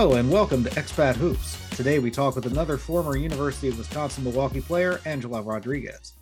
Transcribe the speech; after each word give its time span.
Hello 0.00 0.14
and 0.14 0.32
welcome 0.32 0.64
to 0.64 0.70
Expat 0.70 1.14
Hoops. 1.16 1.58
Today 1.76 1.98
we 1.98 2.10
talk 2.10 2.34
with 2.34 2.46
another 2.46 2.78
former 2.78 3.18
University 3.18 3.68
of 3.68 3.76
Wisconsin 3.76 4.24
Milwaukee 4.24 4.62
player, 4.62 4.98
Angela 5.04 5.42
Rodriguez. 5.42 6.14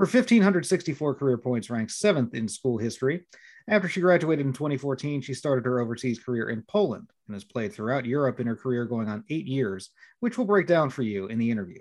Her 0.00 0.06
1,564 0.06 1.14
career 1.14 1.38
points 1.38 1.70
ranks 1.70 2.00
seventh 2.00 2.34
in 2.34 2.48
school 2.48 2.78
history. 2.78 3.24
After 3.68 3.88
she 3.88 4.00
graduated 4.00 4.44
in 4.44 4.52
2014, 4.52 5.20
she 5.20 5.34
started 5.34 5.64
her 5.66 5.78
overseas 5.78 6.18
career 6.18 6.50
in 6.50 6.62
Poland 6.62 7.12
and 7.28 7.36
has 7.36 7.44
played 7.44 7.72
throughout 7.72 8.06
Europe 8.06 8.40
in 8.40 8.48
her 8.48 8.56
career 8.56 8.86
going 8.86 9.08
on 9.08 9.22
eight 9.30 9.46
years, 9.46 9.90
which 10.18 10.36
we'll 10.36 10.48
break 10.48 10.66
down 10.66 10.90
for 10.90 11.02
you 11.02 11.28
in 11.28 11.38
the 11.38 11.52
interview. 11.52 11.78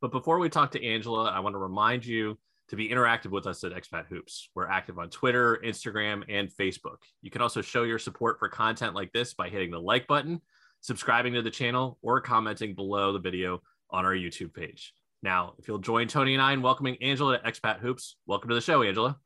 But 0.00 0.10
before 0.10 0.40
we 0.40 0.48
talk 0.48 0.72
to 0.72 0.84
Angela, 0.84 1.30
I 1.30 1.38
want 1.38 1.54
to 1.54 1.58
remind 1.58 2.04
you 2.04 2.36
to 2.68 2.76
be 2.76 2.88
interactive 2.88 3.30
with 3.30 3.46
us 3.46 3.64
at 3.64 3.72
Expat 3.72 4.06
Hoops. 4.06 4.48
We're 4.54 4.68
active 4.68 4.98
on 4.98 5.10
Twitter, 5.10 5.60
Instagram, 5.64 6.22
and 6.28 6.48
Facebook. 6.50 6.98
You 7.20 7.30
can 7.30 7.42
also 7.42 7.60
show 7.60 7.82
your 7.82 7.98
support 7.98 8.38
for 8.38 8.48
content 8.48 8.94
like 8.94 9.12
this 9.12 9.34
by 9.34 9.48
hitting 9.48 9.70
the 9.70 9.80
like 9.80 10.06
button, 10.06 10.40
subscribing 10.80 11.34
to 11.34 11.42
the 11.42 11.50
channel, 11.50 11.98
or 12.02 12.20
commenting 12.20 12.74
below 12.74 13.12
the 13.12 13.18
video 13.18 13.60
on 13.90 14.06
our 14.06 14.14
YouTube 14.14 14.54
page. 14.54 14.94
Now, 15.22 15.54
if 15.58 15.68
you'll 15.68 15.78
join 15.78 16.08
Tony 16.08 16.34
and 16.34 16.42
I 16.42 16.52
in 16.52 16.62
welcoming 16.62 16.96
Angela 17.02 17.38
to 17.38 17.44
Expat 17.44 17.80
Hoops, 17.80 18.16
welcome 18.26 18.48
to 18.48 18.54
the 18.54 18.60
show, 18.60 18.82
Angela. 18.82 19.18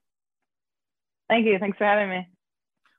Thank 1.28 1.46
you. 1.46 1.58
Thanks 1.58 1.78
for 1.78 1.84
having 1.84 2.10
me. 2.10 2.28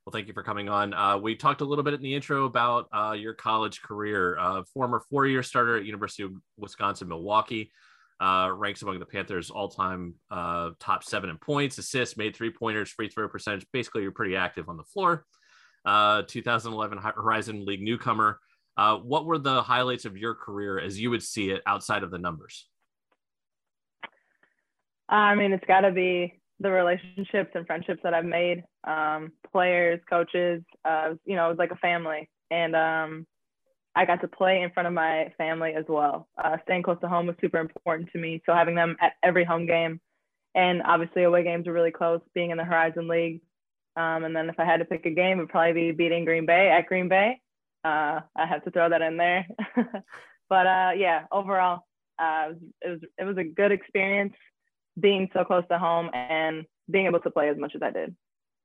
Well, 0.06 0.12
thank 0.14 0.28
you 0.28 0.34
for 0.34 0.44
coming 0.44 0.70
on. 0.70 0.94
Uh, 0.94 1.18
we 1.18 1.36
talked 1.36 1.60
a 1.60 1.66
little 1.66 1.84
bit 1.84 1.94
in 1.94 2.02
the 2.02 2.16
intro 2.16 2.46
about 2.46 2.88
uh, 2.94 3.12
your 3.12 3.34
college 3.34 3.82
career. 3.82 4.38
Uh, 4.40 4.64
former 4.74 5.02
four-year 5.10 5.44
starter 5.44 5.76
at 5.76 5.84
University 5.84 6.24
of 6.24 6.32
Wisconsin 6.58 7.10
Milwaukee, 7.10 7.72
uh, 8.20 8.50
ranks 8.54 8.82
among 8.82 9.00
the 9.00 9.06
Panthers' 9.06 9.50
all-time 9.50 10.16
uh, 10.32 10.72
top 10.80 11.04
seven 11.04 11.30
in 11.30 11.38
points, 11.38 11.78
assists, 11.78 12.18
made 12.18 12.36
three-pointers, 12.36 12.90
free 12.90 13.10
throw 13.10 13.28
percentage. 13.28 13.66
Basically, 13.72 14.02
you're 14.02 14.12
pretty 14.12 14.36
active 14.36 14.70
on 14.70 14.78
the 14.78 14.84
floor. 14.84 15.26
Uh, 15.86 16.24
2011 16.28 16.98
Horizon 16.98 17.66
League 17.66 17.82
newcomer. 17.82 18.40
what 18.76 19.26
were 19.26 19.38
the 19.38 19.62
highlights 19.62 20.06
of 20.06 20.18
your 20.18 20.36
career 20.36 20.80
as 20.80 21.00
you 21.00 21.10
would 21.10 21.24
see 21.24 21.52
it 21.52 21.62
outside 21.66 22.04
of 22.04 22.12
the 22.12 22.18
numbers? 22.18 22.68
I 25.10 25.36
mean, 25.36 25.54
it's 25.54 25.66
got 25.66 25.82
to 25.82 25.92
be 25.92 26.40
the 26.60 26.72
relationships 26.72 27.52
and 27.54 27.66
friendships 27.66 28.02
that 28.04 28.14
I've 28.14 28.26
made, 28.26 28.64
um, 28.84 29.32
players, 29.52 30.00
coaches, 30.10 30.64
uh, 30.84 31.12
you 31.26 31.36
know, 31.36 31.46
it 31.46 31.50
was 31.50 31.58
like 31.58 31.72
a 31.72 31.78
family. 31.78 32.30
And 32.50 32.76
um, 32.76 33.28
I 33.98 34.06
got 34.06 34.22
to 34.22 34.28
play 34.28 34.62
in 34.62 34.70
front 34.70 34.86
of 34.86 34.94
my 34.94 35.34
family 35.40 35.74
as 35.74 35.86
well. 35.88 36.28
Uh, 36.38 36.58
staying 36.64 36.84
close 36.84 37.00
to 37.02 37.08
home 37.08 37.26
was 37.26 37.36
super 37.42 37.58
important 37.58 38.12
to 38.12 38.20
me. 38.20 38.44
So 38.46 38.54
having 38.54 38.76
them 38.76 38.96
at 39.02 39.14
every 39.24 39.44
home 39.44 39.66
game 39.66 40.00
and 40.54 40.84
obviously 40.84 41.24
away 41.24 41.44
games 41.44 41.66
were 41.66 41.74
really 41.74 41.92
close, 41.92 42.22
being 42.36 42.52
in 42.52 42.58
the 42.58 42.64
Horizon 42.64 43.08
League. 43.08 43.42
Um, 43.96 44.24
and 44.24 44.36
then 44.36 44.50
if 44.50 44.60
I 44.60 44.66
had 44.66 44.78
to 44.78 44.86
pick 44.86 45.08
a 45.08 45.10
game, 45.10 45.40
it 45.40 45.42
would 45.42 45.50
probably 45.50 45.74
be 45.74 45.92
beating 45.94 46.26
Green 46.26 46.46
Bay 46.46 46.70
at 46.70 46.86
Green 46.86 47.10
Bay. 47.10 47.42
Uh, 47.84 48.22
I 48.36 48.46
have 48.46 48.64
to 48.66 48.72
throw 48.72 48.88
that 48.88 49.02
in 49.02 49.18
there. 49.18 49.48
but 50.48 50.68
uh, 50.68 50.92
yeah, 50.96 51.24
overall, 51.32 51.82
uh, 52.20 52.50
it, 52.50 52.52
was, 52.52 52.58
it 52.82 52.90
was 52.90 53.00
it 53.18 53.24
was 53.24 53.38
a 53.38 53.44
good 53.44 53.72
experience 53.72 54.36
being 55.00 55.28
so 55.34 55.44
close 55.44 55.64
to 55.72 55.80
home 55.80 56.12
and 56.14 56.66
being 56.90 57.08
able 57.08 57.20
to 57.22 57.32
play 57.32 57.50
as 57.50 57.58
much 57.58 57.74
as 57.74 57.82
I 57.82 57.90
did. 57.90 58.16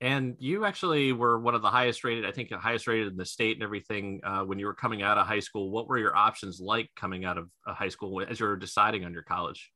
And 0.02 0.34
you 0.40 0.64
actually 0.64 1.12
were 1.12 1.38
one 1.38 1.54
of 1.54 1.62
the 1.62 1.70
highest 1.70 2.02
rated, 2.02 2.26
I 2.26 2.32
think, 2.32 2.48
the 2.48 2.58
highest 2.58 2.88
rated 2.88 3.06
in 3.06 3.16
the 3.16 3.24
state 3.24 3.56
and 3.56 3.62
everything 3.62 4.20
uh, 4.24 4.40
when 4.40 4.58
you 4.58 4.66
were 4.66 4.74
coming 4.74 5.00
out 5.00 5.16
of 5.16 5.28
high 5.28 5.38
school. 5.38 5.70
What 5.70 5.86
were 5.86 5.96
your 5.96 6.16
options 6.16 6.58
like 6.58 6.90
coming 6.96 7.24
out 7.24 7.38
of 7.38 7.48
high 7.64 7.88
school 7.88 8.20
as 8.20 8.40
you 8.40 8.46
were 8.46 8.56
deciding 8.56 9.04
on 9.04 9.12
your 9.12 9.22
college? 9.22 9.70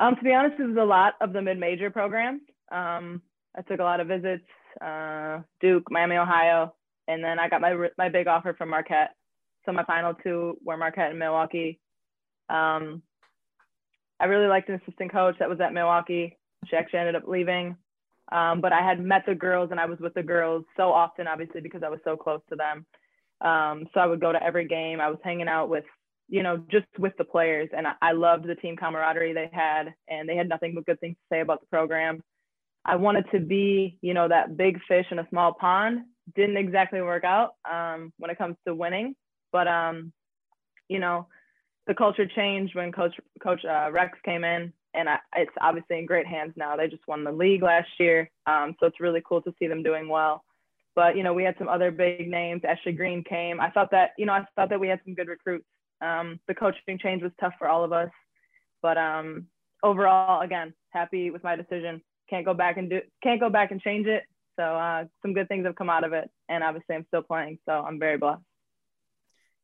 Um, 0.00 0.16
to 0.16 0.22
be 0.22 0.32
honest, 0.32 0.58
it 0.58 0.66
was 0.66 0.78
a 0.80 0.84
lot 0.84 1.12
of 1.20 1.34
the 1.34 1.42
mid-major 1.42 1.90
programs. 1.90 2.40
Um, 2.72 3.20
I 3.54 3.60
took 3.60 3.80
a 3.80 3.84
lot 3.84 4.00
of 4.00 4.08
visits, 4.08 4.46
uh, 4.82 5.40
Duke, 5.60 5.90
Miami, 5.90 6.16
Ohio, 6.16 6.74
and 7.06 7.22
then 7.22 7.38
I 7.38 7.50
got 7.50 7.60
my 7.60 7.88
my 7.98 8.08
big 8.08 8.28
offer 8.28 8.54
from 8.54 8.70
Marquette. 8.70 9.10
So 9.66 9.72
my 9.72 9.84
final 9.84 10.14
two 10.14 10.56
were 10.64 10.78
Marquette 10.78 11.10
and 11.10 11.18
Milwaukee. 11.18 11.80
Um, 12.48 13.02
I 14.18 14.24
really 14.24 14.46
liked 14.46 14.70
an 14.70 14.80
assistant 14.82 15.12
coach 15.12 15.36
that 15.38 15.50
was 15.50 15.60
at 15.60 15.74
Milwaukee. 15.74 16.38
She 16.66 16.76
actually 16.76 17.00
ended 17.00 17.16
up 17.16 17.28
leaving. 17.28 17.76
Um, 18.32 18.60
but 18.60 18.72
I 18.72 18.80
had 18.80 19.00
met 19.00 19.24
the 19.26 19.34
girls 19.34 19.70
and 19.70 19.80
I 19.80 19.86
was 19.86 19.98
with 19.98 20.14
the 20.14 20.22
girls 20.22 20.64
so 20.76 20.92
often, 20.92 21.26
obviously, 21.26 21.60
because 21.60 21.82
I 21.82 21.88
was 21.88 22.00
so 22.04 22.16
close 22.16 22.40
to 22.50 22.56
them. 22.56 22.86
Um, 23.40 23.88
so 23.92 24.00
I 24.00 24.06
would 24.06 24.20
go 24.20 24.32
to 24.32 24.42
every 24.42 24.66
game. 24.66 25.00
I 25.00 25.08
was 25.08 25.18
hanging 25.24 25.48
out 25.48 25.68
with, 25.68 25.84
you 26.28 26.42
know, 26.42 26.58
just 26.70 26.86
with 26.98 27.12
the 27.18 27.24
players. 27.24 27.68
And 27.76 27.86
I, 27.86 27.92
I 28.00 28.12
loved 28.12 28.46
the 28.46 28.54
team 28.54 28.76
camaraderie 28.76 29.32
they 29.32 29.50
had, 29.52 29.94
and 30.08 30.28
they 30.28 30.36
had 30.36 30.48
nothing 30.48 30.74
but 30.74 30.86
good 30.86 31.00
things 31.00 31.16
to 31.16 31.34
say 31.34 31.40
about 31.40 31.60
the 31.60 31.66
program. 31.66 32.22
I 32.84 32.96
wanted 32.96 33.26
to 33.32 33.40
be, 33.40 33.98
you 34.00 34.14
know, 34.14 34.28
that 34.28 34.56
big 34.56 34.78
fish 34.86 35.06
in 35.10 35.18
a 35.18 35.28
small 35.28 35.52
pond. 35.52 36.00
Didn't 36.34 36.56
exactly 36.56 37.02
work 37.02 37.24
out 37.24 37.54
um, 37.70 38.12
when 38.18 38.30
it 38.30 38.38
comes 38.38 38.56
to 38.66 38.74
winning, 38.74 39.16
but 39.52 39.66
um, 39.66 40.12
you 40.88 40.98
know, 40.98 41.26
the 41.86 41.94
culture 41.94 42.26
changed 42.26 42.74
when 42.74 42.92
Coach 42.92 43.14
Coach 43.42 43.64
uh, 43.64 43.90
Rex 43.90 44.16
came 44.24 44.44
in, 44.44 44.72
and 44.94 45.08
I, 45.08 45.18
it's 45.36 45.52
obviously 45.60 45.98
in 45.98 46.06
great 46.06 46.26
hands 46.26 46.52
now. 46.56 46.76
They 46.76 46.88
just 46.88 47.06
won 47.06 47.24
the 47.24 47.32
league 47.32 47.62
last 47.62 47.88
year, 47.98 48.30
um, 48.46 48.74
so 48.78 48.86
it's 48.86 49.00
really 49.00 49.22
cool 49.26 49.42
to 49.42 49.54
see 49.58 49.66
them 49.66 49.82
doing 49.82 50.08
well. 50.08 50.44
But 50.94 51.16
you 51.16 51.22
know, 51.22 51.32
we 51.32 51.44
had 51.44 51.56
some 51.58 51.68
other 51.68 51.90
big 51.90 52.28
names. 52.28 52.62
Ashley 52.66 52.92
Green 52.92 53.22
came. 53.22 53.60
I 53.60 53.70
thought 53.70 53.90
that 53.92 54.10
you 54.18 54.26
know, 54.26 54.32
I 54.32 54.44
thought 54.56 54.70
that 54.70 54.80
we 54.80 54.88
had 54.88 55.00
some 55.04 55.14
good 55.14 55.28
recruits. 55.28 55.66
Um, 56.00 56.40
the 56.48 56.54
coaching 56.54 56.98
change 56.98 57.22
was 57.22 57.32
tough 57.40 57.54
for 57.58 57.68
all 57.68 57.84
of 57.84 57.92
us, 57.92 58.10
but 58.82 58.96
um, 58.98 59.46
overall, 59.82 60.40
again, 60.40 60.74
happy 60.90 61.30
with 61.30 61.44
my 61.44 61.56
decision. 61.56 62.02
Can't 62.28 62.44
go 62.44 62.54
back 62.54 62.76
and 62.76 62.90
do. 62.90 63.00
Can't 63.22 63.40
go 63.40 63.50
back 63.50 63.70
and 63.70 63.80
change 63.80 64.06
it. 64.06 64.24
So 64.56 64.64
uh, 64.64 65.04
some 65.22 65.32
good 65.32 65.48
things 65.48 65.64
have 65.66 65.76
come 65.76 65.90
out 65.90 66.04
of 66.04 66.12
it, 66.12 66.30
and 66.48 66.64
obviously 66.64 66.94
I'm 66.94 67.06
still 67.06 67.22
playing, 67.22 67.58
so 67.66 67.72
I'm 67.72 67.98
very 67.98 68.18
blessed 68.18 68.42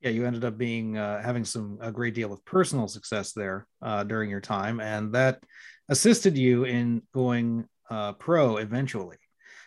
yeah, 0.00 0.10
you 0.10 0.26
ended 0.26 0.44
up 0.44 0.58
being 0.58 0.98
uh, 0.98 1.22
having 1.22 1.44
some 1.44 1.78
a 1.80 1.90
great 1.90 2.14
deal 2.14 2.32
of 2.32 2.44
personal 2.44 2.88
success 2.88 3.32
there 3.32 3.66
uh, 3.82 4.04
during 4.04 4.30
your 4.30 4.40
time, 4.40 4.80
and 4.80 5.12
that 5.14 5.42
assisted 5.88 6.36
you 6.36 6.64
in 6.64 7.02
going 7.12 7.66
uh, 7.90 8.12
pro 8.12 8.56
eventually. 8.56 9.16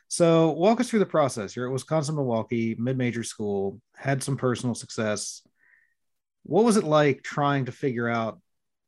So, 0.07 0.51
walk 0.51 0.79
us 0.79 0.89
through 0.89 0.99
the 0.99 1.05
process. 1.05 1.55
You're 1.55 1.67
at 1.67 1.73
Wisconsin 1.73 2.15
Milwaukee, 2.15 2.75
mid-major 2.79 3.23
school, 3.23 3.79
had 3.95 4.23
some 4.23 4.37
personal 4.37 4.73
success. 4.75 5.41
What 6.43 6.65
was 6.65 6.77
it 6.77 6.83
like 6.83 7.21
trying 7.21 7.65
to 7.65 7.71
figure 7.71 8.07
out 8.07 8.39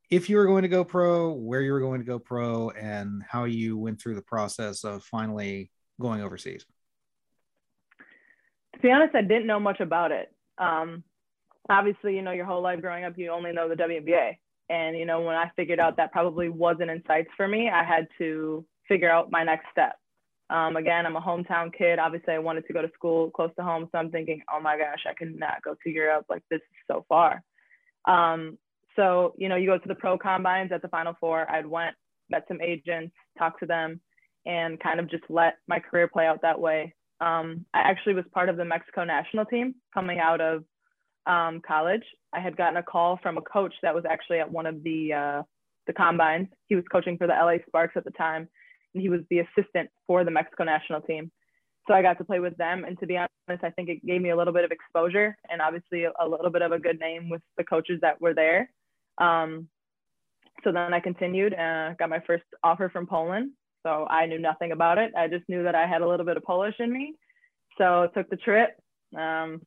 if 0.09 0.29
you 0.29 0.38
were 0.38 0.46
going 0.46 0.63
to 0.63 0.68
go 0.68 0.84
pro, 0.84 1.31
where 1.31 1.62
you 1.62 1.73
were 1.73 1.79
going 1.79 2.02
to 2.02 2.08
go 2.08 2.18
pro, 2.18 2.72
and 2.72 3.23
how 3.28 3.46
you 3.46 3.78
went 3.78 4.02
through 4.02 4.16
the 4.16 4.22
process 4.22 4.84
of 4.84 5.03
finally 5.03 5.72
going 6.00 6.22
overseas? 6.22 6.66
To 8.73 8.79
be 8.79 8.91
honest, 8.91 9.16
I 9.16 9.22
didn't 9.22 9.47
know 9.47 9.59
much 9.59 9.79
about 9.79 10.12
it. 10.12 10.34
Um, 10.58 11.03
obviously, 11.71 12.15
you 12.15 12.21
know, 12.21 12.31
your 12.31 12.45
whole 12.45 12.61
life 12.61 12.81
growing 12.81 13.05
up, 13.05 13.17
you 13.17 13.31
only 13.31 13.51
know 13.51 13.69
the 13.69 13.75
WNBA. 13.75 14.37
And, 14.69 14.97
you 14.97 15.05
know, 15.05 15.21
when 15.21 15.35
I 15.35 15.51
figured 15.55 15.79
out 15.79 15.97
that 15.97 16.11
probably 16.11 16.49
wasn't 16.49 16.91
in 16.91 17.03
sights 17.05 17.29
for 17.35 17.47
me, 17.47 17.69
I 17.69 17.83
had 17.83 18.07
to 18.19 18.65
figure 18.87 19.09
out 19.09 19.31
my 19.31 19.43
next 19.43 19.65
step. 19.71 19.95
Um, 20.49 20.75
again, 20.75 21.05
I'm 21.05 21.15
a 21.15 21.21
hometown 21.21 21.73
kid. 21.73 21.99
Obviously, 21.99 22.33
I 22.33 22.39
wanted 22.39 22.67
to 22.67 22.73
go 22.73 22.81
to 22.81 22.91
school 22.93 23.31
close 23.31 23.51
to 23.57 23.63
home. 23.63 23.87
So 23.91 23.97
I'm 23.97 24.11
thinking, 24.11 24.41
oh 24.53 24.59
my 24.61 24.77
gosh, 24.77 25.03
I 25.09 25.13
cannot 25.13 25.61
go 25.63 25.75
to 25.81 25.89
Europe. 25.89 26.25
Like, 26.29 26.43
this 26.49 26.57
is 26.57 26.78
so 26.90 27.05
far. 27.07 27.41
Um, 28.05 28.57
so, 28.96 29.34
you 29.37 29.47
know, 29.49 29.55
you 29.55 29.67
go 29.67 29.78
to 29.78 29.87
the 29.87 29.96
pro 29.96 30.17
combines 30.17 30.72
at 30.72 30.81
the 30.81 30.90
Final 30.90 31.16
Four. 31.19 31.49
I'd 31.49 31.66
went, 31.66 31.96
met 32.29 32.43
some 32.47 32.61
agents, 32.61 33.13
talked 33.37 33.61
to 33.61 33.66
them, 33.66 34.01
and 34.46 34.79
kind 34.79 34.99
of 34.99 35.09
just 35.09 35.23
let 35.29 35.55
my 35.67 35.79
career 35.79 36.07
play 36.07 36.28
out 36.28 36.41
that 36.41 36.59
way. 36.59 36.93
Um, 37.22 37.66
I 37.73 37.79
actually 37.79 38.16
was 38.16 38.25
part 38.34 38.49
of 38.49 38.57
the 38.57 38.66
Mexico 38.66 39.03
national 39.03 39.46
team 39.46 39.75
coming 39.93 40.19
out 40.19 40.41
of 40.41 40.63
um, 41.26 41.62
college, 41.66 42.03
I 42.34 42.40
had 42.40 42.58
gotten 42.58 42.78
a 42.78 42.84
call 42.84 43.20
from 43.22 43.38
a 43.38 43.41
coach 43.41 43.73
that 43.84 43.94
was 43.94 44.03
actually 44.09 44.40
at 44.40 44.52
one 44.52 44.66
of 44.66 44.84
the 44.84 45.14
uh, 45.14 45.44
the 45.88 45.94
combines. 45.94 46.47
He 46.68 46.76
was 46.76 46.85
coaching 46.91 47.18
for 47.18 47.28
the 47.28 47.34
LA 47.34 47.58
Sparks 47.68 47.97
at 47.97 48.03
the 48.03 48.12
time, 48.12 48.47
and 48.94 49.02
he 49.02 49.09
was 49.09 49.22
the 49.29 49.40
assistant 49.40 49.90
for 50.08 50.23
the 50.23 50.32
Mexico 50.32 50.64
national 50.64 51.02
team. 51.02 51.32
So 51.88 51.94
I 51.94 52.02
got 52.02 52.18
to 52.20 52.23
play 52.23 52.40
with 52.40 52.56
them, 52.58 52.84
and 52.84 53.00
to 53.00 53.08
be 53.08 53.18
honest, 53.18 53.64
I 53.64 53.72
think 53.72 53.90
it 53.90 54.06
gave 54.06 54.22
me 54.22 54.29
a 54.29 54.38
little 54.38 54.53
bit 54.53 54.64
of 54.64 54.72
exposure 54.72 55.35
and 55.50 55.62
obviously 55.62 56.06
a, 56.06 56.28
little 56.28 56.52
bit 56.52 56.62
of 56.62 56.72
a 56.72 56.79
good 56.79 57.00
name 57.00 57.29
with 57.29 57.41
the 57.58 57.64
coaches 57.64 58.00
that 58.02 58.22
were 58.22 58.34
there. 58.34 58.70
Um, 59.18 59.68
so 60.64 60.72
then 60.72 60.94
I 60.94 61.00
continued 61.00 61.53
and 61.53 61.94
uh, 61.94 61.96
got 61.97 62.09
my 62.09 62.22
first 62.26 62.44
offer 62.64 62.90
from 62.90 63.08
Poland. 63.08 63.52
So 63.84 64.06
I 64.08 64.28
knew 64.28 64.38
nothing 64.38 64.72
about 64.72 65.00
it. 65.00 65.12
I 65.18 65.28
just 65.28 65.50
knew 65.50 65.64
that 65.64 65.73
I 65.73 65.88
had 65.88 66.03
a 66.03 66.08
little 66.08 66.26
bit 66.26 66.38
of 66.38 66.44
Polish 66.44 66.76
in 66.79 66.94
me. 66.94 67.16
So 67.79 68.03
I 68.03 68.08
took 68.16 68.29
the 68.29 68.38
trip. 68.38 68.70
Um, 69.18 69.62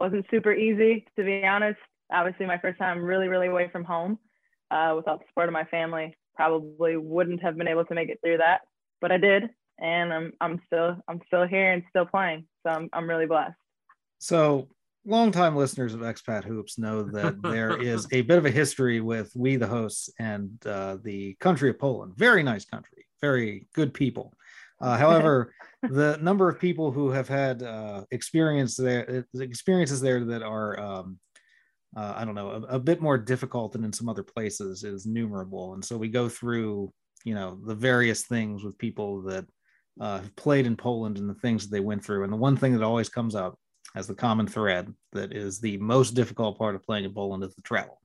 wasn't 0.00 0.26
super 0.30 0.52
easy 0.52 1.06
to 1.16 1.24
be 1.24 1.44
honest. 1.46 1.78
Obviously, 2.12 2.46
my 2.46 2.58
first 2.58 2.78
time 2.78 3.00
really, 3.00 3.28
really 3.28 3.46
away 3.46 3.68
from 3.70 3.84
home 3.84 4.18
uh, 4.70 4.94
without 4.96 5.20
the 5.20 5.26
support 5.28 5.48
of 5.48 5.52
my 5.52 5.64
family. 5.64 6.16
Probably 6.34 6.96
wouldn't 6.96 7.42
have 7.42 7.56
been 7.56 7.68
able 7.68 7.84
to 7.84 7.94
make 7.94 8.08
it 8.08 8.18
through 8.24 8.38
that, 8.38 8.62
but 9.00 9.12
I 9.12 9.18
did, 9.18 9.50
and 9.78 10.12
I'm 10.12 10.32
I'm 10.40 10.60
still 10.66 10.96
I'm 11.06 11.20
still 11.26 11.46
here 11.46 11.72
and 11.72 11.82
still 11.90 12.06
playing. 12.06 12.46
So 12.66 12.72
I'm 12.72 12.88
I'm 12.92 13.08
really 13.08 13.26
blessed. 13.26 13.54
So 14.18 14.68
longtime 15.06 15.56
listeners 15.56 15.94
of 15.94 16.00
expat 16.00 16.44
hoops 16.44 16.78
know 16.78 17.02
that 17.02 17.40
there 17.42 17.80
is 17.80 18.06
a 18.12 18.22
bit 18.22 18.38
of 18.38 18.46
a 18.46 18.50
history 18.50 19.00
with 19.00 19.32
we 19.34 19.56
the 19.56 19.66
hosts 19.66 20.10
and 20.18 20.50
uh, 20.66 20.96
the 21.02 21.34
country 21.40 21.70
of 21.70 21.78
poland 21.78 22.12
very 22.16 22.42
nice 22.42 22.64
country 22.64 23.06
very 23.20 23.66
good 23.74 23.94
people 23.94 24.34
Uh, 24.80 24.96
however, 24.96 25.52
the 25.82 26.18
number 26.22 26.48
of 26.48 26.58
people 26.58 26.90
who 26.90 27.10
have 27.10 27.28
had 27.28 27.62
uh, 27.62 28.04
experience 28.10 28.76
there, 28.76 29.24
uh, 29.34 29.40
experiences 29.40 30.00
there 30.00 30.24
that 30.24 30.42
are, 30.42 30.78
um, 30.80 31.18
uh, 31.96 32.14
I 32.16 32.24
don't 32.24 32.34
know, 32.34 32.50
a, 32.50 32.76
a, 32.76 32.78
bit 32.78 33.00
more 33.00 33.18
difficult 33.18 33.72
than 33.72 33.84
in 33.84 33.92
some 33.92 34.08
other 34.08 34.22
places 34.22 34.84
is 34.84 35.06
numerable. 35.06 35.74
And 35.74 35.84
so 35.84 35.96
we 35.96 36.08
go 36.08 36.28
through, 36.28 36.92
you 37.24 37.34
know, 37.34 37.58
the 37.66 37.74
various 37.74 38.22
things 38.22 38.62
with 38.62 38.78
people 38.78 39.22
that 39.22 39.44
uh, 40.00 40.20
have 40.20 40.36
played 40.36 40.66
in 40.66 40.76
Poland 40.76 41.18
and 41.18 41.28
the 41.28 41.34
things 41.34 41.64
that 41.64 41.70
they 41.72 41.80
went 41.80 42.04
through. 42.04 42.24
And 42.24 42.32
the 42.32 42.36
one 42.36 42.56
thing 42.56 42.72
that 42.72 42.84
always 42.84 43.08
comes 43.08 43.34
up 43.34 43.58
as 43.96 44.06
the 44.06 44.14
common 44.14 44.46
thread 44.46 44.92
that 45.12 45.32
is 45.32 45.60
the 45.60 45.76
most 45.78 46.12
difficult 46.12 46.56
part 46.56 46.74
of 46.74 46.84
playing 46.84 47.04
in 47.04 47.12
Poland 47.12 47.42
is 47.42 47.54
the 47.54 47.62
travel. 47.62 48.00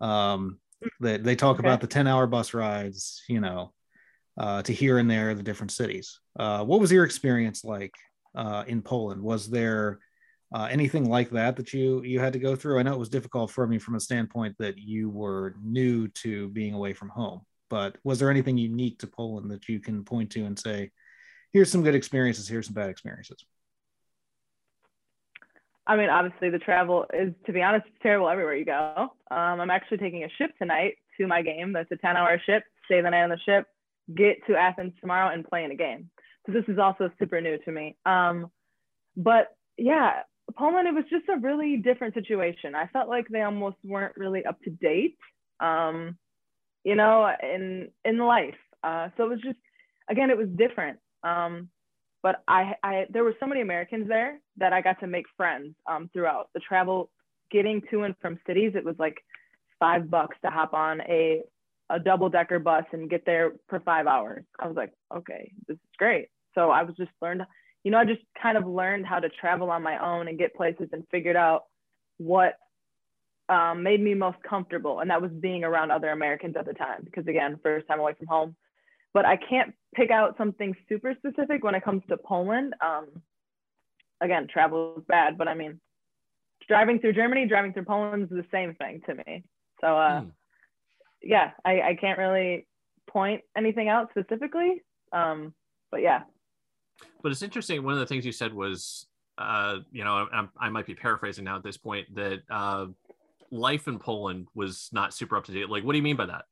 Um, 0.00 0.58
they, 1.00 1.16
they 1.16 1.36
talk 1.36 1.58
okay. 1.58 1.66
about 1.66 1.80
the 1.80 1.86
10 1.86 2.06
hour 2.06 2.26
bus 2.26 2.54
rides, 2.54 3.22
you 3.28 3.40
know, 3.40 3.72
uh, 4.38 4.62
to 4.62 4.72
here 4.72 4.98
and 4.98 5.10
there, 5.10 5.34
the 5.34 5.42
different 5.42 5.72
cities. 5.72 6.20
Uh, 6.38 6.64
what 6.64 6.80
was 6.80 6.92
your 6.92 7.04
experience 7.04 7.64
like 7.64 7.94
uh, 8.34 8.64
in 8.66 8.82
Poland? 8.82 9.22
Was 9.22 9.48
there 9.48 9.98
uh, 10.54 10.68
anything 10.70 11.08
like 11.08 11.30
that 11.30 11.56
that 11.56 11.72
you 11.72 12.02
you 12.02 12.20
had 12.20 12.32
to 12.34 12.38
go 12.38 12.54
through? 12.54 12.78
I 12.78 12.82
know 12.82 12.92
it 12.92 12.98
was 12.98 13.08
difficult 13.08 13.50
for 13.50 13.66
me 13.66 13.78
from 13.78 13.94
a 13.94 14.00
standpoint 14.00 14.56
that 14.58 14.78
you 14.78 15.08
were 15.10 15.54
new 15.62 16.08
to 16.08 16.48
being 16.48 16.74
away 16.74 16.92
from 16.92 17.08
home, 17.08 17.40
but 17.70 17.96
was 18.04 18.18
there 18.18 18.30
anything 18.30 18.58
unique 18.58 18.98
to 19.00 19.06
Poland 19.06 19.50
that 19.50 19.68
you 19.68 19.80
can 19.80 20.04
point 20.04 20.30
to 20.32 20.44
and 20.44 20.58
say, 20.58 20.90
here's 21.52 21.70
some 21.70 21.82
good 21.82 21.94
experiences, 21.94 22.48
here's 22.48 22.66
some 22.66 22.74
bad 22.74 22.90
experiences? 22.90 23.44
I 25.88 25.96
mean, 25.96 26.10
obviously 26.10 26.50
the 26.50 26.58
travel 26.58 27.06
is, 27.14 27.32
to 27.46 27.52
be 27.52 27.62
honest, 27.62 27.86
terrible 28.02 28.28
everywhere 28.28 28.56
you 28.56 28.64
go. 28.64 29.12
Um, 29.30 29.60
I'm 29.60 29.70
actually 29.70 29.98
taking 29.98 30.24
a 30.24 30.28
ship 30.36 30.50
tonight 30.58 30.94
to 31.16 31.28
my 31.28 31.42
game. 31.42 31.72
That's 31.72 31.90
a 31.92 31.96
10 31.96 32.16
hour 32.16 32.40
ship, 32.44 32.64
stay 32.86 33.00
the 33.00 33.10
night 33.10 33.22
on 33.22 33.30
the 33.30 33.38
ship, 33.46 33.66
get 34.14 34.44
to 34.46 34.56
Athens 34.56 34.92
tomorrow 35.00 35.32
and 35.32 35.44
play 35.44 35.64
in 35.64 35.70
a 35.70 35.76
game. 35.76 36.10
So 36.46 36.52
this 36.52 36.64
is 36.68 36.78
also 36.78 37.10
super 37.18 37.40
new 37.40 37.58
to 37.58 37.72
me. 37.72 37.96
Um, 38.06 38.50
but 39.16 39.48
yeah, 39.76 40.22
Poland, 40.56 40.86
it 40.86 40.94
was 40.94 41.04
just 41.10 41.28
a 41.28 41.38
really 41.38 41.76
different 41.76 42.14
situation. 42.14 42.74
I 42.74 42.86
felt 42.86 43.08
like 43.08 43.26
they 43.28 43.42
almost 43.42 43.76
weren't 43.82 44.16
really 44.16 44.46
up 44.46 44.60
to 44.62 44.70
date, 44.70 45.18
um, 45.60 46.16
you 46.84 46.94
know, 46.94 47.28
in 47.42 47.88
in 48.04 48.18
life. 48.18 48.54
Uh, 48.84 49.08
so 49.16 49.24
it 49.24 49.30
was 49.30 49.40
just, 49.40 49.58
again, 50.08 50.30
it 50.30 50.38
was 50.38 50.48
different. 50.54 50.98
Um, 51.24 51.68
but 52.22 52.42
I, 52.46 52.74
I, 52.82 53.06
there 53.10 53.24
were 53.24 53.34
so 53.40 53.46
many 53.46 53.60
Americans 53.60 54.06
there 54.08 54.38
that 54.58 54.72
I 54.72 54.80
got 54.80 55.00
to 55.00 55.06
make 55.06 55.26
friends 55.36 55.74
um, 55.90 56.10
throughout 56.12 56.48
the 56.54 56.60
travel, 56.60 57.10
getting 57.50 57.82
to 57.90 58.02
and 58.02 58.14
from 58.20 58.38
cities. 58.46 58.72
It 58.76 58.84
was 58.84 58.96
like 58.98 59.16
five 59.80 60.08
bucks 60.08 60.36
to 60.44 60.50
hop 60.50 60.74
on 60.74 61.00
a 61.02 61.42
a 61.90 61.98
double 61.98 62.28
decker 62.28 62.58
bus 62.58 62.84
and 62.92 63.10
get 63.10 63.24
there 63.24 63.52
for 63.68 63.80
five 63.80 64.06
hours. 64.06 64.44
I 64.58 64.66
was 64.66 64.76
like, 64.76 64.92
okay, 65.14 65.52
this 65.68 65.76
is 65.76 65.96
great. 65.98 66.28
So 66.54 66.70
I 66.70 66.82
was 66.82 66.96
just 66.96 67.10
learned, 67.22 67.42
you 67.84 67.90
know, 67.90 67.98
I 67.98 68.04
just 68.04 68.22
kind 68.40 68.56
of 68.56 68.66
learned 68.66 69.06
how 69.06 69.20
to 69.20 69.28
travel 69.28 69.70
on 69.70 69.82
my 69.82 70.04
own 70.04 70.28
and 70.28 70.38
get 70.38 70.54
places 70.54 70.88
and 70.92 71.04
figured 71.10 71.36
out 71.36 71.64
what 72.18 72.54
um, 73.48 73.82
made 73.82 74.00
me 74.02 74.14
most 74.14 74.38
comfortable. 74.42 75.00
And 75.00 75.10
that 75.10 75.22
was 75.22 75.30
being 75.30 75.62
around 75.62 75.90
other 75.90 76.10
Americans 76.10 76.56
at 76.58 76.66
the 76.66 76.72
time, 76.72 77.02
because 77.04 77.26
again, 77.28 77.60
first 77.62 77.86
time 77.86 78.00
away 78.00 78.14
from 78.18 78.26
home. 78.26 78.56
But 79.14 79.24
I 79.24 79.36
can't 79.36 79.72
pick 79.94 80.10
out 80.10 80.36
something 80.36 80.74
super 80.88 81.14
specific 81.14 81.62
when 81.62 81.74
it 81.74 81.84
comes 81.84 82.02
to 82.08 82.16
Poland. 82.16 82.74
Um, 82.84 83.06
again, 84.20 84.48
travel 84.52 84.96
is 84.98 85.04
bad, 85.06 85.38
but 85.38 85.46
I 85.46 85.54
mean, 85.54 85.80
driving 86.66 86.98
through 86.98 87.12
Germany, 87.12 87.46
driving 87.46 87.72
through 87.72 87.84
Poland 87.84 88.24
is 88.24 88.28
the 88.30 88.44
same 88.50 88.74
thing 88.74 89.02
to 89.06 89.14
me. 89.14 89.44
So, 89.80 89.96
uh, 89.96 90.22
mm 90.22 90.32
yeah, 91.22 91.50
I, 91.64 91.80
I 91.80 91.94
can't 92.00 92.18
really 92.18 92.66
point 93.06 93.42
anything 93.56 93.88
out 93.88 94.10
specifically. 94.10 94.82
Um, 95.12 95.54
but 95.90 96.02
yeah. 96.02 96.22
But 97.22 97.32
it's 97.32 97.42
interesting. 97.42 97.82
One 97.82 97.94
of 97.94 98.00
the 98.00 98.06
things 98.06 98.24
you 98.24 98.32
said 98.32 98.52
was, 98.52 99.06
uh, 99.38 99.78
you 99.92 100.04
know, 100.04 100.28
I'm, 100.32 100.50
i 100.58 100.68
might 100.68 100.86
be 100.86 100.94
paraphrasing 100.94 101.44
now 101.44 101.56
at 101.56 101.62
this 101.62 101.76
point 101.76 102.14
that 102.14 102.42
uh, 102.50 102.86
life 103.50 103.88
in 103.88 103.98
Poland 103.98 104.48
was 104.54 104.88
not 104.92 105.14
super 105.14 105.36
up 105.36 105.44
to 105.44 105.52
date. 105.52 105.68
Like, 105.68 105.84
what 105.84 105.92
do 105.92 105.98
you 105.98 106.02
mean 106.04 106.16
by 106.16 106.26
that? 106.26 106.44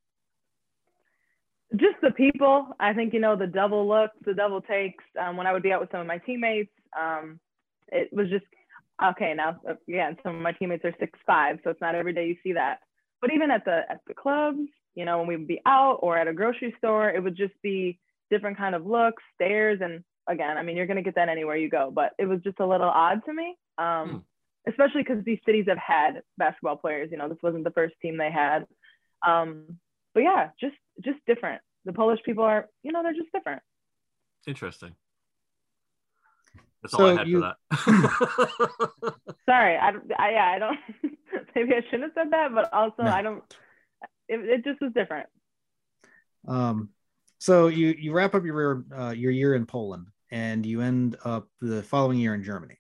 Just 1.77 1.97
the 2.03 2.11
people. 2.11 2.69
I 2.79 2.93
think 2.93 3.13
you 3.13 3.21
know 3.21 3.37
the 3.37 3.47
double 3.47 3.89
looks, 3.89 4.15
the 4.25 4.35
double 4.35 4.61
takes. 4.61 5.03
Um, 5.21 5.37
when 5.37 5.47
I 5.47 5.53
would 5.53 5.63
be 5.63 5.73
out 5.73 5.81
with 5.81 5.91
some 5.91 6.01
of 6.01 6.07
my 6.07 6.19
teammates, 6.19 6.71
um, 6.99 7.41
it 7.89 8.11
was 8.13 8.29
just 8.29 8.45
okay. 9.03 9.35
Now, 9.35 9.61
again, 9.89 10.17
some 10.23 10.37
of 10.37 10.43
my 10.43 10.53
teammates 10.53 10.85
are 10.85 10.95
six 11.01 11.19
five, 11.27 11.59
so 11.65 11.71
it's 11.71 11.81
not 11.81 11.97
every 11.97 12.13
day 12.13 12.29
you 12.29 12.37
see 12.45 12.53
that. 12.53 12.79
But 13.21 13.33
even 13.33 13.51
at 13.51 13.65
the 13.65 13.83
at 13.89 14.01
the 14.07 14.15
clubs, 14.15 14.61
you 14.95 15.05
know, 15.05 15.19
when 15.19 15.27
we 15.27 15.37
would 15.37 15.49
be 15.49 15.61
out 15.67 15.99
or 16.03 16.17
at 16.19 16.29
a 16.29 16.33
grocery 16.33 16.75
store, 16.79 17.11
it 17.11 17.23
would 17.23 17.37
just 17.37 17.55
be 17.63 17.99
different 18.31 18.57
kind 18.57 18.75
of 18.75 18.87
looks, 18.87 19.23
stares, 19.35 19.81
and 19.83 20.05
again, 20.29 20.57
I 20.57 20.63
mean, 20.63 20.77
you're 20.77 20.87
gonna 20.87 21.03
get 21.03 21.15
that 21.17 21.29
anywhere 21.29 21.57
you 21.57 21.69
go. 21.69 21.91
But 21.95 22.13
it 22.19 22.27
was 22.27 22.41
just 22.43 22.61
a 22.61 22.67
little 22.67 22.89
odd 22.89 23.25
to 23.27 23.33
me, 23.33 23.57
um, 23.79 23.85
mm. 23.87 24.23
especially 24.69 25.03
because 25.03 25.25
these 25.25 25.41
cities 25.45 25.67
have 25.69 25.79
had 25.79 26.23
basketball 26.39 26.77
players. 26.77 27.11
You 27.11 27.19
know, 27.19 27.29
this 27.29 27.43
wasn't 27.43 27.65
the 27.65 27.71
first 27.71 27.95
team 28.01 28.17
they 28.17 28.31
had. 28.31 28.67
Um, 29.27 29.79
but 30.15 30.23
yeah, 30.23 30.51
just 30.61 30.77
just 31.05 31.19
different. 31.27 31.61
The 31.85 31.93
Polish 31.93 32.21
people 32.25 32.45
are, 32.45 32.69
you 32.83 32.93
know, 32.93 33.03
they're 33.03 33.13
just 33.13 33.33
different. 33.33 33.63
Interesting. 34.47 34.95
That's 36.85 36.93
so 36.93 37.05
all 37.05 37.11
I 37.11 37.17
had 37.17 37.29
you... 37.29 37.41
for 37.41 37.55
that. 37.73 39.15
Sorry, 39.49 39.77
I, 39.79 39.93
I 40.19 40.31
yeah, 40.31 40.53
I 40.55 40.59
don't. 40.59 40.79
maybe 41.55 41.73
I 41.73 41.81
shouldn't 41.87 42.03
have 42.03 42.11
said 42.15 42.31
that, 42.31 42.55
but 42.55 42.71
also 42.75 43.05
no. 43.05 43.11
I 43.11 43.23
don't. 43.23 43.43
It, 44.29 44.41
it 44.41 44.65
just 44.65 44.83
was 44.83 44.93
different. 44.93 45.27
Um, 46.47 46.91
so 47.39 47.69
you 47.69 47.95
you 47.99 48.13
wrap 48.13 48.35
up 48.35 48.45
your 48.45 48.85
uh, 48.95 49.15
your 49.17 49.31
year 49.31 49.55
in 49.55 49.65
Poland, 49.65 50.09
and 50.31 50.67
you 50.67 50.83
end 50.83 51.17
up 51.25 51.49
the 51.63 51.83
following 51.83 52.19
year 52.19 52.35
in 52.35 52.45
Germany. 52.45 52.77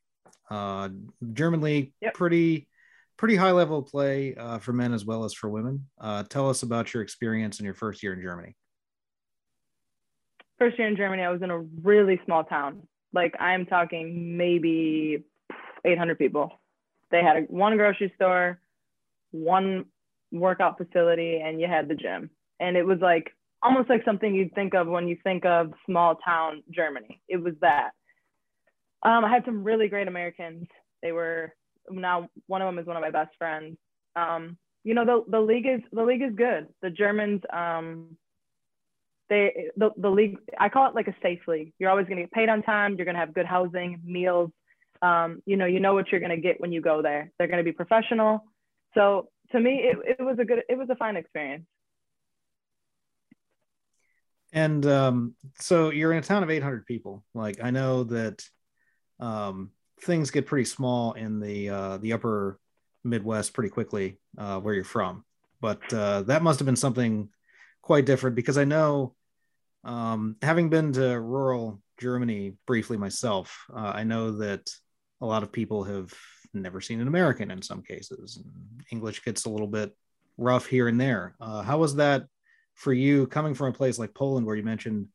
Uh, 0.50 0.90
German 1.32 1.62
league, 1.62 1.94
yep. 2.02 2.12
pretty 2.12 2.68
pretty 3.16 3.36
high 3.36 3.52
level 3.52 3.82
play 3.82 4.34
uh, 4.34 4.58
for 4.58 4.74
men 4.74 4.92
as 4.92 5.06
well 5.06 5.24
as 5.24 5.32
for 5.32 5.48
women. 5.48 5.86
Uh, 5.98 6.24
tell 6.24 6.50
us 6.50 6.62
about 6.62 6.92
your 6.92 7.02
experience 7.02 7.58
in 7.58 7.64
your 7.64 7.72
first 7.72 8.02
year 8.02 8.12
in 8.12 8.20
Germany. 8.20 8.54
First 10.58 10.78
year 10.78 10.88
in 10.88 10.96
Germany, 10.96 11.22
I 11.22 11.30
was 11.30 11.40
in 11.40 11.50
a 11.50 11.60
really 11.60 12.20
small 12.26 12.44
town. 12.44 12.86
Like 13.14 13.34
I'm 13.40 13.64
talking 13.64 14.36
maybe 14.36 15.24
800 15.84 16.18
people. 16.18 16.60
They 17.10 17.22
had 17.22 17.36
a, 17.36 17.40
one 17.42 17.76
grocery 17.76 18.12
store, 18.16 18.60
one 19.30 19.86
workout 20.32 20.78
facility, 20.78 21.40
and 21.42 21.60
you 21.60 21.68
had 21.68 21.88
the 21.88 21.94
gym. 21.94 22.30
And 22.60 22.76
it 22.76 22.84
was 22.84 22.98
like 23.00 23.30
almost 23.62 23.88
like 23.88 24.04
something 24.04 24.34
you'd 24.34 24.54
think 24.54 24.74
of 24.74 24.88
when 24.88 25.08
you 25.08 25.16
think 25.22 25.44
of 25.44 25.72
small 25.86 26.16
town 26.16 26.62
Germany. 26.70 27.20
It 27.28 27.38
was 27.38 27.54
that. 27.60 27.90
Um, 29.02 29.24
I 29.24 29.30
had 29.30 29.44
some 29.44 29.64
really 29.64 29.88
great 29.88 30.08
Americans. 30.08 30.66
They 31.02 31.12
were 31.12 31.54
now 31.90 32.28
one 32.46 32.62
of 32.62 32.66
them 32.66 32.78
is 32.78 32.86
one 32.86 32.96
of 32.96 33.02
my 33.02 33.10
best 33.10 33.30
friends. 33.38 33.76
Um, 34.16 34.56
you 34.84 34.94
know 34.94 35.04
the 35.04 35.24
the 35.30 35.40
league 35.40 35.66
is 35.66 35.80
the 35.92 36.02
league 36.02 36.22
is 36.22 36.34
good. 36.34 36.68
The 36.82 36.90
Germans, 36.90 37.42
um, 37.52 38.16
they 39.34 39.70
the, 39.76 39.90
the 39.96 40.10
league 40.10 40.38
I 40.58 40.68
call 40.68 40.88
it 40.88 40.94
like 40.94 41.08
a 41.08 41.14
safe 41.22 41.40
league. 41.48 41.72
You're 41.78 41.90
always 41.90 42.06
going 42.06 42.18
to 42.18 42.22
get 42.22 42.32
paid 42.32 42.48
on 42.48 42.62
time. 42.62 42.94
You're 42.96 43.04
going 43.04 43.16
to 43.16 43.20
have 43.20 43.34
good 43.34 43.46
housing, 43.46 44.00
meals, 44.04 44.50
um, 45.02 45.42
you 45.44 45.56
know, 45.56 45.66
you 45.66 45.80
know 45.80 45.94
what 45.94 46.10
you're 46.10 46.20
going 46.20 46.30
to 46.30 46.40
get 46.40 46.60
when 46.60 46.72
you 46.72 46.80
go 46.80 47.02
there. 47.02 47.30
They're 47.38 47.48
going 47.48 47.58
to 47.58 47.64
be 47.64 47.72
professional. 47.72 48.44
So 48.94 49.28
to 49.52 49.60
me, 49.60 49.82
it, 49.84 50.16
it 50.18 50.22
was 50.22 50.38
a 50.38 50.44
good, 50.44 50.62
it 50.68 50.78
was 50.78 50.88
a 50.90 50.96
fine 50.96 51.16
experience. 51.16 51.66
And 54.52 54.86
um, 54.86 55.34
so 55.58 55.90
you're 55.90 56.12
in 56.12 56.18
a 56.18 56.22
town 56.22 56.42
of 56.42 56.50
800 56.50 56.86
people. 56.86 57.24
Like 57.34 57.62
I 57.62 57.70
know 57.70 58.04
that 58.04 58.44
um, 59.18 59.72
things 60.02 60.30
get 60.30 60.46
pretty 60.46 60.64
small 60.64 61.12
in 61.14 61.40
the 61.40 61.70
uh, 61.70 61.96
the 61.98 62.12
upper 62.12 62.60
Midwest 63.02 63.52
pretty 63.52 63.70
quickly 63.70 64.18
uh, 64.38 64.60
where 64.60 64.74
you're 64.74 64.84
from. 64.84 65.24
But 65.60 65.92
uh, 65.92 66.22
that 66.22 66.42
must 66.42 66.60
have 66.60 66.66
been 66.66 66.76
something 66.76 67.30
quite 67.82 68.06
different 68.06 68.36
because 68.36 68.56
I 68.56 68.64
know, 68.64 69.14
um, 69.84 70.36
having 70.42 70.70
been 70.70 70.92
to 70.94 71.20
rural 71.20 71.80
Germany 71.98 72.54
briefly 72.66 72.96
myself, 72.96 73.64
uh, 73.74 73.92
I 73.94 74.04
know 74.04 74.38
that 74.38 74.70
a 75.20 75.26
lot 75.26 75.42
of 75.42 75.52
people 75.52 75.84
have 75.84 76.12
never 76.52 76.80
seen 76.80 77.00
an 77.00 77.08
American 77.08 77.50
in 77.50 77.62
some 77.62 77.82
cases. 77.82 78.42
English 78.90 79.24
gets 79.24 79.44
a 79.44 79.50
little 79.50 79.66
bit 79.66 79.94
rough 80.36 80.66
here 80.66 80.88
and 80.88 81.00
there. 81.00 81.34
Uh, 81.40 81.62
how 81.62 81.78
was 81.78 81.96
that 81.96 82.24
for 82.74 82.92
you 82.92 83.26
coming 83.26 83.54
from 83.54 83.68
a 83.68 83.72
place 83.72 83.98
like 83.98 84.14
Poland 84.14 84.46
where 84.46 84.56
you 84.56 84.62
mentioned, 84.62 85.08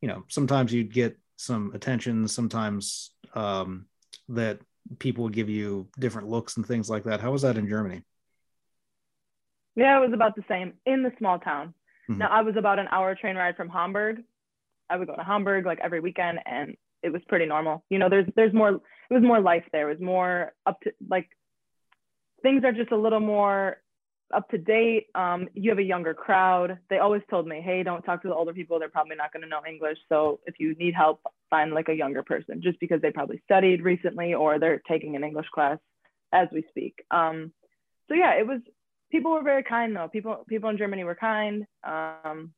you 0.00 0.08
know, 0.08 0.24
sometimes 0.28 0.72
you'd 0.72 0.92
get 0.92 1.16
some 1.36 1.72
attention, 1.74 2.28
sometimes 2.28 3.12
um, 3.34 3.86
that 4.28 4.60
people 4.98 5.24
would 5.24 5.32
give 5.32 5.48
you 5.48 5.88
different 5.98 6.28
looks 6.28 6.56
and 6.56 6.66
things 6.66 6.90
like 6.90 7.04
that. 7.04 7.20
How 7.20 7.32
was 7.32 7.42
that 7.42 7.56
in 7.56 7.68
Germany? 7.68 8.02
Yeah, 9.76 9.98
it 9.98 10.00
was 10.00 10.12
about 10.12 10.36
the 10.36 10.44
same 10.48 10.74
in 10.86 11.02
the 11.02 11.12
small 11.18 11.38
town. 11.38 11.74
Mm-hmm. 12.08 12.18
Now 12.18 12.28
I 12.30 12.42
was 12.42 12.56
about 12.56 12.78
an 12.78 12.88
hour 12.90 13.14
train 13.14 13.36
ride 13.36 13.56
from 13.56 13.68
Hamburg. 13.68 14.22
I 14.90 14.96
would 14.96 15.08
go 15.08 15.16
to 15.16 15.24
Hamburg 15.24 15.66
like 15.66 15.78
every 15.82 16.00
weekend 16.00 16.40
and 16.44 16.76
it 17.02 17.12
was 17.12 17.22
pretty 17.28 17.46
normal. 17.46 17.84
You 17.90 17.98
know, 17.98 18.08
there's 18.08 18.26
there's 18.36 18.54
more 18.54 18.70
it 18.70 19.14
was 19.14 19.22
more 19.22 19.40
life 19.40 19.64
there. 19.72 19.90
It 19.90 19.98
was 19.98 20.04
more 20.04 20.52
up 20.66 20.80
to 20.82 20.92
like 21.08 21.28
things 22.42 22.64
are 22.64 22.72
just 22.72 22.92
a 22.92 22.96
little 22.96 23.20
more 23.20 23.78
up 24.32 24.48
to 24.50 24.58
date. 24.58 25.06
Um, 25.14 25.48
you 25.54 25.70
have 25.70 25.78
a 25.78 25.82
younger 25.82 26.14
crowd. 26.14 26.78
They 26.90 26.98
always 26.98 27.22
told 27.30 27.46
me, 27.46 27.60
hey, 27.64 27.82
don't 27.82 28.02
talk 28.02 28.22
to 28.22 28.28
the 28.28 28.34
older 28.34 28.52
people. 28.52 28.78
They're 28.78 28.88
probably 28.88 29.16
not 29.16 29.32
going 29.32 29.42
to 29.42 29.48
know 29.48 29.60
English. 29.68 29.98
So 30.08 30.40
if 30.46 30.54
you 30.58 30.74
need 30.74 30.94
help, 30.94 31.20
find 31.50 31.72
like 31.72 31.88
a 31.88 31.94
younger 31.94 32.22
person 32.22 32.60
just 32.62 32.80
because 32.80 33.00
they 33.00 33.10
probably 33.10 33.40
studied 33.44 33.82
recently 33.82 34.34
or 34.34 34.58
they're 34.58 34.82
taking 34.88 35.14
an 35.16 35.24
English 35.24 35.46
class 35.54 35.78
as 36.32 36.48
we 36.52 36.64
speak. 36.68 37.04
Um, 37.10 37.52
so 38.08 38.14
yeah, 38.14 38.32
it 38.34 38.46
was, 38.46 38.60
people 39.14 39.30
were 39.30 39.44
very 39.44 39.62
kind 39.62 39.94
though. 39.94 40.08
People, 40.08 40.44
people 40.48 40.70
in 40.70 40.76
Germany 40.76 41.04
were 41.04 41.14
kind. 41.14 41.64
Um, 41.84 42.52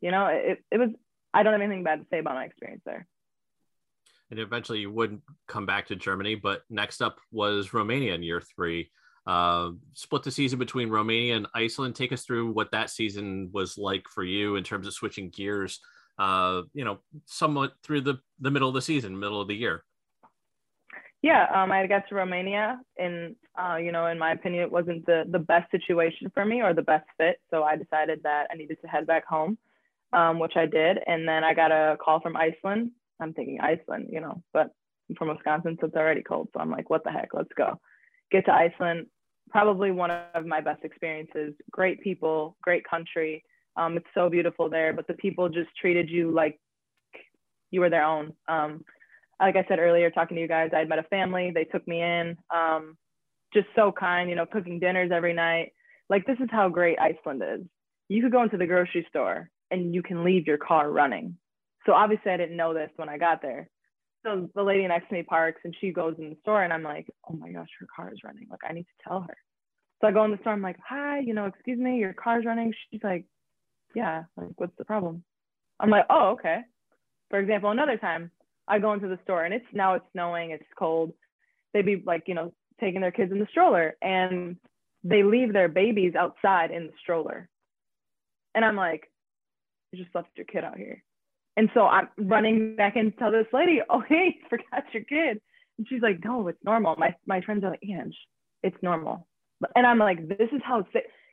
you 0.00 0.10
know, 0.10 0.26
it, 0.26 0.58
it 0.72 0.78
was, 0.78 0.90
I 1.32 1.44
don't 1.44 1.52
have 1.52 1.62
anything 1.62 1.84
bad 1.84 2.00
to 2.00 2.06
say 2.10 2.18
about 2.18 2.34
my 2.34 2.44
experience 2.44 2.82
there. 2.84 3.06
And 4.32 4.40
eventually 4.40 4.80
you 4.80 4.90
would 4.90 5.22
come 5.46 5.64
back 5.64 5.86
to 5.86 5.96
Germany, 5.96 6.34
but 6.34 6.62
next 6.68 7.00
up 7.00 7.20
was 7.30 7.72
Romania 7.72 8.14
in 8.14 8.24
year 8.24 8.40
three. 8.40 8.90
Uh, 9.24 9.70
split 9.92 10.24
the 10.24 10.32
season 10.32 10.58
between 10.58 10.90
Romania 10.90 11.36
and 11.36 11.46
Iceland. 11.54 11.94
Take 11.94 12.10
us 12.10 12.24
through 12.24 12.50
what 12.50 12.72
that 12.72 12.90
season 12.90 13.50
was 13.52 13.78
like 13.78 14.08
for 14.08 14.24
you 14.24 14.56
in 14.56 14.64
terms 14.64 14.88
of 14.88 14.94
switching 14.94 15.30
gears. 15.30 15.78
Uh, 16.18 16.62
you 16.74 16.84
know, 16.84 16.98
somewhat 17.26 17.74
through 17.84 18.00
the 18.00 18.18
the 18.40 18.50
middle 18.50 18.68
of 18.68 18.74
the 18.74 18.82
season, 18.82 19.16
middle 19.16 19.40
of 19.40 19.46
the 19.46 19.54
year. 19.54 19.84
Yeah, 21.22 21.46
um, 21.54 21.70
I 21.70 21.86
got 21.86 22.08
to 22.08 22.16
Romania, 22.16 22.80
and 22.98 23.36
uh, 23.56 23.76
you 23.76 23.92
know, 23.92 24.06
in 24.06 24.18
my 24.18 24.32
opinion, 24.32 24.64
it 24.64 24.72
wasn't 24.72 25.06
the 25.06 25.24
the 25.30 25.38
best 25.38 25.70
situation 25.70 26.30
for 26.34 26.44
me 26.44 26.62
or 26.62 26.74
the 26.74 26.82
best 26.82 27.06
fit. 27.16 27.36
So 27.50 27.62
I 27.62 27.76
decided 27.76 28.20
that 28.24 28.48
I 28.52 28.56
needed 28.56 28.78
to 28.82 28.88
head 28.88 29.06
back 29.06 29.24
home, 29.26 29.56
um, 30.12 30.40
which 30.40 30.56
I 30.56 30.66
did. 30.66 30.98
And 31.06 31.26
then 31.26 31.44
I 31.44 31.54
got 31.54 31.70
a 31.70 31.96
call 32.04 32.20
from 32.20 32.36
Iceland. 32.36 32.90
I'm 33.20 33.32
thinking 33.32 33.60
Iceland, 33.60 34.08
you 34.10 34.20
know, 34.20 34.42
but 34.52 34.74
I'm 35.08 35.14
from 35.16 35.28
Wisconsin, 35.28 35.78
so 35.80 35.86
it's 35.86 35.96
already 35.96 36.22
cold. 36.22 36.48
So 36.52 36.60
I'm 36.60 36.70
like, 36.70 36.90
what 36.90 37.04
the 37.04 37.12
heck? 37.12 37.28
Let's 37.34 37.52
go 37.56 37.78
get 38.32 38.44
to 38.46 38.52
Iceland, 38.52 39.06
probably 39.50 39.92
one 39.92 40.10
of 40.10 40.46
my 40.46 40.60
best 40.60 40.82
experiences. 40.84 41.54
Great 41.70 42.00
people, 42.00 42.56
great 42.62 42.82
country. 42.88 43.44
Um, 43.76 43.96
it's 43.96 44.06
so 44.14 44.28
beautiful 44.28 44.68
there, 44.68 44.92
but 44.92 45.06
the 45.06 45.14
people 45.14 45.48
just 45.48 45.70
treated 45.80 46.10
you 46.10 46.32
like 46.32 46.58
you 47.70 47.80
were 47.80 47.90
their 47.90 48.04
own. 48.04 48.32
Um, 48.48 48.84
like 49.42 49.56
I 49.56 49.64
said 49.68 49.78
earlier, 49.78 50.10
talking 50.10 50.36
to 50.36 50.40
you 50.40 50.48
guys, 50.48 50.70
I 50.74 50.80
had 50.80 50.88
met 50.88 50.98
a 50.98 51.04
family. 51.04 51.50
They 51.54 51.64
took 51.64 51.86
me 51.86 52.00
in, 52.00 52.36
um, 52.54 52.96
just 53.52 53.66
so 53.76 53.92
kind. 53.92 54.30
You 54.30 54.36
know, 54.36 54.46
cooking 54.46 54.78
dinners 54.78 55.10
every 55.12 55.34
night. 55.34 55.72
Like 56.08 56.26
this 56.26 56.38
is 56.40 56.48
how 56.50 56.68
great 56.68 56.98
Iceland 56.98 57.42
is. 57.42 57.66
You 58.08 58.22
could 58.22 58.32
go 58.32 58.42
into 58.42 58.56
the 58.56 58.66
grocery 58.66 59.06
store 59.08 59.50
and 59.70 59.94
you 59.94 60.02
can 60.02 60.24
leave 60.24 60.46
your 60.46 60.58
car 60.58 60.90
running. 60.90 61.36
So 61.86 61.92
obviously, 61.92 62.32
I 62.32 62.36
didn't 62.36 62.56
know 62.56 62.74
this 62.74 62.90
when 62.96 63.08
I 63.08 63.18
got 63.18 63.42
there 63.42 63.68
so 64.24 64.48
the 64.54 64.62
lady 64.62 64.86
next 64.86 65.08
to 65.08 65.14
me 65.14 65.22
parks 65.22 65.60
and 65.64 65.74
she 65.80 65.90
goes 65.90 66.14
in 66.18 66.30
the 66.30 66.36
store 66.42 66.62
and 66.62 66.72
I'm 66.72 66.82
like, 66.82 67.08
oh 67.28 67.34
my 67.34 67.50
gosh, 67.50 67.68
her 67.80 67.86
car 67.94 68.12
is 68.12 68.20
running. 68.24 68.46
Like 68.50 68.60
I 68.68 68.72
need 68.72 68.84
to 68.84 69.08
tell 69.08 69.20
her. 69.20 69.36
So 70.00 70.08
I 70.08 70.12
go 70.12 70.24
in 70.24 70.30
the 70.30 70.38
store. 70.38 70.52
I'm 70.52 70.62
like, 70.62 70.78
hi, 70.86 71.20
you 71.20 71.34
know, 71.34 71.46
excuse 71.46 71.78
me, 71.78 71.98
your 71.98 72.12
car's 72.12 72.44
running. 72.44 72.72
She's 72.90 73.02
like, 73.02 73.24
yeah. 73.94 74.24
Like 74.36 74.50
what's 74.56 74.76
the 74.78 74.84
problem? 74.84 75.24
I'm 75.80 75.90
like, 75.90 76.06
oh 76.10 76.30
okay. 76.38 76.60
For 77.30 77.38
example, 77.38 77.70
another 77.70 77.96
time 77.96 78.30
I 78.68 78.78
go 78.78 78.92
into 78.92 79.08
the 79.08 79.18
store 79.24 79.44
and 79.44 79.54
it's 79.54 79.66
now 79.72 79.94
it's 79.94 80.04
snowing, 80.12 80.50
it's 80.50 80.64
cold. 80.78 81.12
They'd 81.72 81.86
be 81.86 82.02
like, 82.04 82.24
you 82.26 82.34
know, 82.34 82.52
taking 82.80 83.00
their 83.00 83.12
kids 83.12 83.32
in 83.32 83.38
the 83.38 83.46
stroller 83.50 83.94
and 84.02 84.56
they 85.04 85.22
leave 85.22 85.52
their 85.52 85.68
babies 85.68 86.14
outside 86.14 86.70
in 86.70 86.86
the 86.86 86.92
stroller. 87.00 87.48
And 88.54 88.64
I'm 88.64 88.76
like, 88.76 89.10
you 89.90 90.02
just 90.02 90.14
left 90.14 90.28
your 90.36 90.46
kid 90.46 90.64
out 90.64 90.76
here. 90.76 91.02
And 91.56 91.68
so 91.74 91.82
I'm 91.82 92.08
running 92.16 92.76
back 92.76 92.96
and 92.96 93.16
tell 93.18 93.30
this 93.30 93.46
lady, 93.52 93.80
oh, 93.88 94.02
hey, 94.08 94.36
forgot 94.48 94.84
your 94.92 95.04
kid. 95.04 95.40
And 95.78 95.86
she's 95.88 96.02
like, 96.02 96.24
no, 96.24 96.46
it's 96.48 96.62
normal. 96.64 96.96
My, 96.96 97.14
my 97.26 97.40
friends 97.40 97.64
are 97.64 97.70
like, 97.70 97.82
Ange, 97.82 98.16
it's 98.62 98.76
normal. 98.82 99.26
And 99.76 99.86
I'm 99.86 99.98
like, 99.98 100.28
this 100.28 100.48
is 100.52 100.60
how, 100.64 100.86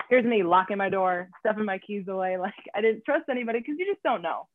here's 0.10 0.26
me 0.26 0.44
locking 0.44 0.78
my 0.78 0.90
door, 0.90 1.30
stuffing 1.40 1.66
my 1.66 1.80
keys 1.80 2.08
away. 2.08 2.38
Like 2.38 2.54
I 2.76 2.82
didn't 2.82 3.06
trust 3.06 3.26
anybody 3.30 3.60
because 3.60 3.76
you 3.78 3.86
just 3.92 4.04
don't 4.04 4.22
know. 4.22 4.48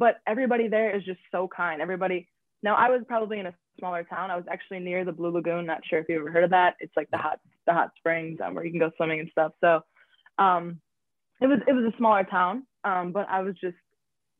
But 0.00 0.16
everybody 0.26 0.66
there 0.66 0.96
is 0.96 1.04
just 1.04 1.20
so 1.30 1.48
kind. 1.54 1.80
Everybody, 1.80 2.26
now 2.64 2.74
I 2.74 2.90
was 2.90 3.02
probably 3.06 3.38
in 3.38 3.46
a 3.46 3.54
smaller 3.78 4.02
town. 4.02 4.32
I 4.32 4.36
was 4.36 4.46
actually 4.50 4.80
near 4.80 5.04
the 5.04 5.12
Blue 5.12 5.30
Lagoon. 5.30 5.66
Not 5.66 5.82
sure 5.88 6.00
if 6.00 6.06
you 6.08 6.18
ever 6.18 6.32
heard 6.32 6.44
of 6.44 6.50
that. 6.50 6.74
It's 6.80 6.96
like 6.96 7.10
the 7.12 7.18
hot, 7.18 7.38
the 7.68 7.72
hot 7.72 7.92
springs 7.96 8.40
um, 8.44 8.54
where 8.54 8.64
you 8.64 8.72
can 8.72 8.80
go 8.80 8.90
swimming 8.96 9.20
and 9.20 9.28
stuff. 9.30 9.52
So 9.60 9.82
um, 10.38 10.80
it 11.40 11.46
was, 11.46 11.60
it 11.68 11.72
was 11.72 11.84
a 11.84 11.96
smaller 11.96 12.24
town. 12.24 12.66
Um, 12.82 13.12
but 13.12 13.28
I 13.28 13.42
was 13.42 13.54
just 13.60 13.76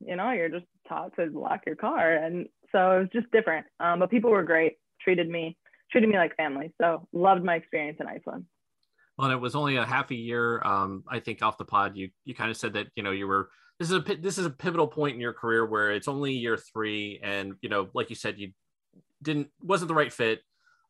you 0.01 0.17
know, 0.17 0.31
you're 0.31 0.49
just 0.49 0.67
taught 0.89 1.15
to 1.17 1.27
lock 1.27 1.63
your 1.67 1.77
car. 1.77 2.15
And 2.15 2.47
so 2.73 2.93
it 2.93 3.01
was 3.01 3.09
just 3.13 3.31
different. 3.31 3.67
Um, 3.79 4.01
but 4.01 4.11
people 4.11 4.31
were 4.31 4.43
great, 4.43 4.79
treated 5.01 5.29
me, 5.29 5.57
treated 5.93 6.09
me 6.09 6.17
like 6.17 6.37
family. 6.37 6.73
So 6.81 7.07
loved 7.13 7.45
my 7.45 7.57
experience 7.57 7.99
in 8.01 8.07
Iceland. 8.07 8.47
Well, 9.17 9.27
and 9.29 9.35
it 9.35 9.41
was 9.41 9.55
only 9.55 9.77
a 9.77 9.85
half 9.85 10.11
a 10.11 10.15
year. 10.15 10.63
Um, 10.65 11.05
I 11.09 11.21
think 11.21 11.43
off 11.43 11.59
the 11.59 11.65
pod, 11.65 11.97
you 11.97 12.11
you 12.25 12.35
kind 12.35 12.51
of 12.51 12.57
said 12.57 12.73
that 12.73 12.87
you 12.97 13.03
know 13.03 13.11
you 13.11 13.27
were 13.27 13.51
this 13.81 13.91
is 13.91 13.97
a 13.97 14.17
this 14.17 14.39
is 14.39 14.47
a 14.47 14.51
pivotal 14.51 14.87
point 14.87 15.17
in 15.17 15.21
your 15.21 15.33
career 15.33 15.67
where 15.67 15.91
it's 15.91 16.07
only 16.07 16.33
year 16.33 16.57
three, 16.57 17.19
and 17.25 17.55
you 17.63 17.69
know, 17.69 17.89
like 17.95 18.11
you 18.11 18.17
said, 18.17 18.39
you 18.39 18.53
didn't 19.21 19.49
wasn't 19.61 19.89
the 19.89 19.95
right 19.95 20.13
fit. 20.13 20.41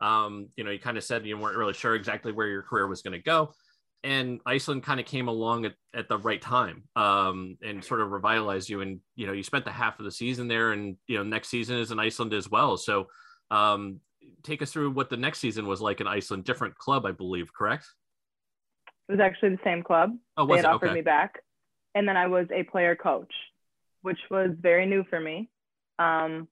Um, 0.03 0.49
you 0.57 0.65
know, 0.65 0.71
you 0.71 0.79
kind 0.79 0.99
of 0.99 1.05
said 1.05 1.25
you 1.25 1.39
weren't 1.39 1.57
really 1.57 1.73
sure 1.73 1.95
exactly 1.95 2.33
where 2.33 2.49
your 2.49 2.63
career 2.63 2.87
was 2.87 3.01
going 3.01 3.13
to 3.13 3.23
go 3.23 3.53
and 4.03 4.41
Iceland 4.47 4.83
kind 4.83 4.99
of 4.99 5.07
came 5.07 5.29
along 5.29 5.67
at, 5.67 5.75
at 5.95 6.09
the 6.09 6.19
right 6.19 6.41
time 6.41 6.85
um, 6.97 7.59
and 7.63 7.85
sort 7.85 8.01
of 8.01 8.11
revitalized 8.11 8.69
you. 8.69 8.81
And 8.81 9.01
you 9.15 9.27
know, 9.27 9.33
you 9.33 9.43
spent 9.43 9.65
the 9.65 9.71
half 9.71 9.99
of 9.99 10.05
the 10.05 10.11
season 10.11 10.49
there, 10.49 10.73
and 10.73 10.97
you 11.07 11.19
know, 11.19 11.23
next 11.23 11.49
season 11.49 11.79
is 11.79 11.91
in 11.91 11.99
Iceland 11.99 12.33
as 12.33 12.51
well. 12.51 12.77
So, 12.77 13.09
um, 13.51 14.01
take 14.43 14.63
us 14.63 14.73
through 14.73 14.93
what 14.93 15.11
the 15.11 15.17
next 15.17 15.39
season 15.41 15.67
was 15.67 15.81
like 15.81 16.01
in 16.01 16.07
Iceland. 16.07 16.45
Different 16.45 16.77
club, 16.77 17.05
I 17.05 17.13
believe, 17.13 17.53
correct? 17.53 17.87
It 19.09 19.13
was 19.13 19.21
actually 19.21 19.51
the 19.51 19.63
same 19.65 19.83
club. 19.83 20.13
Oh, 20.37 20.45
was 20.45 20.57
they 20.57 20.67
had 20.69 20.73
it? 20.73 20.75
offered 20.75 20.87
Okay. 20.87 20.95
me 20.95 21.03
back, 21.03 21.41
and 21.95 22.07
then 22.09 22.17
I 22.17 22.27
was 22.27 22.47
a 22.55 22.63
player 22.65 22.97
coach, 22.97 23.33
which 24.03 24.19
was 24.31 24.51
very 24.61 24.87
new 24.87 25.05
for 25.11 25.21
me. 25.21 25.49
Um, 25.99 26.49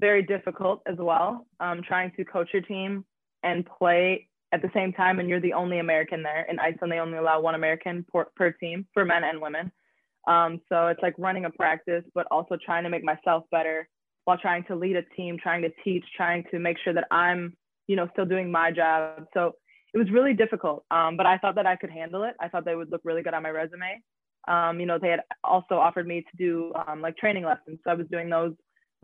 very 0.00 0.22
difficult 0.22 0.82
as 0.86 0.96
well. 0.98 1.46
Um, 1.60 1.80
trying 1.86 2.12
to 2.16 2.24
coach 2.24 2.48
your 2.52 2.62
team 2.62 3.04
and 3.42 3.66
play 3.78 4.28
at 4.52 4.60
the 4.60 4.70
same 4.74 4.92
time, 4.92 5.18
and 5.18 5.28
you're 5.28 5.40
the 5.40 5.54
only 5.54 5.78
American 5.78 6.22
there. 6.22 6.46
In 6.50 6.58
Iceland, 6.58 6.92
they 6.92 6.98
only 6.98 7.18
allow 7.18 7.40
one 7.40 7.54
American 7.54 8.04
per, 8.12 8.26
per 8.36 8.52
team 8.52 8.86
for 8.92 9.04
men 9.04 9.24
and 9.24 9.40
women. 9.40 9.72
Um, 10.26 10.60
so 10.68 10.88
it's 10.88 11.02
like 11.02 11.14
running 11.18 11.46
a 11.46 11.50
practice, 11.50 12.04
but 12.14 12.26
also 12.30 12.56
trying 12.62 12.84
to 12.84 12.90
make 12.90 13.02
myself 13.02 13.44
better 13.50 13.88
while 14.24 14.38
trying 14.38 14.64
to 14.64 14.76
lead 14.76 14.96
a 14.96 15.02
team, 15.16 15.36
trying 15.42 15.62
to 15.62 15.70
teach, 15.82 16.04
trying 16.16 16.44
to 16.50 16.58
make 16.58 16.76
sure 16.84 16.92
that 16.92 17.06
I'm, 17.10 17.56
you 17.88 17.96
know, 17.96 18.08
still 18.12 18.26
doing 18.26 18.50
my 18.50 18.70
job. 18.70 19.26
So 19.34 19.56
it 19.94 19.98
was 19.98 20.10
really 20.10 20.32
difficult, 20.32 20.84
um, 20.90 21.16
but 21.16 21.26
I 21.26 21.38
thought 21.38 21.56
that 21.56 21.66
I 21.66 21.76
could 21.76 21.90
handle 21.90 22.22
it. 22.24 22.34
I 22.40 22.48
thought 22.48 22.64
they 22.64 22.76
would 22.76 22.90
look 22.90 23.02
really 23.04 23.22
good 23.22 23.34
on 23.34 23.42
my 23.42 23.50
resume. 23.50 24.00
Um, 24.48 24.80
you 24.80 24.86
know, 24.86 24.98
they 24.98 25.08
had 25.08 25.20
also 25.44 25.76
offered 25.76 26.06
me 26.06 26.22
to 26.22 26.36
do 26.36 26.72
um, 26.86 27.00
like 27.00 27.16
training 27.16 27.44
lessons. 27.44 27.78
So 27.84 27.90
I 27.90 27.94
was 27.94 28.06
doing 28.10 28.28
those 28.28 28.54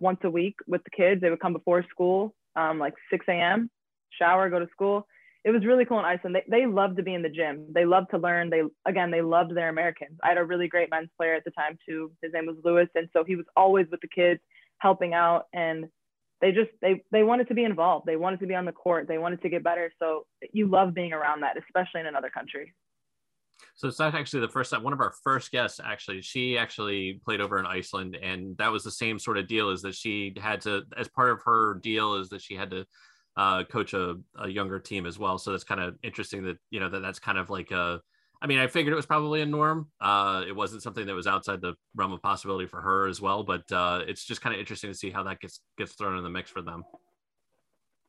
once 0.01 0.21
a 0.25 0.31
week 0.31 0.57
with 0.67 0.83
the 0.85 0.91
kids. 0.91 1.21
They 1.21 1.31
would 1.31 1.41
come 1.41 1.53
before 1.53 1.85
school, 1.91 2.35
um, 2.57 2.79
like 2.79 2.95
6 3.11 3.25
a.m., 3.29 3.71
shower, 4.19 4.51
go 4.51 4.59
to 4.59 4.69
school 4.73 5.07
it 5.45 5.51
was 5.51 5.65
really 5.65 5.85
cool 5.85 5.99
in 5.99 6.05
Iceland. 6.05 6.37
They, 6.37 6.61
they 6.61 6.67
loved 6.67 6.97
to 6.97 7.03
be 7.03 7.15
in 7.15 7.23
the 7.23 7.29
gym. 7.29 7.67
They 7.73 7.85
loved 7.85 8.11
to 8.11 8.19
learn. 8.19 8.51
They 8.51 8.63
again, 8.87 9.11
they 9.11 9.23
loved 9.23 9.55
their 9.55 9.69
Americans. 9.69 10.19
I 10.23 10.29
had 10.29 10.39
a 10.39 10.45
really 10.45 10.69
great 10.69 10.91
men's 10.91 11.11
player 11.17 11.35
at 11.35 11.45
the 11.45 11.53
time 11.53 11.79
too. 11.89 12.13
His 12.23 12.33
name 12.33 12.47
was 12.47 12.57
Lewis, 12.65 12.89
and 12.95 13.09
so 13.13 13.25
he 13.25 13.37
was 13.37 13.47
always 13.57 13.87
with 13.91 14.01
the 14.01 14.09
kids, 14.09 14.41
helping 14.79 15.15
out. 15.15 15.47
And 15.53 15.87
they 16.41 16.53
just 16.53 16.71
they 16.83 17.03
they 17.13 17.23
wanted 17.23 17.49
to 17.49 17.55
be 17.55 17.65
involved. 17.65 18.07
They 18.07 18.17
wanted 18.17 18.41
to 18.41 18.47
be 18.47 18.55
on 18.55 18.65
the 18.65 18.73
court. 18.73 19.07
They 19.07 19.19
wanted 19.19 19.41
to 19.43 19.49
get 19.49 19.65
better. 19.65 19.93
So 19.99 20.27
you 20.53 20.67
love 20.67 20.93
being 20.93 21.13
around 21.13 21.41
that, 21.41 21.57
especially 21.57 22.01
in 22.01 22.07
another 22.07 22.31
country. 22.31 22.75
So 23.75 23.89
it's 23.89 23.99
not 23.99 24.15
actually 24.15 24.41
the 24.41 24.49
first 24.49 24.71
time. 24.71 24.83
One 24.83 24.93
of 24.93 25.01
our 25.01 25.13
first 25.23 25.51
guests, 25.51 25.81
actually, 25.83 26.23
she 26.23 26.59
actually 26.59 27.21
played 27.25 27.41
over 27.41 27.59
in 27.59 27.67
Iceland, 27.67 28.17
and 28.17 28.57
that 28.59 28.73
was 28.73 28.85
the 28.85 28.91
same 28.91 29.19
sort 29.19 29.39
of 29.39 29.49
deal. 29.49 29.71
Is 29.71 29.83
that 29.83 29.95
she 29.95 30.35
had 30.41 30.61
to, 30.63 30.83
as 30.97 31.09
part 31.09 31.31
of 31.31 31.43
her 31.45 31.75
deal, 31.83 32.15
is 32.15 32.29
that 32.31 32.43
she 32.43 32.55
had 32.55 32.71
to 32.71 32.87
uh, 33.37 33.65
coach 33.65 33.95
a, 33.95 34.17
a 34.39 34.49
younger 34.49 34.79
team 34.81 35.07
as 35.07 35.19
well. 35.19 35.39
So 35.39 35.53
that's 35.53 35.65
kind 35.65 35.81
of 35.81 35.97
interesting 36.03 36.45
that 36.45 36.59
you 36.71 36.81
know 36.81 36.89
that 36.89 37.01
that's 37.01 37.19
kind 37.19 37.39
of 37.39 37.51
like 37.51 37.71
a. 37.71 38.01
I 38.41 38.47
mean, 38.47 38.59
I 38.59 38.69
figured 38.69 38.93
it 38.93 38.97
was 38.97 39.07
probably 39.07 39.43
a 39.43 39.47
norm. 39.47 39.89
Uh, 40.01 40.45
it 40.47 40.55
wasn't 40.55 40.83
something 40.83 41.07
that 41.07 41.15
was 41.15 41.27
outside 41.27 41.61
the 41.61 41.75
realm 41.97 42.13
of 42.13 42.23
possibility 42.23 42.67
for 42.67 42.81
her 42.81 43.09
as 43.09 43.21
well, 43.21 43.43
but 43.43 43.71
uh, 43.73 44.03
it's 44.07 44.25
just 44.25 44.41
kind 44.41 44.55
of 44.55 44.61
interesting 44.61 44.91
to 44.91 44.97
see 44.97 45.11
how 45.11 45.25
that 45.25 45.41
gets 45.41 45.61
gets 45.77 45.95
thrown 45.95 46.17
in 46.17 46.23
the 46.23 46.31
mix 46.31 46.51
for 46.51 46.63
them. 46.63 46.85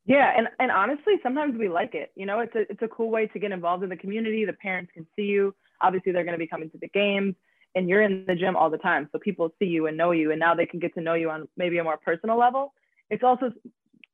Yeah, 0.10 0.34
and, 0.36 0.48
and 0.58 0.72
honestly, 0.72 1.14
sometimes 1.22 1.56
we 1.56 1.70
like 1.70 1.94
it. 1.94 2.12
You 2.16 2.26
know, 2.26 2.40
it's 2.40 2.56
a 2.56 2.62
it's 2.62 2.82
a 2.82 2.88
cool 2.88 3.12
way 3.12 3.28
to 3.28 3.38
get 3.38 3.52
involved 3.52 3.84
in 3.84 3.90
the 3.90 3.96
community. 3.96 4.44
The 4.44 4.54
parents 4.54 4.92
can 4.92 5.06
see 5.16 5.22
you. 5.22 5.54
Obviously, 5.82 6.12
they're 6.12 6.24
going 6.24 6.34
to 6.34 6.40
be 6.40 6.48
coming 6.48 6.72
to 6.72 6.80
the 6.80 6.88
games, 6.88 7.36
and 7.76 7.88
you're 7.88 8.02
in 8.02 8.26
the 8.28 8.34
gym 8.34 8.56
all 8.56 8.72
the 8.72 8.80
time, 8.80 9.08
so 9.12 9.20
people 9.20 9.54
see 9.60 9.66
you 9.66 9.86
and 9.86 9.96
know 9.96 10.10
you, 10.10 10.32
and 10.32 10.40
now 10.40 10.56
they 10.56 10.66
can 10.66 10.80
get 10.80 10.96
to 10.96 11.02
know 11.02 11.14
you 11.14 11.30
on 11.30 11.48
maybe 11.58 11.78
a 11.78 11.84
more 11.84 11.98
personal 11.98 12.40
level. 12.40 12.74
It's 13.12 13.24
also 13.24 13.54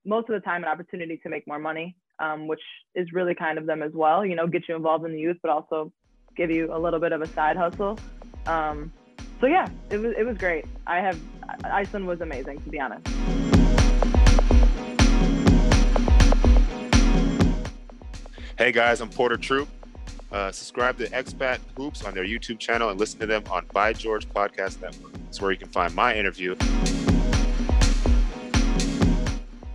most 0.04 0.28
of 0.30 0.36
the 0.36 0.42
time 0.42 0.64
an 0.64 0.70
opportunity 0.70 1.16
to 1.24 1.30
make 1.30 1.48
more 1.48 1.60
money, 1.60 1.96
um, 2.20 2.46
which 2.48 2.62
is 2.94 3.14
really 3.14 3.34
kind 3.34 3.58
of 3.58 3.66
them 3.66 3.82
as 3.82 3.94
well. 3.94 4.26
You 4.26 4.36
know, 4.36 4.48
get 4.48 4.68
you 4.68 4.76
involved 4.76 5.06
in 5.06 5.14
the 5.14 5.20
youth, 5.20 5.38
but 5.42 5.50
also 5.50 5.94
give 6.36 6.52
you 6.52 6.76
a 6.76 6.78
little 6.78 7.00
bit 7.00 7.14
of 7.14 7.22
a 7.22 7.28
side 7.28 7.56
hustle. 7.56 7.98
Um, 8.48 8.92
so 9.40 9.48
yeah, 9.48 9.70
it 9.90 10.00
was 10.00 10.14
it 10.18 10.26
was 10.26 10.38
great. 10.38 10.66
I 10.86 10.98
have 10.98 11.18
Iceland 11.64 12.06
was 12.06 12.20
amazing 12.20 12.62
to 12.64 12.70
be 12.70 12.82
honest. 12.82 13.08
Hey 18.58 18.72
guys, 18.72 19.02
I'm 19.02 19.10
Porter 19.10 19.36
Troop. 19.36 19.68
Uh, 20.32 20.50
subscribe 20.50 20.98
to 21.00 21.10
Expat 21.10 21.60
Hoops 21.76 22.06
on 22.06 22.14
their 22.14 22.24
YouTube 22.24 22.58
channel 22.58 22.88
and 22.88 22.98
listen 22.98 23.20
to 23.20 23.26
them 23.26 23.44
on 23.52 23.66
By 23.74 23.92
George 23.92 24.30
Podcast 24.30 24.82
Network. 24.82 25.12
It's 25.28 25.42
where 25.42 25.52
you 25.52 25.58
can 25.58 25.68
find 25.68 25.94
my 25.94 26.16
interview. 26.16 26.56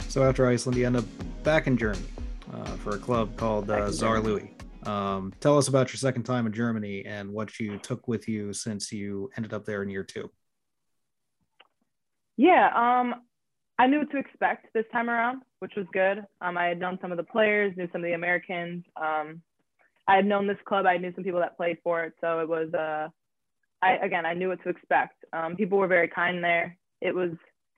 So 0.08 0.22
after 0.22 0.46
Iceland, 0.48 0.78
you 0.78 0.86
end 0.86 0.96
up 0.96 1.04
back 1.42 1.66
in 1.66 1.76
Germany 1.76 2.06
uh, 2.54 2.64
for 2.76 2.96
a 2.96 2.98
club 2.98 3.36
called 3.36 3.68
uh, 3.68 3.88
Saarlouis. 3.90 4.48
Um, 4.88 5.34
tell 5.40 5.58
us 5.58 5.68
about 5.68 5.90
your 5.92 5.98
second 5.98 6.22
time 6.22 6.46
in 6.46 6.54
Germany 6.54 7.04
and 7.04 7.30
what 7.30 7.60
you 7.60 7.76
took 7.76 8.08
with 8.08 8.28
you 8.28 8.54
since 8.54 8.90
you 8.90 9.28
ended 9.36 9.52
up 9.52 9.66
there 9.66 9.82
in 9.82 9.90
year 9.90 10.04
two. 10.04 10.30
Yeah, 12.38 12.70
um, 12.74 13.16
I 13.80 13.86
knew 13.86 14.00
what 14.00 14.10
to 14.10 14.18
expect 14.18 14.66
this 14.74 14.84
time 14.92 15.08
around, 15.08 15.40
which 15.60 15.72
was 15.74 15.86
good. 15.90 16.18
Um, 16.42 16.58
I 16.58 16.66
had 16.66 16.78
known 16.78 16.98
some 17.00 17.12
of 17.12 17.16
the 17.16 17.24
players, 17.24 17.72
knew 17.78 17.88
some 17.90 18.02
of 18.02 18.06
the 18.06 18.12
Americans. 18.12 18.84
Um, 18.94 19.40
I 20.06 20.16
had 20.16 20.26
known 20.26 20.46
this 20.46 20.58
club. 20.68 20.84
I 20.84 20.98
knew 20.98 21.14
some 21.14 21.24
people 21.24 21.40
that 21.40 21.56
played 21.56 21.78
for 21.82 22.04
it, 22.04 22.12
so 22.20 22.40
it 22.40 22.48
was. 22.48 22.68
Uh, 22.74 23.08
I 23.80 23.92
again, 24.04 24.26
I 24.26 24.34
knew 24.34 24.48
what 24.48 24.62
to 24.64 24.68
expect. 24.68 25.24
Um, 25.32 25.56
people 25.56 25.78
were 25.78 25.86
very 25.86 26.08
kind 26.08 26.44
there. 26.44 26.76
It 27.00 27.14
was 27.14 27.30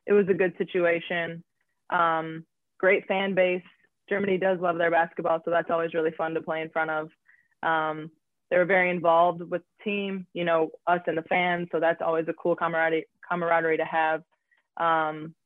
it 0.09 0.12
was 0.12 0.26
a 0.28 0.35
good 0.35 0.52
situation. 0.59 1.44
Um, 1.90 2.47
great 2.80 3.06
fan 3.06 3.37
base. 3.37 3.62
Germany 4.09 4.38
does 4.38 4.59
love 4.59 4.78
their 4.78 4.90
basketball, 4.90 5.40
so 5.44 5.52
that's 5.52 5.71
always 5.71 5.94
really 5.94 6.11
fun 6.18 6.35
to 6.35 6.42
play 6.42 6.62
in 6.62 6.71
front 6.71 6.90
of. 6.90 7.11
Um, 7.62 8.11
they 8.50 8.56
were 8.56 8.64
very 8.64 8.90
involved 8.90 9.40
with 9.40 9.62
the 9.62 9.85
team, 9.85 10.26
you 10.35 10.44
know, 10.44 10.71
us 10.88 11.00
and 11.06 11.16
the 11.16 11.23
fans, 11.23 11.68
so 11.71 11.78
that's 11.78 12.02
always 12.04 12.26
a 12.26 12.32
cool 12.32 12.56
camaraderie 12.56 13.06
camaraderie 13.30 13.76
to 13.76 13.85
have. 13.85 14.23
Um, 14.78 15.37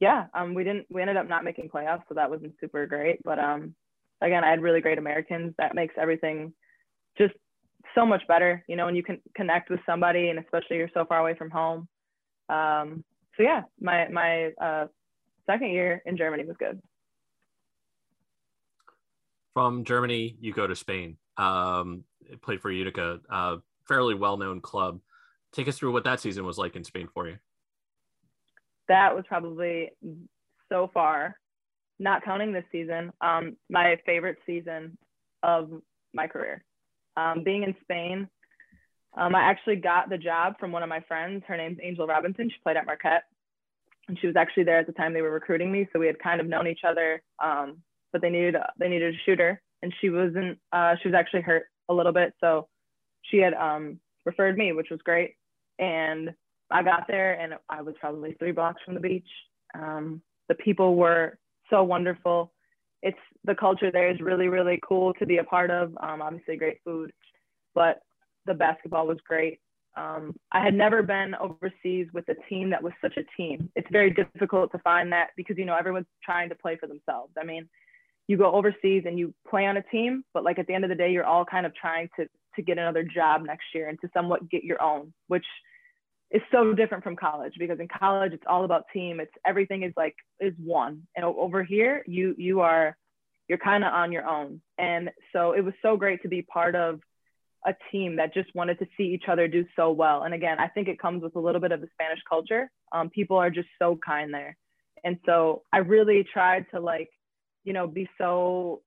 yeah, 0.00 0.26
um, 0.34 0.54
we 0.54 0.64
didn't 0.64 0.86
we 0.90 1.00
ended 1.00 1.16
up 1.16 1.28
not 1.28 1.44
making 1.44 1.68
playoffs, 1.68 2.02
so 2.08 2.14
that 2.14 2.30
wasn't 2.30 2.54
super 2.60 2.86
great. 2.86 3.20
But 3.24 3.38
um, 3.38 3.74
again, 4.20 4.44
I 4.44 4.50
had 4.50 4.62
really 4.62 4.80
great 4.80 4.98
Americans. 4.98 5.54
That 5.58 5.74
makes 5.74 5.94
everything 5.98 6.52
just 7.16 7.34
so 7.94 8.04
much 8.06 8.22
better, 8.28 8.64
you 8.68 8.76
know, 8.76 8.86
when 8.86 8.96
you 8.96 9.02
can 9.02 9.20
connect 9.36 9.70
with 9.70 9.80
somebody, 9.86 10.28
and 10.28 10.38
especially 10.38 10.76
you're 10.76 10.90
so 10.94 11.04
far 11.04 11.18
away 11.18 11.34
from 11.34 11.50
home. 11.50 11.88
Um, 12.48 13.04
so 13.36 13.42
yeah, 13.42 13.62
my 13.80 14.08
my 14.08 14.52
uh, 14.60 14.86
second 15.46 15.70
year 15.70 16.02
in 16.06 16.16
Germany 16.16 16.44
was 16.44 16.56
good 16.58 16.80
from 19.58 19.82
Germany, 19.82 20.36
you 20.40 20.52
go 20.52 20.68
to 20.68 20.76
Spain. 20.76 21.16
Um, 21.36 22.04
played 22.42 22.60
for 22.60 22.70
Unicaja, 22.70 23.18
a 23.28 23.56
fairly 23.88 24.14
well-known 24.14 24.60
club. 24.60 25.00
Take 25.52 25.66
us 25.66 25.76
through 25.76 25.92
what 25.92 26.04
that 26.04 26.20
season 26.20 26.44
was 26.44 26.58
like 26.58 26.76
in 26.76 26.84
Spain 26.84 27.08
for 27.12 27.26
you. 27.26 27.38
That 28.88 29.14
was 29.14 29.24
probably 29.28 29.90
so 30.68 30.90
far, 30.92 31.36
not 31.98 32.24
counting 32.24 32.52
this 32.52 32.64
season, 32.72 33.12
um, 33.20 33.56
my 33.68 33.98
favorite 34.06 34.38
season 34.46 34.96
of 35.42 35.70
my 36.14 36.26
career. 36.26 36.62
Um, 37.16 37.42
being 37.44 37.62
in 37.64 37.74
Spain, 37.82 38.28
um, 39.16 39.34
I 39.34 39.42
actually 39.42 39.76
got 39.76 40.08
the 40.08 40.18
job 40.18 40.54
from 40.60 40.72
one 40.72 40.82
of 40.82 40.88
my 40.88 41.00
friends. 41.08 41.42
Her 41.46 41.56
name's 41.56 41.78
Angel 41.82 42.06
Robinson. 42.06 42.48
She 42.48 42.56
played 42.62 42.76
at 42.76 42.86
Marquette, 42.86 43.24
and 44.08 44.18
she 44.20 44.26
was 44.26 44.36
actually 44.36 44.64
there 44.64 44.78
at 44.78 44.86
the 44.86 44.92
time 44.92 45.12
they 45.12 45.22
were 45.22 45.30
recruiting 45.30 45.72
me. 45.72 45.88
So 45.92 45.98
we 45.98 46.06
had 46.06 46.18
kind 46.18 46.40
of 46.40 46.46
known 46.46 46.66
each 46.66 46.84
other 46.84 47.22
um, 47.42 47.82
but 48.12 48.22
they 48.22 48.30
needed 48.30 48.56
they 48.78 48.88
needed 48.88 49.14
a 49.14 49.18
shooter, 49.24 49.60
and 49.82 49.94
she 50.00 50.10
wasn't. 50.10 50.58
Uh, 50.72 50.94
she 51.00 51.08
was 51.08 51.14
actually 51.14 51.42
hurt 51.42 51.66
a 51.88 51.94
little 51.94 52.12
bit, 52.12 52.34
so 52.40 52.68
she 53.22 53.38
had 53.38 53.54
um, 53.54 54.00
referred 54.24 54.56
me, 54.56 54.72
which 54.72 54.90
was 54.90 55.00
great. 55.04 55.34
And 55.78 56.34
I 56.70 56.82
got 56.82 57.06
there, 57.08 57.34
and 57.40 57.54
I 57.68 57.82
was 57.82 57.94
probably 58.00 58.34
three 58.38 58.52
blocks 58.52 58.82
from 58.84 58.94
the 58.94 59.00
beach. 59.00 59.28
Um, 59.74 60.22
the 60.48 60.54
people 60.54 60.96
were 60.96 61.38
so 61.70 61.82
wonderful. 61.82 62.52
It's 63.02 63.18
the 63.44 63.54
culture 63.54 63.90
there 63.90 64.10
is 64.10 64.20
really 64.20 64.48
really 64.48 64.80
cool 64.86 65.14
to 65.14 65.26
be 65.26 65.38
a 65.38 65.44
part 65.44 65.70
of. 65.70 65.96
Um, 66.00 66.22
obviously, 66.22 66.56
great 66.56 66.78
food, 66.84 67.12
but 67.74 68.00
the 68.46 68.54
basketball 68.54 69.06
was 69.06 69.18
great. 69.26 69.60
Um, 69.96 70.34
I 70.52 70.62
had 70.62 70.74
never 70.74 71.02
been 71.02 71.34
overseas 71.34 72.06
with 72.12 72.28
a 72.28 72.34
team 72.48 72.70
that 72.70 72.82
was 72.82 72.92
such 73.00 73.16
a 73.16 73.24
team. 73.36 73.70
It's 73.74 73.88
very 73.90 74.10
difficult 74.10 74.70
to 74.72 74.78
find 74.78 75.12
that 75.12 75.28
because 75.36 75.58
you 75.58 75.64
know 75.64 75.76
everyone's 75.76 76.06
trying 76.22 76.48
to 76.50 76.54
play 76.54 76.76
for 76.76 76.86
themselves. 76.86 77.32
I 77.40 77.44
mean, 77.44 77.68
you 78.28 78.36
go 78.36 78.52
overseas 78.52 79.04
and 79.06 79.18
you 79.18 79.34
play 79.48 79.66
on 79.66 79.76
a 79.76 79.82
team, 79.82 80.22
but 80.34 80.44
like 80.44 80.58
at 80.58 80.66
the 80.66 80.74
end 80.74 80.84
of 80.84 80.90
the 80.90 80.96
day, 80.96 81.10
you're 81.10 81.24
all 81.24 81.44
kind 81.44 81.66
of 81.66 81.74
trying 81.74 82.08
to 82.16 82.28
to 82.56 82.62
get 82.62 82.78
another 82.78 83.04
job 83.04 83.42
next 83.44 83.66
year 83.74 83.88
and 83.88 84.00
to 84.00 84.08
somewhat 84.12 84.48
get 84.50 84.64
your 84.64 84.82
own, 84.82 85.12
which 85.28 85.46
is 86.30 86.42
so 86.52 86.74
different 86.74 87.02
from 87.02 87.16
college 87.16 87.54
because 87.58 87.80
in 87.80 87.88
college 87.88 88.32
it's 88.32 88.44
all 88.46 88.64
about 88.64 88.84
team. 88.92 89.20
It's 89.20 89.32
everything 89.46 89.82
is 89.82 89.92
like 89.96 90.14
is 90.40 90.54
one, 90.62 91.06
and 91.16 91.24
over 91.24 91.62
here 91.64 92.04
you 92.06 92.34
you 92.38 92.60
are 92.60 92.96
you're 93.48 93.58
kind 93.58 93.84
of 93.84 93.92
on 93.92 94.12
your 94.12 94.26
own. 94.26 94.60
And 94.76 95.10
so 95.32 95.52
it 95.52 95.62
was 95.62 95.74
so 95.80 95.96
great 95.96 96.22
to 96.22 96.28
be 96.28 96.42
part 96.42 96.74
of 96.74 97.00
a 97.66 97.74
team 97.90 98.16
that 98.16 98.34
just 98.34 98.54
wanted 98.54 98.78
to 98.78 98.86
see 98.96 99.04
each 99.04 99.24
other 99.26 99.48
do 99.48 99.64
so 99.74 99.90
well. 99.90 100.22
And 100.24 100.34
again, 100.34 100.58
I 100.58 100.68
think 100.68 100.86
it 100.86 101.00
comes 101.00 101.22
with 101.22 101.34
a 101.34 101.40
little 101.40 101.60
bit 101.60 101.72
of 101.72 101.80
the 101.80 101.88
Spanish 101.94 102.20
culture. 102.28 102.70
Um, 102.92 103.08
people 103.08 103.38
are 103.38 103.50
just 103.50 103.68
so 103.78 103.98
kind 104.04 104.32
there. 104.32 104.56
And 105.02 105.18
so 105.24 105.62
I 105.72 105.78
really 105.78 106.26
tried 106.30 106.66
to 106.72 106.80
like 106.80 107.08
you 107.64 107.72
know 107.72 107.86
be 107.86 108.08
so 108.18 108.82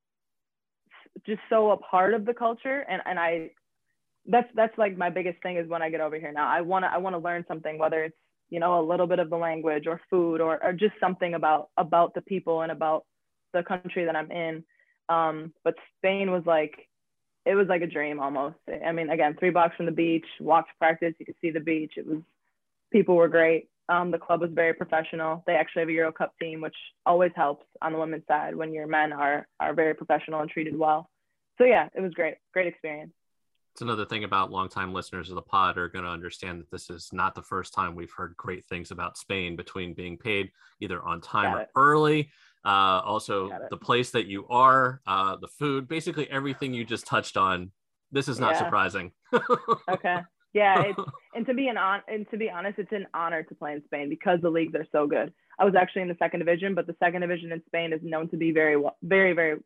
just 1.26 1.42
so 1.50 1.72
a 1.72 1.78
part 1.78 2.14
of 2.14 2.26
the 2.26 2.34
culture 2.34 2.86
and 2.90 3.02
and 3.06 3.20
I 3.20 3.52
that's 4.26 4.48
that's 4.56 4.78
like 4.78 4.98
my 4.98 5.10
biggest 5.10 5.42
thing 5.42 5.58
is 5.58 5.68
when 5.68 5.82
I 5.82 5.90
get 5.90 6.02
over 6.02 6.18
here 6.18 6.32
now 6.32 6.48
I 6.48 6.62
want 6.62 6.86
to 6.86 6.90
I 6.90 6.98
want 6.98 7.16
to 7.16 7.20
learn 7.20 7.46
something 7.48 7.78
whether 7.78 8.04
it's 8.04 8.16
you 8.50 8.60
know 8.60 8.80
a 8.80 8.86
little 8.86 9.08
bit 9.08 9.20
of 9.20 9.30
the 9.30 9.38
language 9.38 9.88
or 9.88 10.02
food 10.10 10.42
or, 10.42 10.64
or 10.64 10.74
just 10.74 10.94
something 11.00 11.34
about 11.34 11.70
about 11.78 12.14
the 12.14 12.22
people 12.22 12.62
and 12.62 12.72
about 12.72 13.06
the 13.54 13.64
country 13.64 14.06
that 14.06 14.16
I'm 14.16 14.32
in 14.32 14.64
um, 15.10 15.54
but 15.64 15.76
Spain 15.98 16.32
was 16.32 16.44
like 16.46 16.88
it 17.46 17.56
was 17.56 17.68
like 17.68 17.82
a 17.82 17.88
dream 17.88 18.20
almost 18.20 18.58
I 18.86 18.92
mean 18.92 19.10
again 19.10 19.36
three 19.40 19.50
blocks 19.50 19.76
from 19.76 19.88
the 19.88 19.92
beach 19.92 20.26
walked 20.40 20.70
practice 20.78 21.14
you 21.20 21.26
could 21.26 21.36
see 21.42 21.52
the 21.52 21.60
beach 21.60 21.94
it 21.98 22.06
was 22.06 22.22
people 22.92 23.16
were 23.16 23.28
great 23.28 23.68
um, 23.92 24.10
the 24.10 24.18
club 24.18 24.40
was 24.40 24.52
very 24.54 24.74
professional. 24.74 25.44
They 25.46 25.54
actually 25.54 25.82
have 25.82 25.90
a 25.90 25.94
Euro 25.94 26.12
Cup 26.14 26.34
team, 26.40 26.62
which 26.62 26.76
always 27.06 27.32
helps 27.36 27.66
on 27.82 27.92
the 27.92 28.00
women's 28.00 28.26
side 28.26 28.56
when 28.56 28.74
your 28.74 28.88
men 28.88 29.12
are 29.12 29.48
are 29.60 29.74
very 29.74 29.94
professional 29.94 30.40
and 30.40 30.50
treated 30.50 30.78
well. 30.78 31.10
So 31.58 31.66
yeah, 31.66 31.90
it 31.94 32.00
was 32.00 32.14
great, 32.14 32.36
great 32.54 32.68
experience. 32.68 33.12
It's 33.82 33.88
another 33.88 34.06
thing 34.06 34.26
about 34.26 34.52
longtime 34.52 34.94
listeners 34.94 35.30
of 35.30 35.36
the 35.36 35.42
pod 35.42 35.76
are 35.80 35.90
going 35.90 36.06
to 36.06 36.12
understand 36.12 36.60
that 36.60 36.70
this 36.70 36.92
is 36.92 37.10
not 37.12 37.34
the 37.34 37.42
first 37.42 37.74
time 37.74 37.96
we've 37.96 38.14
heard 38.16 38.38
great 38.38 38.64
things 38.68 38.92
about 38.92 39.18
Spain 39.18 39.56
between 39.56 39.96
being 39.96 40.20
paid 40.20 40.52
either 40.82 41.02
on 41.02 41.20
time 41.20 41.56
or 41.56 41.66
early. 41.76 42.30
Uh, 42.64 43.02
also, 43.04 43.50
the 43.72 43.78
place 43.78 44.12
that 44.12 44.28
you 44.28 44.46
are, 44.50 45.02
uh, 45.08 45.36
the 45.38 45.48
food, 45.48 45.88
basically 45.88 46.30
everything 46.30 46.76
you 46.76 46.86
just 46.86 47.08
touched 47.08 47.38
on. 47.38 47.72
This 48.12 48.28
is 48.28 48.40
not 48.40 48.52
yeah. 48.52 48.60
surprising. 48.60 49.14
okay 49.90 50.18
yeah, 50.54 50.84
it's, 50.84 51.00
and 51.36 51.46
to 51.46 51.54
be 51.54 51.68
an 51.68 51.78
on 51.78 52.02
and 52.08 52.30
to 52.32 52.38
be 52.38 52.50
honest, 52.50 52.78
it's 52.80 52.92
an 52.92 53.08
honor 53.14 53.44
to 53.44 53.56
play 53.56 53.74
in 53.74 53.84
Spain 53.86 54.10
because 54.10 54.40
the 54.42 54.50
leagues 54.50 54.76
are 54.76 54.86
so 54.92 55.08
good. 55.08 55.32
I 55.60 55.66
was 55.66 55.76
actually 55.76 56.02
in 56.02 56.08
the 56.08 56.18
second 56.20 56.40
division, 56.40 56.76
but 56.76 56.88
the 56.88 56.96
second 57.00 57.22
division 57.22 57.52
in 57.52 57.62
Spain 57.68 57.94
is 57.94 58.02
known 58.04 58.30
to 58.30 58.38
be 58.38 58.52
very 58.52 58.76
well, 58.76 58.98
very, 59.02 59.34
very, 59.34 59.60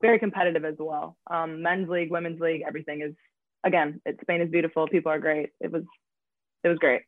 very 0.00 0.18
competitive 0.18 0.64
as 0.64 0.76
well. 0.78 1.16
Um, 1.30 1.62
men's 1.62 1.88
league, 1.88 2.10
women's 2.10 2.40
league, 2.40 2.62
everything 2.66 3.02
is 3.02 3.14
again. 3.64 4.00
It, 4.04 4.18
Spain 4.22 4.40
is 4.40 4.50
beautiful. 4.50 4.86
People 4.86 5.12
are 5.12 5.18
great. 5.18 5.50
It 5.60 5.72
was, 5.72 5.82
it 6.64 6.68
was 6.68 6.78
great. 6.78 7.02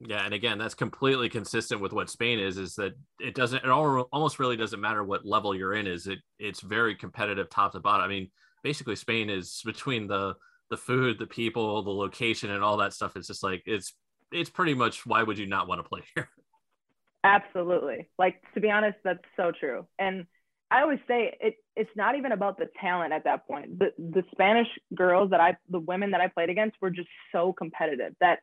Yeah, 0.00 0.24
and 0.24 0.34
again, 0.34 0.58
that's 0.58 0.74
completely 0.74 1.28
consistent 1.28 1.80
with 1.80 1.92
what 1.92 2.10
Spain 2.10 2.38
is. 2.38 2.58
Is 2.58 2.74
that 2.74 2.92
it 3.20 3.34
doesn't 3.34 3.64
it 3.64 3.70
almost 3.70 4.38
really 4.38 4.56
doesn't 4.56 4.80
matter 4.80 5.04
what 5.04 5.24
level 5.24 5.54
you're 5.54 5.74
in. 5.74 5.86
Is 5.86 6.06
it 6.06 6.18
it's 6.38 6.60
very 6.60 6.94
competitive 6.94 7.48
top 7.48 7.72
to 7.72 7.80
bottom. 7.80 8.04
I 8.04 8.08
mean, 8.08 8.30
basically, 8.62 8.96
Spain 8.96 9.30
is 9.30 9.62
between 9.64 10.06
the 10.06 10.34
the 10.70 10.76
food, 10.76 11.18
the 11.18 11.26
people, 11.26 11.82
the 11.82 11.90
location, 11.90 12.50
and 12.50 12.62
all 12.62 12.78
that 12.78 12.92
stuff 12.92 13.16
is 13.16 13.26
just 13.26 13.42
like 13.42 13.62
it's 13.66 13.94
it's 14.32 14.50
pretty 14.50 14.74
much 14.74 15.06
why 15.06 15.22
would 15.22 15.38
you 15.38 15.46
not 15.46 15.68
want 15.68 15.82
to 15.82 15.88
play 15.88 16.00
here? 16.14 16.28
Absolutely. 17.24 18.08
Like 18.18 18.42
to 18.54 18.60
be 18.60 18.70
honest, 18.70 18.98
that's 19.04 19.24
so 19.36 19.52
true. 19.58 19.86
And 19.98 20.26
I 20.74 20.82
always 20.82 20.98
say 21.06 21.36
it 21.40 21.54
it's 21.76 21.90
not 21.94 22.16
even 22.16 22.32
about 22.32 22.58
the 22.58 22.68
talent 22.80 23.12
at 23.12 23.24
that 23.24 23.46
point. 23.46 23.78
The 23.78 23.92
the 23.96 24.24
Spanish 24.32 24.66
girls 24.92 25.30
that 25.30 25.40
I 25.40 25.56
the 25.70 25.78
women 25.78 26.10
that 26.10 26.20
I 26.20 26.26
played 26.26 26.50
against 26.50 26.76
were 26.80 26.90
just 26.90 27.08
so 27.30 27.52
competitive 27.52 28.14
that 28.20 28.40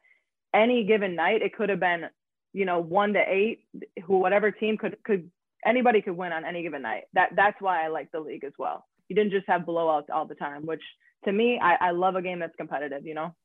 any 0.53 0.85
given 0.85 1.15
night 1.15 1.41
it 1.41 1.53
could 1.53 1.67
have 1.67 1.81
been, 1.81 2.05
you 2.53 2.63
know, 2.63 2.79
one 2.79 3.13
to 3.13 3.19
eight, 3.19 3.65
who 4.05 4.19
whatever 4.19 4.49
team 4.49 4.77
could 4.77 4.95
could 5.03 5.29
anybody 5.65 6.01
could 6.01 6.15
win 6.15 6.31
on 6.31 6.45
any 6.45 6.61
given 6.63 6.81
night. 6.81 7.03
That 7.13 7.31
that's 7.35 7.59
why 7.59 7.83
I 7.83 7.89
like 7.89 8.11
the 8.13 8.21
league 8.21 8.45
as 8.45 8.53
well. 8.57 8.87
You 9.09 9.15
didn't 9.17 9.31
just 9.31 9.47
have 9.47 9.63
blowouts 9.63 10.09
all 10.09 10.25
the 10.25 10.35
time, 10.35 10.65
which 10.65 10.83
to 11.25 11.31
me, 11.33 11.59
I, 11.61 11.87
I 11.87 11.91
love 11.91 12.15
a 12.15 12.21
game 12.21 12.39
that's 12.39 12.55
competitive, 12.55 13.05
you 13.05 13.13
know? 13.13 13.35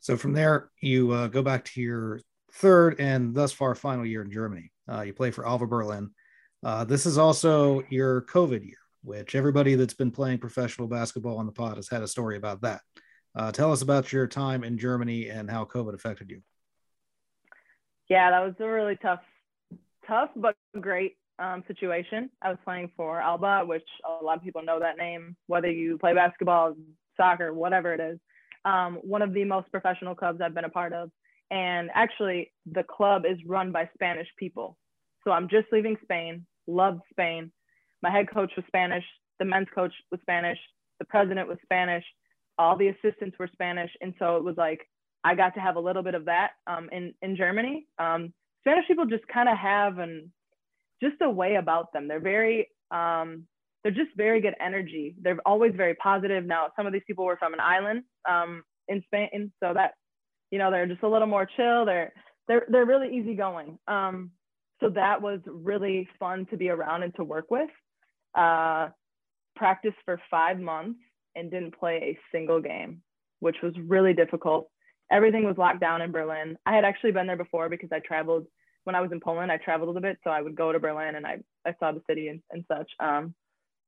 So 0.00 0.18
from 0.18 0.34
there, 0.34 0.70
you 0.82 1.12
uh, 1.12 1.28
go 1.28 1.42
back 1.42 1.64
to 1.64 1.80
your 1.80 2.20
third 2.52 3.00
and 3.00 3.34
thus 3.34 3.52
far 3.52 3.74
final 3.74 4.04
year 4.06 4.22
in 4.22 4.30
Germany. 4.30 4.70
Uh, 4.86 5.00
you 5.00 5.14
play 5.14 5.30
for 5.30 5.46
Alba 5.46 5.66
Berlin. 5.66 6.10
Uh, 6.66 6.82
this 6.82 7.06
is 7.06 7.16
also 7.16 7.80
your 7.90 8.22
COVID 8.22 8.66
year, 8.66 8.78
which 9.04 9.36
everybody 9.36 9.76
that's 9.76 9.94
been 9.94 10.10
playing 10.10 10.38
professional 10.38 10.88
basketball 10.88 11.38
on 11.38 11.46
the 11.46 11.52
pod 11.52 11.76
has 11.76 11.88
had 11.88 12.02
a 12.02 12.08
story 12.08 12.36
about 12.36 12.60
that. 12.62 12.80
Uh, 13.36 13.52
tell 13.52 13.70
us 13.70 13.82
about 13.82 14.12
your 14.12 14.26
time 14.26 14.64
in 14.64 14.76
Germany 14.76 15.28
and 15.28 15.48
how 15.48 15.64
COVID 15.64 15.94
affected 15.94 16.28
you. 16.28 16.42
Yeah, 18.08 18.32
that 18.32 18.40
was 18.40 18.54
a 18.58 18.66
really 18.66 18.96
tough, 18.96 19.20
tough 20.08 20.30
but 20.34 20.56
great 20.80 21.16
um, 21.38 21.62
situation. 21.68 22.30
I 22.42 22.48
was 22.48 22.58
playing 22.64 22.90
for 22.96 23.20
Alba, 23.20 23.62
which 23.64 23.86
a 24.04 24.24
lot 24.24 24.38
of 24.38 24.42
people 24.42 24.64
know 24.64 24.80
that 24.80 24.96
name, 24.96 25.36
whether 25.46 25.70
you 25.70 25.98
play 25.98 26.14
basketball, 26.14 26.74
soccer, 27.16 27.54
whatever 27.54 27.94
it 27.94 28.00
is. 28.00 28.18
Um, 28.64 28.96
one 29.02 29.22
of 29.22 29.32
the 29.32 29.44
most 29.44 29.70
professional 29.70 30.16
clubs 30.16 30.40
I've 30.40 30.54
been 30.54 30.64
a 30.64 30.68
part 30.68 30.92
of. 30.92 31.12
And 31.48 31.90
actually, 31.94 32.52
the 32.68 32.82
club 32.82 33.22
is 33.24 33.38
run 33.46 33.70
by 33.70 33.88
Spanish 33.94 34.26
people. 34.36 34.76
So 35.22 35.30
I'm 35.30 35.48
just 35.48 35.66
leaving 35.70 35.96
Spain, 36.02 36.44
loved 36.66 37.02
Spain. 37.10 37.52
My 38.02 38.10
head 38.10 38.30
coach 38.32 38.52
was 38.56 38.64
Spanish, 38.66 39.04
the 39.38 39.44
men's 39.44 39.68
coach 39.74 39.92
was 40.10 40.20
Spanish, 40.22 40.58
the 40.98 41.06
president 41.06 41.48
was 41.48 41.58
Spanish, 41.62 42.04
all 42.58 42.76
the 42.76 42.88
assistants 42.88 43.36
were 43.38 43.48
Spanish. 43.52 43.90
And 44.00 44.14
so 44.18 44.36
it 44.36 44.44
was 44.44 44.56
like, 44.56 44.80
I 45.24 45.34
got 45.34 45.54
to 45.54 45.60
have 45.60 45.76
a 45.76 45.80
little 45.80 46.02
bit 46.02 46.14
of 46.14 46.26
that 46.26 46.50
um, 46.66 46.88
in, 46.92 47.12
in 47.22 47.36
Germany. 47.36 47.86
Um, 47.98 48.32
Spanish 48.60 48.86
people 48.86 49.06
just 49.06 49.26
kind 49.28 49.48
of 49.48 49.56
have 49.56 49.98
an, 49.98 50.32
just 51.02 51.16
a 51.20 51.30
way 51.30 51.56
about 51.56 51.92
them. 51.92 52.08
They're 52.08 52.20
very, 52.20 52.68
um, 52.90 53.44
they're 53.82 53.92
just 53.92 54.16
very 54.16 54.40
good 54.40 54.54
energy. 54.60 55.14
They're 55.20 55.38
always 55.44 55.72
very 55.76 55.94
positive. 55.94 56.44
Now, 56.44 56.68
some 56.76 56.86
of 56.86 56.92
these 56.92 57.02
people 57.06 57.24
were 57.24 57.36
from 57.36 57.54
an 57.54 57.60
island 57.60 58.02
um, 58.28 58.62
in 58.88 59.02
Spain, 59.06 59.52
so 59.62 59.72
that, 59.74 59.92
you 60.50 60.58
know, 60.58 60.70
they're 60.70 60.86
just 60.86 61.02
a 61.02 61.08
little 61.08 61.28
more 61.28 61.48
chill. 61.56 61.84
They're, 61.84 62.12
they're, 62.48 62.66
they're 62.68 62.86
really 62.86 63.16
easygoing. 63.16 63.78
Um, 63.86 64.30
so 64.80 64.90
that 64.90 65.22
was 65.22 65.40
really 65.46 66.08
fun 66.18 66.46
to 66.50 66.56
be 66.56 66.68
around 66.68 67.02
and 67.02 67.14
to 67.16 67.24
work 67.24 67.50
with. 67.50 67.70
Uh, 68.34 68.88
practiced 69.54 69.96
for 70.04 70.20
five 70.30 70.60
months 70.60 70.98
and 71.34 71.50
didn't 71.50 71.78
play 71.78 71.96
a 72.02 72.18
single 72.30 72.60
game, 72.60 73.00
which 73.40 73.56
was 73.62 73.72
really 73.86 74.12
difficult. 74.12 74.68
Everything 75.10 75.44
was 75.44 75.56
locked 75.56 75.80
down 75.80 76.02
in 76.02 76.12
Berlin. 76.12 76.58
I 76.66 76.74
had 76.74 76.84
actually 76.84 77.12
been 77.12 77.26
there 77.26 77.36
before 77.36 77.68
because 77.68 77.90
I 77.92 78.00
traveled 78.00 78.46
when 78.84 78.94
I 78.94 79.00
was 79.00 79.12
in 79.12 79.20
Poland. 79.20 79.50
I 79.50 79.56
traveled 79.56 79.88
a 79.88 79.92
little 79.92 80.02
bit, 80.02 80.18
so 80.22 80.30
I 80.30 80.42
would 80.42 80.56
go 80.56 80.72
to 80.72 80.78
Berlin 80.78 81.14
and 81.14 81.26
I, 81.26 81.38
I 81.66 81.74
saw 81.78 81.92
the 81.92 82.02
city 82.08 82.28
and, 82.28 82.42
and 82.50 82.64
such. 82.68 82.90
Um, 83.00 83.34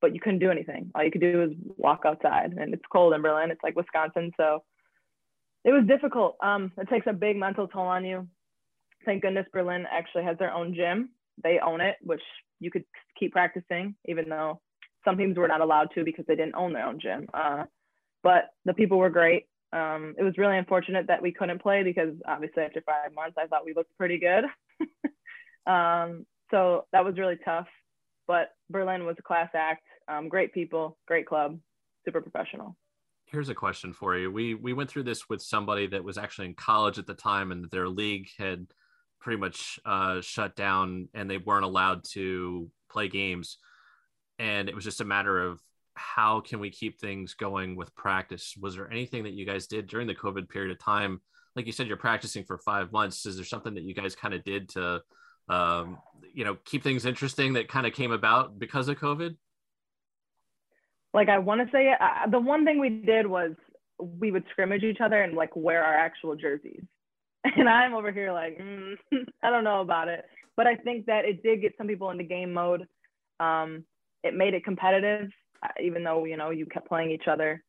but 0.00 0.14
you 0.14 0.20
couldn't 0.20 0.38
do 0.38 0.50
anything. 0.50 0.90
All 0.94 1.04
you 1.04 1.10
could 1.10 1.20
do 1.20 1.38
was 1.38 1.50
walk 1.76 2.02
outside, 2.06 2.52
and 2.52 2.72
it's 2.72 2.82
cold 2.90 3.14
in 3.14 3.22
Berlin. 3.22 3.50
It's 3.50 3.62
like 3.62 3.76
Wisconsin, 3.76 4.30
so 4.36 4.62
it 5.64 5.72
was 5.72 5.84
difficult. 5.86 6.36
Um, 6.42 6.72
it 6.78 6.88
takes 6.88 7.06
a 7.08 7.12
big 7.12 7.36
mental 7.36 7.66
toll 7.66 7.82
on 7.82 8.04
you. 8.04 8.28
Thank 9.04 9.22
goodness 9.22 9.46
Berlin 9.52 9.86
actually 9.90 10.24
has 10.24 10.38
their 10.38 10.52
own 10.52 10.74
gym. 10.74 11.10
They 11.42 11.58
own 11.64 11.80
it, 11.80 11.96
which 12.02 12.22
you 12.60 12.70
could 12.70 12.84
keep 13.18 13.32
practicing, 13.32 13.94
even 14.06 14.28
though 14.28 14.60
some 15.04 15.16
teams 15.16 15.36
were 15.36 15.48
not 15.48 15.60
allowed 15.60 15.88
to 15.94 16.04
because 16.04 16.24
they 16.26 16.36
didn't 16.36 16.54
own 16.54 16.72
their 16.72 16.86
own 16.86 17.00
gym. 17.00 17.26
Uh, 17.32 17.64
but 18.22 18.50
the 18.64 18.74
people 18.74 18.98
were 18.98 19.10
great. 19.10 19.44
Um, 19.72 20.14
it 20.18 20.22
was 20.22 20.38
really 20.38 20.58
unfortunate 20.58 21.06
that 21.08 21.22
we 21.22 21.32
couldn't 21.32 21.62
play 21.62 21.82
because 21.82 22.14
obviously 22.26 22.62
after 22.62 22.82
five 22.82 23.14
months, 23.14 23.36
I 23.38 23.46
thought 23.46 23.64
we 23.64 23.74
looked 23.74 23.96
pretty 23.96 24.18
good. 24.18 24.44
um, 25.70 26.26
so 26.50 26.86
that 26.92 27.04
was 27.04 27.18
really 27.18 27.38
tough. 27.44 27.66
But 28.26 28.50
Berlin 28.70 29.04
was 29.04 29.16
a 29.18 29.22
class 29.22 29.50
act. 29.54 29.84
Um, 30.08 30.28
great 30.28 30.52
people, 30.52 30.98
great 31.06 31.26
club, 31.26 31.58
super 32.04 32.20
professional. 32.20 32.76
Here's 33.26 33.50
a 33.50 33.54
question 33.54 33.92
for 33.92 34.16
you. 34.16 34.30
We 34.30 34.54
we 34.54 34.72
went 34.72 34.90
through 34.90 35.02
this 35.02 35.28
with 35.28 35.42
somebody 35.42 35.86
that 35.88 36.02
was 36.02 36.16
actually 36.16 36.46
in 36.46 36.54
college 36.54 36.98
at 36.98 37.06
the 37.06 37.14
time, 37.14 37.52
and 37.52 37.70
their 37.70 37.88
league 37.88 38.28
had 38.38 38.66
pretty 39.20 39.38
much 39.38 39.78
uh, 39.84 40.20
shut 40.20 40.56
down, 40.56 41.08
and 41.14 41.30
they 41.30 41.38
weren't 41.38 41.64
allowed 41.64 42.04
to 42.12 42.70
play 42.90 43.08
games. 43.08 43.58
And 44.38 44.68
it 44.68 44.74
was 44.74 44.84
just 44.84 45.00
a 45.00 45.04
matter 45.04 45.38
of 45.40 45.60
how 45.94 46.40
can 46.40 46.60
we 46.60 46.70
keep 46.70 47.00
things 47.00 47.34
going 47.34 47.76
with 47.76 47.94
practice? 47.94 48.54
Was 48.60 48.76
there 48.76 48.90
anything 48.90 49.24
that 49.24 49.32
you 49.32 49.44
guys 49.44 49.66
did 49.66 49.88
during 49.88 50.06
the 50.06 50.14
COVID 50.14 50.48
period 50.48 50.70
of 50.70 50.78
time? 50.78 51.20
Like 51.56 51.66
you 51.66 51.72
said, 51.72 51.88
you're 51.88 51.96
practicing 51.96 52.44
for 52.44 52.58
five 52.58 52.92
months. 52.92 53.26
Is 53.26 53.36
there 53.36 53.44
something 53.44 53.74
that 53.74 53.82
you 53.82 53.94
guys 53.94 54.14
kind 54.14 54.32
of 54.32 54.44
did 54.44 54.68
to, 54.70 55.02
um, 55.48 55.98
you 56.32 56.44
know, 56.44 56.56
keep 56.64 56.84
things 56.84 57.04
interesting 57.04 57.54
that 57.54 57.68
kind 57.68 57.86
of 57.86 57.92
came 57.92 58.12
about 58.12 58.58
because 58.58 58.88
of 58.88 58.98
COVID? 58.98 59.36
Like 61.12 61.28
I 61.28 61.38
want 61.38 61.60
to 61.62 61.72
say, 61.72 61.92
uh, 61.98 62.28
the 62.30 62.38
one 62.38 62.64
thing 62.64 62.78
we 62.78 62.90
did 62.90 63.26
was 63.26 63.52
we 63.98 64.30
would 64.30 64.44
scrimmage 64.52 64.84
each 64.84 65.00
other 65.00 65.20
and 65.20 65.34
like 65.34 65.50
wear 65.56 65.82
our 65.82 65.94
actual 65.94 66.36
jerseys. 66.36 66.84
And 67.56 67.68
I'm 67.68 67.94
over 67.94 68.12
here 68.12 68.32
like, 68.32 68.58
mm, 68.58 68.94
I 69.42 69.50
don't 69.50 69.64
know 69.64 69.80
about 69.80 70.08
it, 70.08 70.24
but 70.56 70.66
I 70.66 70.74
think 70.74 71.06
that 71.06 71.24
it 71.24 71.42
did 71.42 71.62
get 71.62 71.74
some 71.78 71.86
people 71.86 72.10
into 72.10 72.24
game 72.24 72.52
mode. 72.52 72.86
Um, 73.40 73.84
it 74.24 74.34
made 74.34 74.54
it 74.54 74.64
competitive 74.64 75.30
even 75.82 76.04
though 76.04 76.24
you 76.24 76.36
know 76.36 76.50
you 76.50 76.66
kept 76.66 76.88
playing 76.88 77.10
each 77.10 77.28
other. 77.28 77.62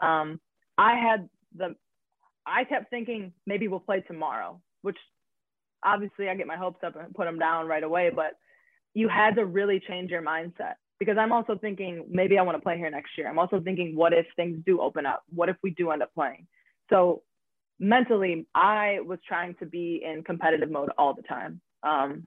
Um, 0.00 0.40
I 0.78 0.94
had 0.94 1.28
the 1.56 1.74
I 2.46 2.64
kept 2.64 2.90
thinking 2.90 3.32
maybe 3.46 3.68
we'll 3.68 3.80
play 3.80 4.00
tomorrow, 4.00 4.60
which 4.82 4.96
obviously 5.84 6.28
I 6.28 6.34
get 6.34 6.46
my 6.46 6.56
hopes 6.56 6.80
up 6.84 6.96
and 6.96 7.14
put 7.14 7.24
them 7.24 7.38
down 7.38 7.66
right 7.66 7.82
away. 7.82 8.10
But 8.14 8.32
you 8.94 9.08
had 9.08 9.36
to 9.36 9.44
really 9.44 9.80
change 9.86 10.10
your 10.10 10.22
mindset 10.22 10.74
because 10.98 11.16
I'm 11.18 11.32
also 11.32 11.56
thinking 11.56 12.06
maybe 12.10 12.38
I 12.38 12.42
want 12.42 12.56
to 12.56 12.62
play 12.62 12.76
here 12.76 12.90
next 12.90 13.10
year. 13.16 13.28
I'm 13.28 13.38
also 13.38 13.60
thinking 13.60 13.96
what 13.96 14.12
if 14.12 14.26
things 14.36 14.58
do 14.66 14.80
open 14.80 15.06
up? 15.06 15.22
What 15.34 15.48
if 15.48 15.56
we 15.62 15.70
do 15.70 15.90
end 15.90 16.02
up 16.02 16.12
playing? 16.14 16.46
So 16.88 17.22
mentally, 17.80 18.46
I 18.54 18.98
was 19.04 19.18
trying 19.26 19.56
to 19.56 19.66
be 19.66 20.02
in 20.04 20.22
competitive 20.22 20.70
mode 20.70 20.90
all 20.98 21.14
the 21.14 21.22
time. 21.22 21.60
Um, 21.82 22.26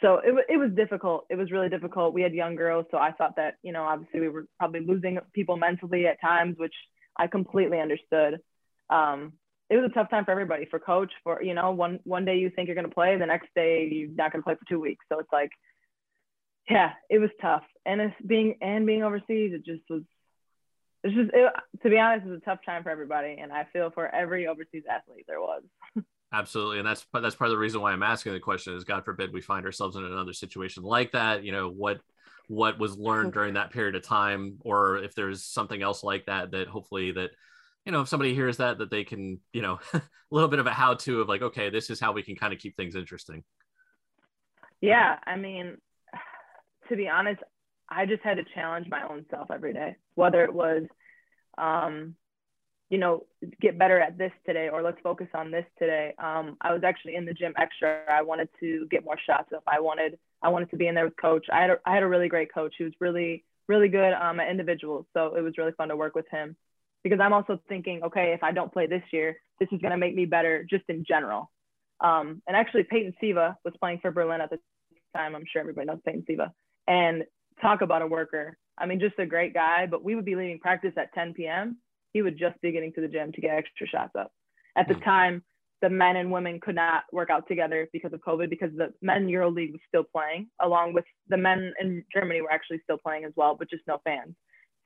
so 0.00 0.20
it, 0.24 0.34
it 0.48 0.56
was 0.56 0.70
difficult. 0.76 1.26
It 1.28 1.36
was 1.36 1.50
really 1.50 1.68
difficult. 1.68 2.14
We 2.14 2.22
had 2.22 2.32
young 2.32 2.54
girls, 2.54 2.86
so 2.90 2.98
I 2.98 3.12
thought 3.12 3.36
that 3.36 3.54
you 3.62 3.72
know 3.72 3.82
obviously 3.82 4.20
we 4.20 4.28
were 4.28 4.46
probably 4.58 4.80
losing 4.80 5.18
people 5.32 5.56
mentally 5.56 6.06
at 6.06 6.20
times, 6.20 6.56
which 6.58 6.74
I 7.16 7.26
completely 7.26 7.80
understood. 7.80 8.38
Um, 8.88 9.32
it 9.68 9.76
was 9.76 9.90
a 9.90 9.94
tough 9.94 10.10
time 10.10 10.24
for 10.24 10.30
everybody, 10.30 10.66
for 10.70 10.78
coach, 10.78 11.10
for 11.24 11.42
you 11.42 11.54
know 11.54 11.72
one 11.72 11.98
one 12.04 12.24
day 12.24 12.36
you 12.36 12.50
think 12.50 12.68
you're 12.68 12.76
going 12.76 12.88
to 12.88 12.94
play, 12.94 13.18
the 13.18 13.26
next 13.26 13.48
day 13.56 13.88
you're 13.90 14.10
not 14.10 14.32
going 14.32 14.42
to 14.42 14.44
play 14.44 14.54
for 14.54 14.68
two 14.68 14.80
weeks. 14.80 15.04
So 15.10 15.18
it's 15.18 15.32
like, 15.32 15.50
yeah, 16.70 16.92
it 17.10 17.18
was 17.18 17.30
tough. 17.40 17.64
And 17.84 18.00
it's 18.00 18.14
being 18.24 18.56
and 18.60 18.86
being 18.86 19.02
overseas, 19.02 19.52
it 19.52 19.64
just 19.64 19.82
was. 19.90 20.02
It's 21.06 21.14
just 21.14 21.30
it, 21.32 21.52
to 21.84 21.88
be 21.90 21.98
honest, 21.98 22.26
it's 22.26 22.42
a 22.42 22.44
tough 22.44 22.58
time 22.66 22.82
for 22.82 22.90
everybody, 22.90 23.36
and 23.40 23.52
I 23.52 23.64
feel 23.72 23.90
for 23.90 24.12
every 24.12 24.48
overseas 24.48 24.82
athlete 24.90 25.24
there 25.28 25.40
was. 25.40 25.62
Absolutely, 26.32 26.78
and 26.78 26.86
that's 26.86 27.06
that's 27.12 27.36
part 27.36 27.48
of 27.48 27.52
the 27.52 27.58
reason 27.58 27.80
why 27.80 27.92
I'm 27.92 28.02
asking 28.02 28.32
the 28.32 28.40
question 28.40 28.74
is 28.74 28.82
God 28.82 29.04
forbid 29.04 29.32
we 29.32 29.40
find 29.40 29.64
ourselves 29.64 29.94
in 29.94 30.04
another 30.04 30.32
situation 30.32 30.82
like 30.82 31.12
that. 31.12 31.44
You 31.44 31.52
know 31.52 31.70
what 31.70 32.00
what 32.48 32.80
was 32.80 32.98
learned 32.98 33.32
during 33.32 33.54
that 33.54 33.70
period 33.70 33.94
of 33.94 34.02
time, 34.02 34.58
or 34.62 34.96
if 34.96 35.14
there's 35.14 35.44
something 35.44 35.80
else 35.80 36.02
like 36.02 36.26
that 36.26 36.50
that 36.50 36.66
hopefully 36.66 37.12
that 37.12 37.30
you 37.84 37.92
know 37.92 38.00
if 38.00 38.08
somebody 38.08 38.34
hears 38.34 38.56
that 38.56 38.78
that 38.78 38.90
they 38.90 39.04
can 39.04 39.38
you 39.52 39.62
know 39.62 39.78
a 39.94 40.02
little 40.32 40.48
bit 40.48 40.58
of 40.58 40.66
a 40.66 40.72
how 40.72 40.94
to 40.94 41.20
of 41.20 41.28
like 41.28 41.42
okay 41.42 41.70
this 41.70 41.88
is 41.88 42.00
how 42.00 42.10
we 42.10 42.24
can 42.24 42.34
kind 42.34 42.52
of 42.52 42.58
keep 42.58 42.76
things 42.76 42.96
interesting. 42.96 43.44
Yeah, 44.80 45.20
I 45.24 45.36
mean, 45.36 45.76
to 46.88 46.96
be 46.96 47.08
honest, 47.08 47.40
I 47.88 48.06
just 48.06 48.22
had 48.22 48.36
to 48.36 48.44
challenge 48.54 48.88
my 48.90 49.02
own 49.08 49.26
self 49.30 49.50
every 49.50 49.72
day, 49.72 49.96
whether 50.14 50.44
it 50.44 50.52
was 50.52 50.82
um, 51.58 52.14
you 52.88 52.98
know, 52.98 53.24
get 53.60 53.78
better 53.78 54.00
at 54.00 54.16
this 54.16 54.30
today 54.44 54.68
or 54.68 54.82
let's 54.82 54.98
focus 55.02 55.26
on 55.34 55.50
this 55.50 55.64
today. 55.78 56.14
Um, 56.18 56.56
I 56.60 56.72
was 56.72 56.82
actually 56.84 57.16
in 57.16 57.24
the 57.24 57.34
gym 57.34 57.52
extra. 57.56 58.02
I 58.08 58.22
wanted 58.22 58.48
to 58.60 58.86
get 58.90 59.04
more 59.04 59.18
shots 59.26 59.52
up. 59.54 59.64
I 59.66 59.80
wanted 59.80 60.18
I 60.42 60.50
wanted 60.50 60.70
to 60.70 60.76
be 60.76 60.86
in 60.86 60.94
there 60.94 61.06
with 61.06 61.16
coach. 61.16 61.46
I 61.52 61.62
had 61.62 61.70
a, 61.70 61.76
I 61.84 61.94
had 61.94 62.02
a 62.02 62.08
really 62.08 62.28
great 62.28 62.52
coach 62.52 62.74
who 62.78 62.84
was 62.84 62.92
really 63.00 63.44
really 63.66 63.88
good 63.88 64.12
um, 64.12 64.38
at 64.38 64.50
individuals. 64.50 65.06
So 65.14 65.34
it 65.34 65.40
was 65.40 65.58
really 65.58 65.72
fun 65.72 65.88
to 65.88 65.96
work 65.96 66.14
with 66.14 66.26
him 66.30 66.56
because 67.02 67.18
I'm 67.20 67.32
also 67.32 67.60
thinking, 67.68 68.02
okay, 68.04 68.32
if 68.32 68.44
I 68.44 68.52
don't 68.52 68.72
play 68.72 68.86
this 68.86 69.02
year, 69.12 69.36
this 69.58 69.68
is 69.72 69.80
going 69.80 69.90
to 69.90 69.96
make 69.96 70.14
me 70.14 70.24
better 70.24 70.64
just 70.68 70.84
in 70.88 71.04
general. 71.06 71.50
Um, 72.00 72.42
and 72.46 72.56
actually, 72.56 72.84
Peyton 72.84 73.14
Siva 73.20 73.56
was 73.64 73.74
playing 73.80 73.98
for 74.00 74.12
Berlin 74.12 74.40
at 74.40 74.50
the 74.50 74.58
time. 75.16 75.34
I'm 75.34 75.44
sure 75.52 75.60
everybody 75.60 75.86
knows 75.86 75.98
Peyton 76.04 76.24
Siva. 76.26 76.52
And 76.86 77.24
talk 77.60 77.80
about 77.80 78.02
a 78.02 78.06
worker. 78.06 78.56
I 78.78 78.86
mean, 78.86 79.00
just 79.00 79.18
a 79.18 79.26
great 79.26 79.54
guy. 79.54 79.86
But 79.86 80.04
we 80.04 80.14
would 80.14 80.24
be 80.24 80.36
leaving 80.36 80.58
practice 80.58 80.92
at 80.96 81.12
10 81.14 81.34
p.m 81.34 81.78
he 82.16 82.22
would 82.22 82.38
just 82.38 82.58
be 82.62 82.72
getting 82.72 82.94
to 82.94 83.02
the 83.02 83.08
gym 83.08 83.30
to 83.30 83.42
get 83.42 83.50
extra 83.54 83.86
shots 83.86 84.12
up. 84.18 84.32
At 84.74 84.88
the 84.88 84.94
mm. 84.94 85.04
time, 85.04 85.42
the 85.82 85.90
men 85.90 86.16
and 86.16 86.32
women 86.32 86.60
could 86.60 86.74
not 86.74 87.04
work 87.12 87.28
out 87.28 87.46
together 87.46 87.90
because 87.92 88.14
of 88.14 88.20
COVID 88.20 88.48
because 88.48 88.70
the 88.74 88.94
men 89.02 89.28
Euro 89.28 89.50
League 89.50 89.72
was 89.72 89.82
still 89.86 90.04
playing, 90.04 90.48
along 90.58 90.94
with 90.94 91.04
the 91.28 91.36
men 91.36 91.74
in 91.78 92.02
Germany 92.14 92.40
were 92.40 92.50
actually 92.50 92.80
still 92.84 92.96
playing 92.96 93.26
as 93.26 93.32
well, 93.36 93.54
but 93.54 93.68
just 93.68 93.82
no 93.86 93.98
fans. 94.02 94.34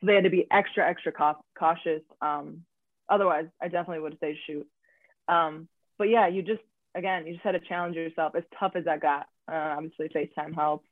So 0.00 0.08
they 0.08 0.16
had 0.16 0.24
to 0.24 0.30
be 0.30 0.48
extra, 0.50 0.84
extra 0.88 1.12
cautious. 1.56 2.02
Um, 2.20 2.62
otherwise, 3.08 3.46
I 3.62 3.68
definitely 3.68 4.00
would 4.00 4.18
say 4.20 4.36
shoot. 4.48 4.66
Um, 5.28 5.68
but 5.98 6.08
yeah, 6.08 6.26
you 6.26 6.42
just, 6.42 6.62
again, 6.96 7.28
you 7.28 7.34
just 7.34 7.44
had 7.44 7.52
to 7.52 7.60
challenge 7.60 7.94
yourself 7.94 8.34
as 8.34 8.42
tough 8.58 8.72
as 8.74 8.86
that 8.86 9.00
got. 9.00 9.28
Uh, 9.46 9.76
obviously, 9.76 10.08
FaceTime 10.08 10.52
helps. 10.52 10.88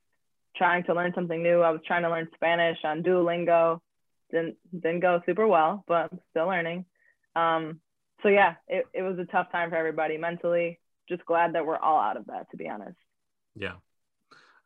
Trying 0.59 0.85
to 0.85 0.95
learn 0.95 1.13
something 1.15 1.43
new. 1.43 1.61
I 1.61 1.71
was 1.71 1.81
trying 1.87 2.03
to 2.03 2.11
learn 2.11 2.29
Spanish 2.35 2.79
on 2.85 3.03
Duolingo 3.03 3.81
didn't 4.31 4.57
didn't 4.73 5.01
go 5.01 5.21
super 5.27 5.47
well, 5.47 5.85
but 5.87 6.11
I'm 6.13 6.21
still 6.31 6.47
learning. 6.47 6.85
Um, 7.37 7.81
so 8.23 8.29
yeah, 8.29 8.55
it, 8.67 8.87
it 8.93 9.03
was 9.03 9.19
a 9.19 9.25
tough 9.25 9.51
time 9.53 9.71
for 9.71 9.77
everybody 9.77 10.19
mentally. 10.19 10.81
Just 11.09 11.25
glad 11.25 11.55
that 11.55 11.65
we're 11.65 11.77
all 11.77 12.01
out 12.01 12.17
of 12.17 12.27
that, 12.27 12.51
to 12.51 12.57
be 12.57 12.69
honest. 12.69 12.99
Yeah. 13.55 13.75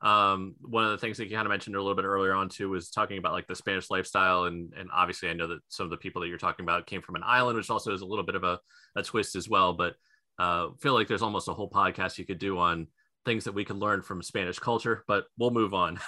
Um, 0.01 0.57
one 0.61 0.85
of 0.85 0.91
the 0.91 0.99
things 0.99 1.19
that 1.19 1.29
you 1.29 1.37
kind 1.37 1.47
of 1.47 1.51
mentioned 1.51 1.77
a 1.77 1.81
little 1.81 1.95
bit 1.95 2.05
earlier 2.05 2.35
on 2.35 2.49
too 2.49 2.69
was 2.69 2.91
talking 2.91 3.19
about 3.19 3.33
like 3.33 3.47
the 3.47 3.55
Spanish 3.55 3.91
lifestyle, 3.91 4.45
and 4.45 4.73
and 4.77 4.89
obviously 4.93 5.29
I 5.29 5.35
know 5.35 5.49
that 5.49 5.61
some 5.69 5.85
of 5.85 5.91
the 5.91 5.97
people 5.97 6.23
that 6.23 6.29
you're 6.29 6.39
talking 6.39 6.65
about 6.65 6.87
came 6.87 7.03
from 7.03 7.15
an 7.15 7.23
island, 7.25 7.57
which 7.57 7.71
also 7.71 7.93
is 7.93 8.01
a 8.01 8.07
little 8.07 8.25
bit 8.25 8.35
of 8.35 8.45
a, 8.45 8.59
a 8.97 9.03
twist 9.03 9.37
as 9.37 9.49
well. 9.49 9.75
But 9.75 9.95
uh, 10.39 10.71
feel 10.81 10.95
like 10.95 11.07
there's 11.07 11.23
almost 11.23 11.49
a 11.49 11.55
whole 11.55 11.71
podcast 11.71 12.19
you 12.19 12.27
could 12.27 12.39
do 12.39 12.59
on 12.59 12.89
things 13.25 13.45
that 13.45 13.53
we 13.53 13.65
can 13.65 13.79
learn 13.79 14.03
from 14.03 14.23
Spanish 14.23 14.59
culture, 14.59 15.05
but 15.07 15.25
we'll 15.39 15.51
move 15.51 15.73
on. 15.75 15.97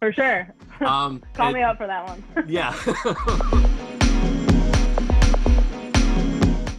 for 0.00 0.12
sure. 0.12 0.54
Um, 0.80 1.22
Call 1.34 1.52
me 1.52 1.62
up 1.62 1.78
for 1.78 1.86
that 1.86 2.06
one. 2.06 2.24
yeah. 2.48 2.72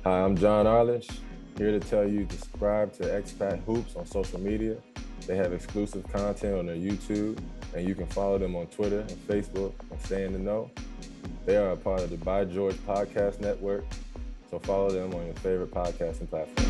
Hi, 0.03 0.21
I'm 0.23 0.37
John 0.37 0.65
Arlish, 0.65 1.09
here 1.57 1.71
to 1.71 1.79
tell 1.79 2.07
you 2.07 2.25
to 2.25 2.37
subscribe 2.37 2.93
to 2.93 3.03
Expat 3.03 3.63
Hoops 3.65 3.95
on 3.95 4.05
social 4.05 4.39
media. 4.39 4.77
They 5.27 5.35
have 5.35 5.53
exclusive 5.53 6.07
content 6.11 6.57
on 6.57 6.65
their 6.65 6.75
YouTube, 6.75 7.37
and 7.75 7.87
you 7.87 7.93
can 7.93 8.07
follow 8.07 8.37
them 8.37 8.55
on 8.55 8.67
Twitter 8.67 9.01
and 9.01 9.27
Facebook 9.27 9.73
and 9.91 10.01
stay 10.01 10.23
in 10.25 10.33
the 10.33 10.39
know. 10.39 10.71
They 11.45 11.57
are 11.57 11.71
a 11.71 11.77
part 11.77 12.01
of 12.01 12.09
the 12.09 12.17
By 12.17 12.45
George 12.45 12.75
Podcast 12.77 13.41
Network, 13.41 13.83
so 14.49 14.59
follow 14.59 14.89
them 14.89 15.13
on 15.13 15.25
your 15.25 15.35
favorite 15.35 15.71
podcasting 15.71 16.29
platform. 16.29 16.69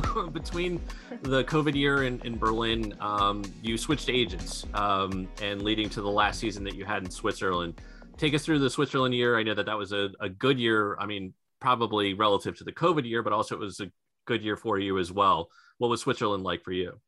between 0.32 0.80
the 1.22 1.44
COVID 1.44 1.74
year 1.74 2.04
in, 2.04 2.20
in 2.24 2.38
Berlin, 2.38 2.94
um, 3.00 3.42
you 3.62 3.76
switched 3.76 4.08
agents 4.08 4.64
um, 4.74 5.28
and 5.42 5.62
leading 5.62 5.88
to 5.90 6.00
the 6.00 6.10
last 6.10 6.40
season 6.40 6.64
that 6.64 6.74
you 6.74 6.84
had 6.84 7.04
in 7.04 7.10
Switzerland. 7.10 7.80
Take 8.16 8.34
us 8.34 8.44
through 8.44 8.60
the 8.60 8.70
Switzerland 8.70 9.14
year. 9.14 9.38
I 9.38 9.42
know 9.42 9.54
that 9.54 9.66
that 9.66 9.76
was 9.76 9.92
a, 9.92 10.10
a 10.20 10.28
good 10.28 10.58
year. 10.58 10.96
I 10.98 11.06
mean, 11.06 11.34
probably 11.60 12.14
relative 12.14 12.56
to 12.58 12.64
the 12.64 12.72
COVID 12.72 13.06
year, 13.08 13.22
but 13.22 13.32
also 13.32 13.54
it 13.54 13.60
was 13.60 13.80
a 13.80 13.90
good 14.26 14.42
year 14.42 14.56
for 14.56 14.78
you 14.78 14.98
as 14.98 15.12
well. 15.12 15.48
What 15.78 15.88
was 15.88 16.00
Switzerland 16.00 16.42
like 16.42 16.62
for 16.62 16.72
you? 16.72 16.98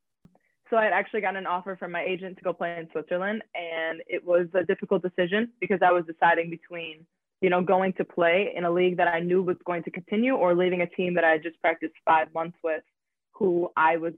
So 0.71 0.77
I 0.77 0.85
had 0.85 0.93
actually 0.93 1.21
gotten 1.21 1.37
an 1.37 1.47
offer 1.47 1.77
from 1.77 1.93
my 1.93 2.03
agent 2.03 2.37
to 2.39 2.45
go 2.45 2.53
play 2.53 2.77
in 2.79 2.89
Switzerland, 2.91 3.43
and 3.55 4.01
it 4.07 4.25
was 4.25 4.49
a 4.55 4.65
difficult 4.65 5.03
decision 5.03 5.53
because 5.61 5.81
I 5.83 5.93
was 5.93 6.05
deciding 6.07 6.51
between, 6.51 7.07
you 7.41 7.51
know, 7.51 7.63
going 7.63 7.93
to 7.95 8.05
play 8.05 8.53
in 8.55 8.65
a 8.65 8.71
league 8.71 8.97
that 8.97 9.09
I 9.09 9.21
knew 9.21 9.43
was 9.43 9.57
going 9.65 9.83
to 9.85 9.91
continue 9.91 10.35
or 10.35 10.55
leaving 10.55 10.83
a 10.83 10.87
team 10.87 11.15
that 11.15 11.25
I 11.25 11.39
just 11.39 11.61
practiced 11.61 11.95
five 12.05 12.33
months 12.35 12.57
with, 12.63 12.83
who 13.33 13.71
I 13.77 13.97
was 13.97 14.15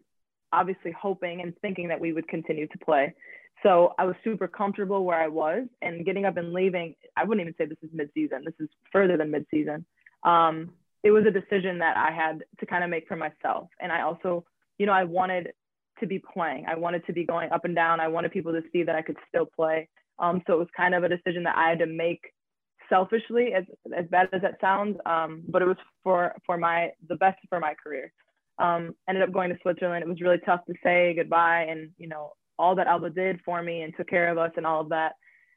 obviously 0.53 0.93
hoping 0.93 1.41
and 1.41 1.53
thinking 1.61 1.89
that 1.89 2.01
we 2.01 2.13
would 2.13 2.29
continue 2.29 2.67
to 2.69 2.79
play. 2.79 3.15
So 3.63 3.95
I 3.99 4.05
was 4.05 4.15
super 4.23 4.47
comfortable 4.47 5.05
where 5.05 5.21
I 5.21 5.29
was, 5.29 5.67
and 5.83 6.05
getting 6.05 6.25
up 6.25 6.37
and 6.37 6.53
leaving. 6.53 6.95
I 7.17 7.25
wouldn't 7.25 7.41
even 7.47 7.55
say 7.59 7.67
this 7.67 7.79
is 7.83 7.91
mid-season. 7.93 8.43
This 8.45 8.55
is 8.61 8.69
further 8.93 9.17
than 9.17 9.31
mid-season. 9.31 9.85
Um, 10.23 10.71
it 11.03 11.11
was 11.11 11.25
a 11.27 11.31
decision 11.31 11.79
that 11.79 11.97
I 11.97 12.15
had 12.15 12.45
to 12.61 12.67
kind 12.67 12.85
of 12.85 12.91
make 12.91 13.09
for 13.09 13.17
myself, 13.17 13.69
and 13.81 13.91
I 13.91 14.03
also, 14.03 14.45
you 14.79 14.87
know, 14.87 14.93
I 14.93 15.05
wanted 15.05 15.53
to 16.01 16.07
be 16.07 16.19
playing. 16.19 16.67
I 16.69 16.77
wanted 16.77 17.07
to 17.07 17.13
be 17.13 17.25
going 17.25 17.51
up 17.51 17.65
and 17.65 17.75
down. 17.75 18.01
I 18.01 18.09
wanted 18.09 18.33
people 18.33 18.53
to 18.53 18.63
see 18.73 18.83
that 18.83 18.95
I 18.95 19.03
could 19.03 19.17
still 19.29 19.47
play. 19.47 19.89
Um, 20.19 20.43
so 20.47 20.55
it 20.55 20.59
was 20.59 20.69
kind 20.77 20.95
of 20.95 21.05
a 21.05 21.09
decision 21.09 21.45
that 21.45 21.57
I 21.57 21.71
had 21.71 21.79
to 21.79 21.87
make 21.87 22.21
selfishly, 22.89 23.53
as 23.55 23.65
as 23.97 24.07
bad 24.11 24.29
as 24.33 24.43
that 24.43 24.61
sounds. 24.61 24.97
Um, 25.07 25.43
but 25.49 25.63
it 25.63 25.67
was 25.67 25.77
for 26.03 26.35
for 26.45 26.57
my 26.57 26.91
the 27.09 27.17
best 27.17 27.39
for 27.49 27.61
my 27.61 27.75
career. 27.75 28.13
Um, 28.59 28.95
ended 29.09 29.23
up 29.23 29.33
going 29.33 29.51
to 29.51 29.59
Switzerland. 29.63 30.03
It 30.03 30.09
was 30.09 30.21
really 30.21 30.41
tough 30.45 30.65
to 30.67 30.75
say 30.83 31.15
goodbye, 31.15 31.67
and 31.69 31.91
you 31.99 32.09
know 32.09 32.33
all 32.59 32.75
that 32.77 32.87
Alba 32.87 33.11
did 33.11 33.41
for 33.45 33.63
me 33.63 33.83
and 33.83 33.93
took 33.97 34.09
care 34.09 34.31
of 34.31 34.39
us 34.39 34.51
and 34.57 34.67
all 34.67 34.81
of 34.81 34.89
that. 34.91 35.13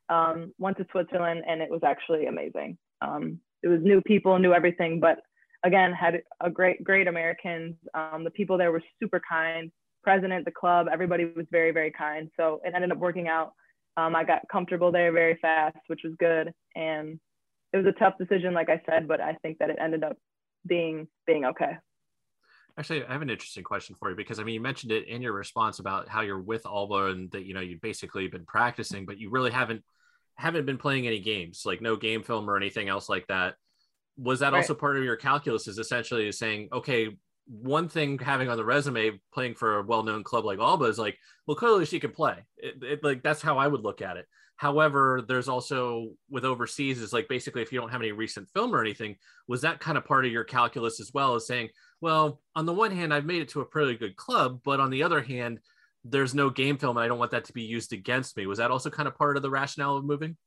Um, 0.09 0.53
went 0.57 0.77
to 0.77 0.85
Switzerland, 0.91 1.43
and 1.47 1.61
it 1.61 1.69
was 1.69 1.81
actually 1.85 2.25
amazing. 2.25 2.77
Um, 3.01 3.39
it 3.63 3.67
was 3.67 3.79
new 3.81 4.01
people, 4.01 4.37
new 4.39 4.53
everything, 4.53 4.99
but 4.99 5.19
again 5.63 5.91
had 5.91 6.21
a 6.41 6.49
great 6.49 6.83
great 6.83 7.07
Americans. 7.07 7.75
Um, 7.93 8.23
the 8.23 8.31
people 8.31 8.57
there 8.57 8.71
were 8.71 8.83
super 8.99 9.21
kind 9.27 9.71
president, 10.03 10.45
the 10.45 10.51
club, 10.51 10.87
everybody 10.91 11.25
was 11.35 11.45
very, 11.51 11.71
very 11.71 11.91
kind. 11.91 12.29
So 12.37 12.61
it 12.63 12.73
ended 12.75 12.91
up 12.91 12.97
working 12.97 13.27
out. 13.27 13.53
Um, 13.99 14.15
I 14.15 14.23
got 14.23 14.47
comfortable 14.49 14.91
there 14.91 15.11
very 15.11 15.37
fast, 15.41 15.77
which 15.87 16.01
was 16.03 16.13
good. 16.19 16.53
And 16.75 17.19
it 17.73 17.77
was 17.77 17.85
a 17.85 17.91
tough 17.91 18.13
decision, 18.17 18.53
like 18.53 18.69
I 18.69 18.81
said, 18.85 19.07
but 19.07 19.19
I 19.19 19.33
think 19.41 19.57
that 19.59 19.69
it 19.69 19.77
ended 19.79 20.03
up 20.03 20.17
being 20.65 21.07
being 21.27 21.45
okay. 21.45 21.77
Actually, 22.77 23.05
I 23.05 23.11
have 23.11 23.21
an 23.21 23.29
interesting 23.29 23.63
question 23.63 23.95
for 23.99 24.09
you 24.09 24.15
because 24.15 24.39
I 24.39 24.43
mean, 24.43 24.55
you 24.55 24.61
mentioned 24.61 24.91
it 24.91 25.07
in 25.07 25.21
your 25.21 25.33
response 25.33 25.79
about 25.79 26.07
how 26.07 26.21
you're 26.21 26.39
with 26.39 26.65
Alba 26.65 27.07
and 27.07 27.29
that 27.31 27.45
you 27.45 27.53
know 27.53 27.59
you've 27.59 27.81
basically 27.81 28.27
been 28.27 28.45
practicing, 28.45 29.05
but 29.05 29.19
you 29.19 29.29
really 29.29 29.51
haven't 29.51 29.83
haven't 30.35 30.65
been 30.65 30.77
playing 30.77 31.05
any 31.05 31.19
games, 31.19 31.63
like 31.65 31.81
no 31.81 31.97
game 31.97 32.23
film 32.23 32.49
or 32.49 32.55
anything 32.55 32.87
else 32.87 33.09
like 33.09 33.27
that. 33.27 33.55
Was 34.17 34.39
that 34.39 34.53
right. 34.53 34.59
also 34.59 34.73
part 34.73 34.97
of 34.97 35.03
your 35.03 35.17
calculus? 35.17 35.67
Is 35.67 35.77
essentially 35.77 36.31
saying, 36.31 36.69
okay, 36.71 37.17
one 37.49 37.89
thing 37.89 38.19
having 38.19 38.47
on 38.47 38.57
the 38.57 38.65
resume 38.65 39.19
playing 39.33 39.55
for 39.55 39.79
a 39.79 39.83
well-known 39.83 40.23
club 40.23 40.45
like 40.45 40.59
Alba 40.59 40.85
is 40.85 40.99
like, 40.99 41.17
well, 41.47 41.57
clearly 41.57 41.85
she 41.85 41.99
can 41.99 42.11
play. 42.11 42.35
It, 42.57 42.75
it, 42.83 43.03
like 43.03 43.23
that's 43.23 43.41
how 43.41 43.57
I 43.57 43.67
would 43.67 43.81
look 43.81 44.01
at 44.01 44.17
it. 44.17 44.27
However, 44.55 45.23
there's 45.27 45.47
also 45.47 46.11
with 46.29 46.45
overseas 46.45 47.01
is 47.01 47.13
like 47.13 47.27
basically 47.27 47.61
if 47.61 47.71
you 47.71 47.79
don't 47.79 47.91
have 47.91 48.01
any 48.01 48.11
recent 48.11 48.49
film 48.53 48.75
or 48.75 48.81
anything, 48.81 49.15
was 49.47 49.61
that 49.61 49.79
kind 49.79 49.97
of 49.97 50.05
part 50.05 50.25
of 50.25 50.31
your 50.31 50.43
calculus 50.43 50.99
as 50.99 51.11
well 51.13 51.35
as 51.35 51.47
saying, 51.47 51.69
well, 52.01 52.41
on 52.55 52.65
the 52.65 52.73
one 52.73 52.91
hand, 52.91 53.13
I've 53.13 53.25
made 53.25 53.41
it 53.41 53.49
to 53.49 53.61
a 53.61 53.65
pretty 53.65 53.95
good 53.95 54.15
club, 54.15 54.59
but 54.63 54.79
on 54.79 54.89
the 54.89 55.03
other 55.03 55.21
hand, 55.21 55.59
there's 56.03 56.35
no 56.35 56.49
game 56.49 56.77
film 56.77 56.97
and 56.97 57.03
I 57.03 57.07
don't 57.07 57.19
want 57.19 57.31
that 57.31 57.45
to 57.45 57.53
be 57.53 57.63
used 57.63 57.93
against 57.93 58.37
me. 58.37 58.45
Was 58.47 58.59
that 58.59 58.69
also 58.69 58.89
kind 58.89 59.07
of 59.07 59.15
part 59.15 59.37
of 59.37 59.43
the 59.43 59.49
rationale 59.49 59.97
of 59.97 60.05
moving? 60.05 60.37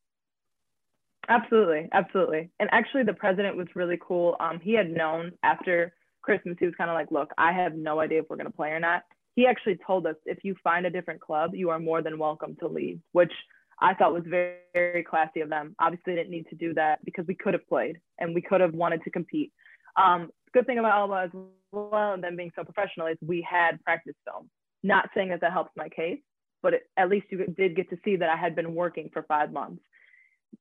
Absolutely, 1.28 1.88
absolutely. 1.92 2.50
And 2.60 2.68
actually, 2.72 3.04
the 3.04 3.14
president 3.14 3.56
was 3.56 3.68
really 3.74 3.98
cool. 4.00 4.36
Um, 4.40 4.60
he 4.60 4.72
had 4.74 4.90
known 4.90 5.32
after 5.42 5.94
Christmas, 6.22 6.56
he 6.58 6.66
was 6.66 6.74
kind 6.76 6.90
of 6.90 6.94
like, 6.94 7.10
look, 7.10 7.30
I 7.36 7.52
have 7.52 7.74
no 7.74 8.00
idea 8.00 8.20
if 8.20 8.26
we're 8.28 8.36
going 8.36 8.50
to 8.50 8.56
play 8.56 8.70
or 8.70 8.80
not. 8.80 9.02
He 9.34 9.46
actually 9.46 9.78
told 9.86 10.06
us 10.06 10.16
if 10.26 10.38
you 10.42 10.54
find 10.62 10.86
a 10.86 10.90
different 10.90 11.20
club, 11.20 11.52
you 11.54 11.70
are 11.70 11.78
more 11.78 12.02
than 12.02 12.18
welcome 12.18 12.56
to 12.60 12.68
leave, 12.68 13.00
which 13.12 13.32
I 13.80 13.94
thought 13.94 14.12
was 14.12 14.24
very, 14.26 14.56
very 14.72 15.02
classy 15.02 15.40
of 15.40 15.48
them. 15.48 15.74
Obviously, 15.80 16.14
didn't 16.14 16.30
need 16.30 16.46
to 16.50 16.56
do 16.56 16.74
that 16.74 17.04
because 17.04 17.26
we 17.26 17.34
could 17.34 17.54
have 17.54 17.66
played 17.66 17.98
and 18.18 18.34
we 18.34 18.42
could 18.42 18.60
have 18.60 18.74
wanted 18.74 19.02
to 19.04 19.10
compete. 19.10 19.52
Um, 19.96 20.30
good 20.54 20.66
thing 20.66 20.78
about 20.78 20.92
Alba 20.92 21.22
as 21.24 21.30
well, 21.72 22.12
and 22.12 22.22
them 22.22 22.36
being 22.36 22.52
so 22.54 22.64
professional, 22.64 23.06
is 23.06 23.16
we 23.20 23.46
had 23.48 23.82
practice 23.82 24.14
film. 24.24 24.48
Not 24.82 25.08
saying 25.14 25.30
that 25.30 25.40
that 25.40 25.52
helps 25.52 25.72
my 25.76 25.88
case, 25.88 26.20
but 26.62 26.74
it, 26.74 26.82
at 26.96 27.08
least 27.08 27.26
you 27.30 27.46
did 27.46 27.74
get 27.74 27.90
to 27.90 27.96
see 28.04 28.16
that 28.16 28.28
I 28.28 28.36
had 28.36 28.54
been 28.54 28.74
working 28.74 29.10
for 29.12 29.22
five 29.24 29.52
months. 29.52 29.82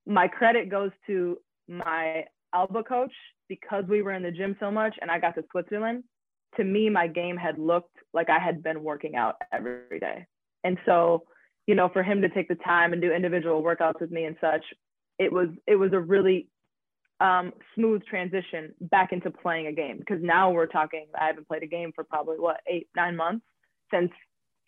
My 0.05 0.27
credit 0.27 0.69
goes 0.69 0.91
to 1.07 1.37
my 1.67 2.25
Alba 2.53 2.83
coach 2.83 3.13
because 3.51 3.83
we 3.89 4.01
were 4.01 4.13
in 4.13 4.23
the 4.23 4.31
gym 4.31 4.55
so 4.61 4.71
much 4.71 4.95
and 5.01 5.11
I 5.11 5.19
got 5.19 5.35
to 5.35 5.43
Switzerland, 5.51 6.05
to 6.55 6.63
me, 6.63 6.89
my 6.89 7.05
game 7.05 7.35
had 7.35 7.59
looked 7.59 7.97
like 8.13 8.29
I 8.29 8.39
had 8.39 8.63
been 8.63 8.81
working 8.81 9.17
out 9.17 9.35
every 9.51 9.99
day. 9.99 10.25
And 10.63 10.77
so, 10.85 11.23
you 11.67 11.75
know, 11.75 11.89
for 11.89 12.01
him 12.01 12.21
to 12.21 12.29
take 12.29 12.47
the 12.47 12.55
time 12.55 12.93
and 12.93 13.01
do 13.01 13.11
individual 13.11 13.61
workouts 13.61 13.99
with 13.99 14.09
me 14.09 14.23
and 14.23 14.37
such, 14.39 14.63
it 15.19 15.33
was 15.33 15.49
it 15.67 15.75
was 15.75 15.91
a 15.91 15.99
really 15.99 16.47
um, 17.19 17.51
smooth 17.75 18.05
transition 18.05 18.73
back 18.79 19.11
into 19.11 19.29
playing 19.29 19.67
a 19.67 19.73
game 19.73 19.97
because 19.99 20.19
now 20.21 20.49
we're 20.49 20.65
talking. 20.65 21.07
I 21.19 21.27
haven't 21.27 21.49
played 21.49 21.63
a 21.63 21.67
game 21.67 21.91
for 21.93 22.05
probably 22.05 22.37
what 22.37 22.61
eight 22.67 22.87
nine 22.95 23.17
months 23.17 23.45
since 23.93 24.11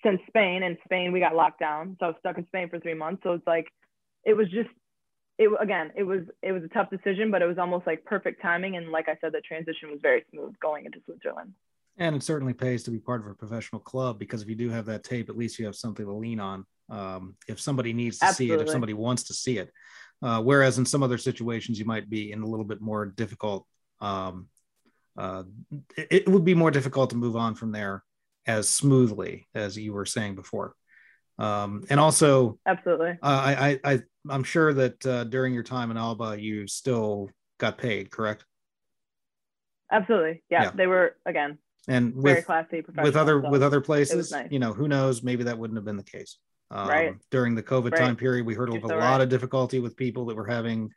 since 0.06 0.19
Spain. 0.28 0.63
And 0.63 0.76
Spain 0.84 1.13
we 1.13 1.22
got 1.22 1.36
locked 1.36 1.62
down, 1.62 1.96
so 2.02 2.08
I 2.08 2.10
was 2.10 2.17
stuck 2.19 2.38
in 2.38 2.46
Spain 2.48 2.67
for 2.69 2.80
three 2.80 2.96
months. 2.96 3.24
So 3.24 3.32
it's 3.32 3.48
like 3.48 3.67
it 4.26 4.34
was 4.34 4.50
just 4.50 4.69
it 5.38 5.50
again 5.60 5.91
it 5.96 6.04
was 6.04 6.22
it 6.41 6.52
was 6.52 6.63
a 6.63 6.67
tough 6.67 6.89
decision 6.89 7.32
but 7.32 7.41
it 7.41 7.46
was 7.46 7.58
almost 7.58 7.88
like 7.88 8.06
perfect 8.06 8.41
timing. 8.41 8.76
And 8.76 8.91
like 8.91 9.10
i 9.10 9.17
said 9.22 9.32
the 9.32 9.41
transition 9.41 9.91
was 9.91 10.00
very 10.02 10.24
smooth 10.32 10.54
going 10.60 10.86
into 10.86 11.00
switzerland. 11.06 11.54
And 11.98 12.15
it 12.15 12.24
certainly 12.24 12.54
pays 12.54 12.84
to 12.84 12.91
be 12.91 13.00
part 13.00 13.22
of 13.22 13.28
a 13.28 13.36
professional 13.36 13.80
club 13.80 14.17
because 14.17 14.41
if 14.41 14.50
you 14.50 14.56
do 14.56 14.69
have 14.69 14.86
that 14.88 15.04
tape 15.04 15.30
at 15.30 15.38
least 15.38 15.60
you 15.60 15.65
have 15.65 15.76
something 15.76 16.06
to 16.06 16.13
lean 16.13 16.39
on 16.39 16.65
um, 16.89 17.36
if 17.48 17.60
somebody 17.60 17.93
needs 17.93 18.19
to 18.19 18.26
Absolutely. 18.26 18.58
see 18.58 18.62
it 18.62 18.65
if 18.65 18.72
somebody 18.72 18.93
wants 18.93 19.24
to 19.24 19.34
see 19.34 19.58
it. 19.58 19.72
Uh, 20.22 20.41
whereas 20.41 20.78
in 20.78 20.86
some 20.86 21.04
other 21.04 21.17
situations 21.17 21.78
you 21.78 21.86
might 21.86 22.10
be 22.10 22.32
in 22.32 22.41
a 22.41 22.48
little 22.48 22.65
bit 22.65 22.82
more 22.82 23.06
difficult 23.06 23.65
um, 24.02 24.48
uh, 25.17 25.43
it, 25.98 26.08
it 26.10 26.30
would 26.30 26.46
be 26.46 26.56
more 26.56 26.72
difficult 26.72 27.12
to 27.12 27.15
move 27.15 27.36
on 27.36 27.56
from 27.56 27.72
there 27.72 28.04
as 28.46 28.67
smoothly 28.67 29.48
as 29.54 29.78
you 29.78 29.93
were 29.93 30.06
saying 30.06 30.36
before. 30.36 30.76
Um, 31.39 31.84
and 31.89 32.00
also 32.00 32.60
absolutely. 32.65 33.12
uh, 33.12 33.15
I, 33.24 33.80
I 33.84 34.02
i'm 34.30 34.44
sure 34.44 34.74
that 34.74 35.06
uh, 35.06 35.24
during 35.26 35.54
your 35.54 35.64
time 35.64 35.92
in 35.92 35.98
alba 35.98 36.40
you 36.40 36.68
still 36.68 37.30
got 37.60 37.78
paid 37.78 38.12
correct 38.12 38.46
absolutely 39.92 40.44
yeah, 40.50 40.64
yeah. 40.64 40.72
they 40.74 40.88
were 40.88 41.16
again 41.26 41.58
and 41.88 42.16
with, 42.16 42.26
very 42.26 42.42
classy 42.42 42.84
with 43.02 43.16
other 43.16 43.42
so 43.44 43.50
with 43.50 43.62
other 43.62 43.82
places 43.82 44.32
nice. 44.32 44.48
you 44.52 44.60
know 44.60 44.74
who 44.74 44.88
knows 44.88 45.24
maybe 45.24 45.44
that 45.44 45.58
wouldn't 45.58 45.78
have 45.78 45.86
been 45.86 45.98
the 45.98 46.04
case 46.04 46.38
um, 46.72 46.88
right. 46.88 47.16
during 47.30 47.56
the 47.56 47.64
covid 47.64 47.92
right. 47.92 48.00
time 48.00 48.16
period 48.16 48.46
we 48.46 48.54
heard 48.54 48.70
of 48.70 48.84
a 48.84 48.88
so 48.88 48.96
lot 48.96 49.12
right. 49.12 49.22
of 49.22 49.30
difficulty 49.30 49.80
with 49.80 49.96
people 49.96 50.26
that 50.26 50.36
were 50.36 50.48
having 50.48 50.90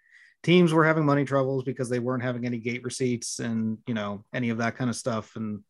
teams 0.43 0.73
were 0.73 0.87
having 0.87 1.05
money 1.05 1.25
troubles 1.25 1.65
because 1.65 1.89
they 1.89 1.99
weren't 1.99 2.23
having 2.23 2.47
any 2.47 2.59
gate 2.59 2.85
receipts 2.85 3.41
and 3.41 3.79
you 3.87 3.95
know 3.95 4.25
any 4.33 4.51
of 4.51 4.59
that 4.59 4.77
kind 4.77 4.89
of 4.89 4.97
stuff 4.97 5.35
and 5.37 5.63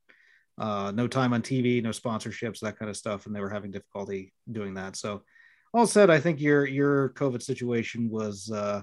uh, 0.59 0.91
no 0.95 1.07
time 1.07 1.33
on 1.33 1.43
TV, 1.43 1.83
no 1.83 1.91
sponsorships, 1.91 2.61
that 2.61 2.79
kind 2.79 2.89
of 2.89 2.97
stuff, 2.97 3.27
and 3.27 3.35
they 3.35 3.41
were 3.41 3.51
having 3.51 3.71
difficulty 3.71 4.33
doing 4.51 4.75
that. 4.75 4.97
So, 4.97 5.23
all 5.77 5.87
said, 5.87 6.11
I 6.11 6.21
think 6.21 6.41
your 6.41 6.67
your 6.67 7.11
COVID 7.11 7.43
situation 7.43 8.11
was, 8.11 8.51
uh, 8.51 8.83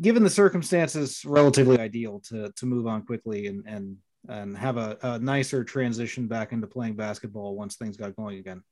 given 0.00 0.22
the 0.22 0.30
circumstances, 0.30 1.24
relatively 1.24 1.78
ideal 1.78 2.20
to 2.28 2.52
to 2.56 2.66
move 2.66 2.86
on 2.86 3.02
quickly 3.02 3.46
and 3.46 3.64
and 3.66 3.96
and 4.28 4.56
have 4.58 4.76
a, 4.76 4.98
a 5.02 5.18
nicer 5.18 5.64
transition 5.64 6.26
back 6.26 6.52
into 6.52 6.66
playing 6.66 6.96
basketball 6.96 7.56
once 7.56 7.76
things 7.76 7.96
got 7.96 8.16
going 8.16 8.38
again. 8.38 8.62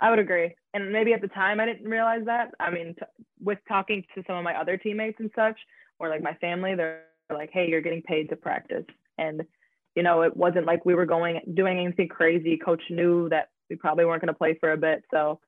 I 0.00 0.10
would 0.10 0.20
agree, 0.20 0.54
and 0.74 0.92
maybe 0.92 1.12
at 1.12 1.20
the 1.20 1.28
time 1.28 1.58
I 1.58 1.66
didn't 1.66 1.88
realize 1.88 2.24
that. 2.26 2.54
I 2.60 2.70
mean, 2.70 2.94
t- 2.98 3.24
with 3.40 3.58
talking 3.68 4.04
to 4.14 4.22
some 4.26 4.36
of 4.36 4.44
my 4.44 4.54
other 4.54 4.76
teammates 4.76 5.18
and 5.18 5.30
such, 5.34 5.58
or 5.98 6.08
like 6.08 6.22
my 6.22 6.34
family, 6.34 6.76
they're 6.76 7.02
like, 7.30 7.50
hey, 7.52 7.68
you're 7.68 7.80
getting 7.80 8.02
paid 8.02 8.28
to 8.30 8.36
practice. 8.36 8.84
And, 9.18 9.42
you 9.94 10.02
know, 10.02 10.22
it 10.22 10.36
wasn't 10.36 10.66
like 10.66 10.84
we 10.86 10.94
were 10.94 11.04
going 11.04 11.40
doing 11.54 11.78
anything 11.78 12.08
crazy. 12.08 12.56
Coach 12.56 12.82
knew 12.90 13.28
that 13.30 13.48
we 13.68 13.76
probably 13.76 14.04
weren't 14.04 14.20
going 14.20 14.32
to 14.32 14.38
play 14.38 14.54
for 14.54 14.72
a 14.72 14.76
bit. 14.76 15.04
So 15.10 15.40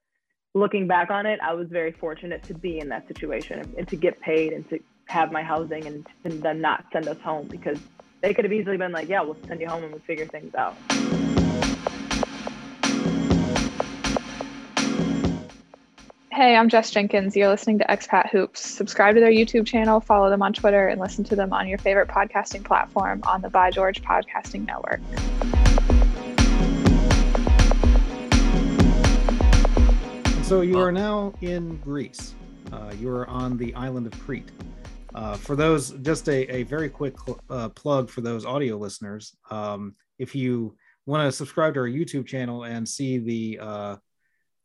looking 0.55 0.87
back 0.87 1.11
on 1.11 1.27
it, 1.27 1.41
I 1.43 1.55
was 1.55 1.69
very 1.69 1.93
fortunate 1.93 2.43
to 2.45 2.55
be 2.55 2.79
in 2.79 2.89
that 2.89 3.09
situation 3.09 3.75
and 3.77 3.89
to 3.89 3.97
get 3.97 4.21
paid 4.21 4.53
and 4.53 4.69
to 4.71 4.79
have 5.07 5.33
my 5.33 5.43
housing 5.43 5.87
and, 5.87 6.07
and 6.25 6.43
then 6.43 6.61
not 6.61 6.85
send 6.93 7.09
us 7.09 7.19
home 7.21 7.49
because 7.49 7.79
they 8.21 8.35
could 8.35 8.45
have 8.45 8.53
easily 8.53 8.77
been 8.77 8.93
like, 8.93 9.09
yeah, 9.09 9.23
we'll 9.23 9.37
send 9.47 9.61
you 9.61 9.69
home 9.69 9.83
and 9.83 9.93
we'll 9.93 10.03
figure 10.03 10.27
things 10.27 10.55
out. 10.55 10.77
Hey, 16.33 16.57
I'm 16.57 16.69
Jess 16.69 16.91
Jenkins. 16.91 17.37
You're 17.37 17.49
listening 17.49 17.79
to 17.81 17.85
Expat 17.87 18.31
Hoops. 18.31 18.61
Subscribe 18.61 19.15
to 19.17 19.21
their 19.21 19.33
YouTube 19.33 19.67
channel, 19.67 20.01
follow 20.01 20.31
them 20.31 20.43
on 20.43 20.53
Twitter, 20.53 20.87
and 20.87 21.01
listen 21.01 21.25
to 21.25 21.37
them 21.37 21.53
on 21.53 21.69
your 21.69 21.79
favorite 21.79 22.09
podcasting 22.09 22.65
platform 22.65 23.21
on 23.25 23.43
the 23.43 23.51
By 23.51 23.71
George 23.71 24.01
Podcasting 24.01 24.65
Network. 24.67 25.01
So 30.51 30.63
you 30.63 30.81
are 30.81 30.91
now 30.91 31.33
in 31.43 31.77
Greece. 31.77 32.35
Uh, 32.73 32.93
you 32.99 33.09
are 33.09 33.25
on 33.29 33.57
the 33.57 33.73
island 33.77 34.09
of 34.09 34.19
Crete. 34.19 34.51
Uh, 35.15 35.37
for 35.37 35.55
those, 35.55 35.91
just 36.03 36.29
a, 36.29 36.53
a 36.53 36.65
very 36.65 36.89
quick 36.89 37.15
uh, 37.49 37.69
plug 37.69 38.11
for 38.11 38.21
those 38.21 38.45
audio 38.45 38.77
listeners. 38.77 39.37
Um, 39.53 39.95
if 40.19 40.35
you 40.35 40.75
want 41.07 41.25
to 41.25 41.31
subscribe 41.31 41.75
to 41.75 41.81
our 41.81 41.87
YouTube 41.87 42.27
channel 42.27 42.65
and 42.65 42.89
see 42.89 43.19
the 43.19 43.61
uh, 43.63 43.97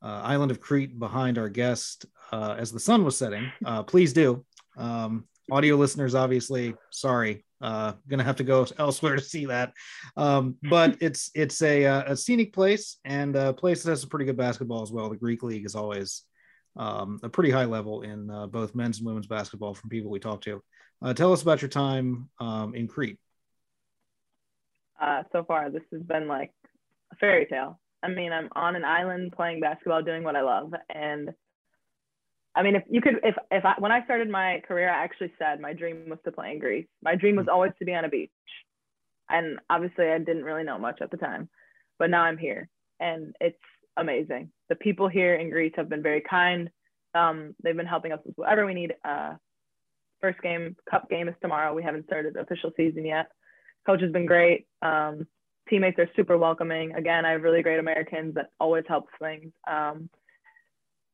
uh, 0.01 0.21
island 0.23 0.49
of 0.49 0.59
Crete 0.59 0.97
behind 0.97 1.37
our 1.37 1.49
guest 1.49 2.07
uh, 2.31 2.55
as 2.57 2.71
the 2.71 2.79
sun 2.79 3.05
was 3.05 3.15
setting, 3.15 3.51
uh, 3.63 3.83
please 3.83 4.11
do. 4.11 4.43
Um, 4.77 5.27
audio 5.51 5.75
listeners, 5.75 6.15
obviously, 6.15 6.73
sorry, 6.89 7.44
uh, 7.61 7.93
gonna 8.07 8.23
have 8.23 8.35
to 8.37 8.43
go 8.43 8.65
elsewhere 8.77 9.15
to 9.15 9.21
see 9.21 9.45
that. 9.45 9.73
Um, 10.17 10.55
but 10.69 10.97
it's 11.01 11.31
it's 11.35 11.61
a, 11.61 11.85
uh, 11.85 12.13
a 12.13 12.17
scenic 12.17 12.53
place 12.53 12.97
and 13.05 13.35
a 13.35 13.53
place 13.53 13.83
that 13.83 13.91
has 13.91 14.03
a 14.03 14.07
pretty 14.07 14.25
good 14.25 14.37
basketball 14.37 14.81
as 14.81 14.91
well. 14.91 15.09
The 15.09 15.15
Greek 15.15 15.43
League 15.43 15.65
is 15.65 15.75
always 15.75 16.23
um, 16.75 17.19
a 17.23 17.29
pretty 17.29 17.51
high 17.51 17.65
level 17.65 18.01
in 18.01 18.29
uh, 18.29 18.47
both 18.47 18.75
men's 18.75 18.97
and 18.97 19.07
women's 19.07 19.27
basketball 19.27 19.73
from 19.73 19.89
people 19.89 20.11
we 20.11 20.19
talk 20.19 20.41
to. 20.41 20.61
tell 21.15 21.31
us 21.31 21.41
about 21.41 21.61
your 21.61 21.69
time 21.69 22.29
um, 22.39 22.75
in 22.75 22.87
Crete. 22.87 23.19
uh, 24.99 25.23
so 25.31 25.43
far, 25.43 25.69
this 25.69 25.83
has 25.91 26.01
been 26.01 26.27
like 26.27 26.51
a 27.11 27.15
fairy 27.15 27.45
tale. 27.45 27.79
I 28.03 28.09
mean, 28.09 28.31
I'm 28.31 28.49
on 28.55 28.75
an 28.75 28.85
island 28.85 29.33
playing 29.35 29.61
basketball, 29.61 30.03
doing 30.03 30.23
what 30.23 30.35
I 30.35 30.41
love. 30.41 30.73
And 30.93 31.33
I 32.55 32.63
mean, 32.63 32.75
if 32.75 32.83
you 32.89 33.01
could, 33.01 33.19
if, 33.23 33.35
if 33.51 33.65
I, 33.65 33.75
when 33.79 33.91
I 33.91 34.03
started 34.05 34.29
my 34.29 34.61
career, 34.67 34.89
I 34.89 35.03
actually 35.03 35.33
said 35.37 35.59
my 35.59 35.73
dream 35.73 36.09
was 36.09 36.19
to 36.23 36.31
play 36.31 36.51
in 36.51 36.59
Greece. 36.59 36.87
My 37.03 37.15
dream 37.15 37.35
was 37.35 37.47
always 37.51 37.71
to 37.79 37.85
be 37.85 37.93
on 37.93 38.05
a 38.05 38.09
beach. 38.09 38.31
And 39.29 39.59
obviously, 39.69 40.07
I 40.07 40.17
didn't 40.19 40.43
really 40.43 40.63
know 40.63 40.77
much 40.77 40.99
at 41.01 41.11
the 41.11 41.17
time, 41.17 41.49
but 41.99 42.09
now 42.09 42.21
I'm 42.21 42.37
here 42.37 42.69
and 42.99 43.35
it's 43.39 43.57
amazing. 43.97 44.51
The 44.69 44.75
people 44.75 45.07
here 45.07 45.35
in 45.35 45.49
Greece 45.49 45.73
have 45.75 45.89
been 45.89 46.03
very 46.03 46.21
kind. 46.21 46.69
Um, 47.13 47.55
they've 47.63 47.75
been 47.75 47.85
helping 47.85 48.11
us 48.11 48.19
with 48.25 48.35
whatever 48.37 48.65
we 48.65 48.73
need. 48.73 48.93
Uh, 49.03 49.33
first 50.21 50.41
game, 50.41 50.75
cup 50.89 51.09
game 51.09 51.27
is 51.27 51.35
tomorrow. 51.41 51.73
We 51.73 51.83
haven't 51.83 52.05
started 52.05 52.33
the 52.33 52.41
official 52.41 52.71
season 52.75 53.05
yet. 53.05 53.27
Coach 53.85 54.01
has 54.01 54.11
been 54.11 54.25
great. 54.25 54.67
Um, 54.81 55.27
teammates 55.69 55.99
are 55.99 56.09
super 56.15 56.37
welcoming. 56.37 56.93
Again, 56.95 57.25
I 57.25 57.31
have 57.31 57.43
really 57.43 57.61
great 57.61 57.79
Americans 57.79 58.35
that 58.35 58.49
always 58.59 58.83
helps 58.87 59.11
things. 59.19 59.51
Um, 59.69 60.09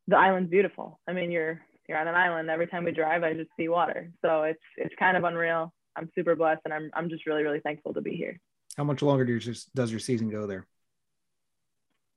the 0.07 0.17
island's 0.17 0.49
beautiful. 0.49 0.99
I 1.07 1.13
mean, 1.13 1.31
you're 1.31 1.61
you're 1.87 1.97
on 1.97 2.07
an 2.07 2.15
island. 2.15 2.49
Every 2.49 2.67
time 2.67 2.83
we 2.83 2.91
drive, 2.91 3.23
I 3.23 3.33
just 3.33 3.49
see 3.57 3.67
water. 3.67 4.11
So 4.23 4.43
it's 4.43 4.63
it's 4.77 4.95
kind 4.97 5.17
of 5.17 5.23
unreal. 5.23 5.73
I'm 5.95 6.09
super 6.15 6.35
blessed, 6.35 6.61
and 6.65 6.73
I'm 6.73 6.91
I'm 6.93 7.09
just 7.09 7.25
really 7.25 7.43
really 7.43 7.59
thankful 7.59 7.93
to 7.93 8.01
be 8.01 8.15
here. 8.15 8.39
How 8.77 8.83
much 8.83 9.01
longer 9.01 9.25
do 9.25 9.33
your, 9.33 9.53
does 9.75 9.91
your 9.91 9.99
season 9.99 10.29
go 10.29 10.47
there? 10.47 10.65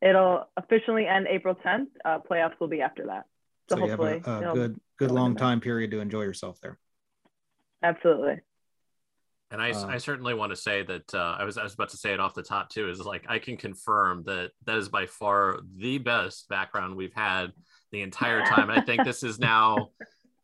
It'll 0.01 0.49
officially 0.57 1.07
end 1.07 1.27
April 1.29 1.55
10th. 1.55 1.87
Uh, 2.05 2.19
playoffs 2.19 2.61
will 2.61 2.69
be 2.69 2.81
after 2.81 3.07
that. 3.07 3.25
So, 3.69 3.77
so 3.77 3.81
hopefully, 3.81 4.23
you 4.25 4.33
have 4.33 4.43
a, 4.43 4.51
a 4.51 4.55
good 4.55 4.81
good 4.99 5.11
long 5.11 5.35
time 5.35 5.61
period 5.61 5.91
to 5.93 6.01
enjoy 6.01 6.23
yourself 6.23 6.59
there. 6.63 6.79
Absolutely. 7.83 8.41
And 9.51 9.63
I, 9.63 9.71
uh, 9.71 9.87
I 9.87 9.99
certainly 9.99 10.35
want 10.35 10.51
to 10.51 10.57
say 10.57 10.83
that 10.83 11.15
uh, 11.15 11.37
I 11.39 11.45
was 11.45 11.57
I 11.57 11.63
was 11.63 11.75
about 11.75 11.91
to 11.91 11.97
say 11.97 12.13
it 12.13 12.21
off 12.21 12.35
the 12.35 12.43
top 12.43 12.71
too. 12.71 12.89
Is 12.89 12.99
like 13.01 13.25
I 13.29 13.39
can 13.39 13.57
confirm 13.57 14.25
that 14.27 14.51
that 14.65 14.77
is 14.77 14.89
by 14.89 15.07
far 15.07 15.61
the 15.77 15.99
best 15.99 16.49
background 16.49 16.97
we've 16.97 17.15
had 17.15 17.53
the 17.95 18.03
entire 18.03 18.45
time. 18.45 18.69
And 18.69 18.79
I 18.79 18.83
think 18.83 19.05
this 19.05 19.23
is 19.23 19.39
now. 19.39 19.91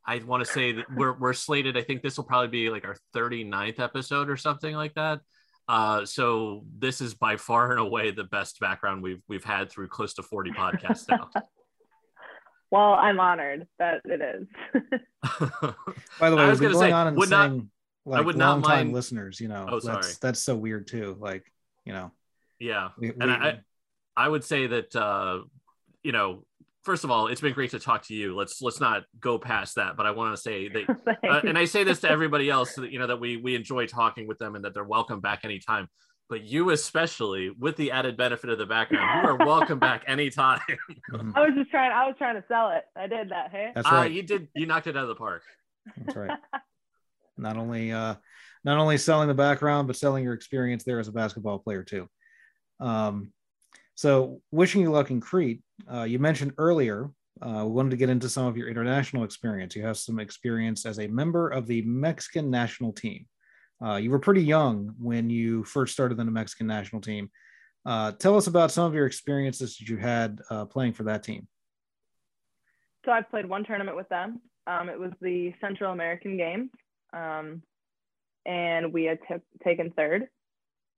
I 0.06 0.18
want 0.18 0.44
to 0.44 0.50
say 0.50 0.72
that 0.72 0.86
we're 0.94 1.12
we're 1.12 1.34
slated. 1.34 1.76
I 1.76 1.82
think 1.82 2.02
this 2.02 2.16
will 2.16 2.24
probably 2.24 2.48
be 2.48 2.70
like 2.70 2.84
our 2.84 2.96
39th 3.14 3.78
episode 3.78 4.30
or 4.30 4.36
something 4.36 4.74
like 4.74 4.94
that. 4.94 5.20
Uh, 5.68 6.04
so 6.04 6.64
this 6.78 7.00
is 7.00 7.14
by 7.14 7.36
far 7.36 7.70
and 7.70 7.78
away 7.78 8.10
the 8.10 8.24
best 8.24 8.58
background 8.60 9.02
we've 9.02 9.22
we've 9.28 9.44
had 9.44 9.70
through 9.70 9.88
close 9.88 10.14
to 10.14 10.22
40 10.22 10.52
podcasts 10.52 11.08
now. 11.08 11.28
well, 12.70 12.94
I'm 12.94 13.20
honored 13.20 13.66
that 13.78 14.00
it 14.04 14.20
is. 14.20 14.48
by 16.18 16.30
the 16.30 16.36
way, 16.36 16.42
I 16.42 16.48
was 16.48 16.60
going 16.60 16.72
to 16.72 16.78
say, 16.78 16.90
on 16.90 17.08
and 17.08 17.16
would 17.16 17.28
saying, 17.28 17.56
not 17.56 18.12
like 18.12 18.20
I 18.20 18.24
would 18.24 18.36
not 18.36 18.60
mind 18.60 18.92
listeners, 18.92 19.40
you 19.40 19.48
know. 19.48 19.66
Oh, 19.70 19.78
sorry. 19.78 20.02
That's, 20.02 20.18
that's 20.18 20.40
so 20.40 20.56
weird 20.56 20.86
too. 20.86 21.16
Like, 21.20 21.44
you 21.84 21.92
know. 21.92 22.10
Yeah. 22.58 22.88
We, 22.98 23.10
and 23.10 23.24
we, 23.24 23.30
I 23.30 23.60
I 24.16 24.28
would 24.28 24.44
say 24.44 24.66
that 24.66 24.96
uh, 24.96 25.40
you 26.02 26.12
know, 26.12 26.44
first 26.83 27.05
of 27.05 27.11
all, 27.11 27.27
it's 27.27 27.40
been 27.40 27.53
great 27.53 27.71
to 27.71 27.79
talk 27.79 28.03
to 28.07 28.14
you. 28.14 28.35
Let's 28.35 28.61
let's 28.62 28.81
not 28.81 29.05
go 29.19 29.38
past 29.38 29.77
that, 29.77 29.97
but 29.97 30.07
I 30.07 30.11
want 30.12 30.35
to 30.35 30.40
say 30.40 30.69
that 30.69 31.19
uh, 31.29 31.40
and 31.47 31.59
I 31.59 31.64
say 31.64 31.85
this 31.85 32.01
to 32.01 32.11
everybody 32.11 32.51
else 32.51 32.75
that 32.75 32.90
you 32.90 32.99
know 32.99 33.07
that 33.07 33.21
we 33.21 33.37
we 33.37 33.55
enjoy 33.55 33.87
talking 33.87 34.27
with 34.27 34.38
them 34.38 34.55
and 34.55 34.64
that 34.64 34.75
they're 34.75 34.85
welcome 34.85 35.21
back 35.21 35.40
anytime. 35.45 35.88
But 36.29 36.45
you 36.45 36.71
especially, 36.71 37.51
with 37.51 37.77
the 37.77 37.90
added 37.90 38.16
benefit 38.16 38.51
of 38.51 38.59
the 38.59 38.66
background, 38.66 39.25
you 39.25 39.31
are 39.31 39.37
welcome 39.37 39.81
back 39.81 40.05
anytime. 40.07 40.61
Mm-hmm. 41.12 41.33
I 41.35 41.40
was 41.40 41.55
just 41.57 41.71
trying. 41.71 41.90
I 41.90 42.07
was 42.07 42.14
trying 42.19 42.37
to 42.37 42.45
sell 42.47 42.71
it. 42.71 42.85
I 42.97 43.09
did 43.09 43.31
that. 43.31 43.51
Hey, 43.51 43.73
that's 43.75 43.90
right. 43.90 44.07
Uh, 44.07 44.09
you 44.09 44.23
did. 44.23 44.49
You 44.55 44.66
knocked 44.66 44.87
it 44.87 44.97
out 44.97 45.03
of 45.03 45.09
the 45.09 45.16
park. 45.16 45.43
That's 45.97 46.16
right 46.16 46.38
not 47.40 47.57
only 47.57 47.90
uh, 47.90 48.14
not 48.64 48.79
only 48.79 48.99
selling 48.99 49.29
the 49.29 49.35
background, 49.35 49.87
but 49.87 49.97
selling 49.97 50.23
your 50.23 50.35
experience 50.35 50.85
there 50.85 51.01
as 51.01 51.09
a 51.09 51.12
basketball 51.12 51.59
player 51.59 51.83
too. 51.83 52.09
Um, 52.79 53.33
so, 54.00 54.40
wishing 54.50 54.80
you 54.80 54.90
luck 54.90 55.10
in 55.10 55.20
Crete. 55.20 55.60
Uh, 55.86 56.04
you 56.04 56.18
mentioned 56.18 56.54
earlier 56.56 57.10
uh, 57.42 57.64
we 57.66 57.72
wanted 57.72 57.90
to 57.90 57.98
get 57.98 58.08
into 58.08 58.30
some 58.30 58.46
of 58.46 58.56
your 58.56 58.66
international 58.66 59.24
experience. 59.24 59.76
You 59.76 59.84
have 59.84 59.98
some 59.98 60.18
experience 60.18 60.86
as 60.86 60.98
a 60.98 61.06
member 61.06 61.50
of 61.50 61.66
the 61.66 61.82
Mexican 61.82 62.48
national 62.48 62.94
team. 62.94 63.26
Uh, 63.84 63.96
you 63.96 64.08
were 64.08 64.18
pretty 64.18 64.42
young 64.42 64.94
when 64.98 65.28
you 65.28 65.64
first 65.64 65.92
started 65.92 66.18
in 66.18 66.24
the 66.24 66.32
Mexican 66.32 66.66
national 66.66 67.02
team. 67.02 67.30
Uh, 67.84 68.12
tell 68.12 68.38
us 68.38 68.46
about 68.46 68.70
some 68.70 68.86
of 68.86 68.94
your 68.94 69.04
experiences 69.04 69.76
that 69.76 69.86
you 69.86 69.98
had 69.98 70.40
uh, 70.48 70.64
playing 70.64 70.94
for 70.94 71.02
that 71.02 71.22
team. 71.22 71.46
So 73.04 73.12
I've 73.12 73.28
played 73.28 73.46
one 73.46 73.64
tournament 73.64 73.98
with 73.98 74.08
them. 74.08 74.40
Um, 74.66 74.88
it 74.88 74.98
was 74.98 75.12
the 75.20 75.52
Central 75.60 75.92
American 75.92 76.38
Games, 76.38 76.70
um, 77.12 77.62
and 78.46 78.94
we 78.94 79.04
had 79.04 79.18
t- 79.28 79.34
taken 79.62 79.90
third. 79.90 80.28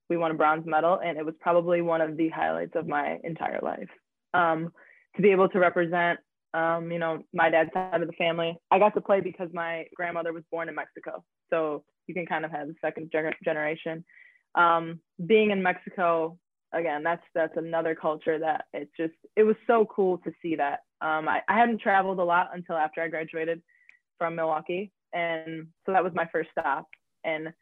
We 0.09 0.17
won 0.17 0.31
a 0.31 0.35
bronze 0.35 0.65
medal, 0.65 0.99
and 1.03 1.17
it 1.17 1.25
was 1.25 1.35
probably 1.39 1.81
one 1.81 2.01
of 2.01 2.17
the 2.17 2.29
highlights 2.29 2.75
of 2.75 2.87
my 2.87 3.19
entire 3.23 3.59
life. 3.61 3.89
Um, 4.33 4.71
to 5.15 5.21
be 5.21 5.31
able 5.31 5.47
to 5.49 5.59
represent, 5.59 6.19
um, 6.53 6.91
you 6.91 6.99
know, 6.99 7.23
my 7.33 7.49
dad's 7.49 7.71
side 7.73 8.01
of 8.01 8.07
the 8.07 8.13
family. 8.13 8.57
I 8.71 8.79
got 8.79 8.93
to 8.95 9.01
play 9.01 9.21
because 9.21 9.49
my 9.53 9.85
grandmother 9.95 10.33
was 10.33 10.43
born 10.51 10.69
in 10.69 10.75
Mexico, 10.75 11.23
so 11.49 11.83
you 12.07 12.13
can 12.13 12.25
kind 12.25 12.45
of 12.45 12.51
have 12.51 12.67
the 12.67 12.75
second 12.81 13.11
gener- 13.13 13.33
generation. 13.43 14.03
Um, 14.55 14.99
being 15.25 15.51
in 15.51 15.63
Mexico, 15.63 16.37
again, 16.73 17.03
that's 17.03 17.23
that's 17.33 17.57
another 17.57 17.95
culture 17.95 18.37
that 18.39 18.65
it's 18.73 18.91
just 18.97 19.13
it 19.35 19.43
was 19.43 19.55
so 19.67 19.85
cool 19.85 20.17
to 20.19 20.31
see 20.41 20.55
that. 20.55 20.79
Um, 21.01 21.27
I, 21.27 21.41
I 21.47 21.57
hadn't 21.57 21.81
traveled 21.81 22.19
a 22.19 22.23
lot 22.23 22.49
until 22.53 22.75
after 22.75 23.01
I 23.01 23.07
graduated 23.07 23.61
from 24.17 24.35
Milwaukee, 24.35 24.91
and 25.13 25.67
so 25.85 25.91
that 25.91 26.03
was 26.03 26.13
my 26.13 26.27
first 26.31 26.49
stop. 26.51 26.87
And 27.23 27.53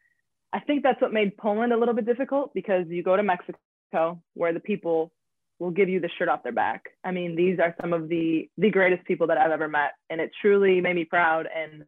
I 0.52 0.60
think 0.60 0.82
that's 0.82 1.00
what 1.00 1.12
made 1.12 1.36
Poland 1.36 1.72
a 1.72 1.76
little 1.76 1.94
bit 1.94 2.06
difficult 2.06 2.52
because 2.54 2.86
you 2.88 3.02
go 3.02 3.16
to 3.16 3.22
Mexico 3.22 4.22
where 4.34 4.52
the 4.52 4.60
people 4.60 5.12
will 5.58 5.70
give 5.70 5.88
you 5.88 6.00
the 6.00 6.10
shirt 6.18 6.28
off 6.28 6.42
their 6.42 6.52
back. 6.52 6.84
I 7.04 7.12
mean, 7.12 7.36
these 7.36 7.58
are 7.58 7.74
some 7.80 7.92
of 7.92 8.08
the 8.08 8.48
the 8.58 8.70
greatest 8.70 9.04
people 9.06 9.26
that 9.28 9.38
I've 9.38 9.50
ever 9.50 9.68
met, 9.68 9.92
and 10.10 10.20
it 10.20 10.30
truly 10.40 10.80
made 10.80 10.96
me 10.96 11.04
proud. 11.04 11.46
And 11.54 11.84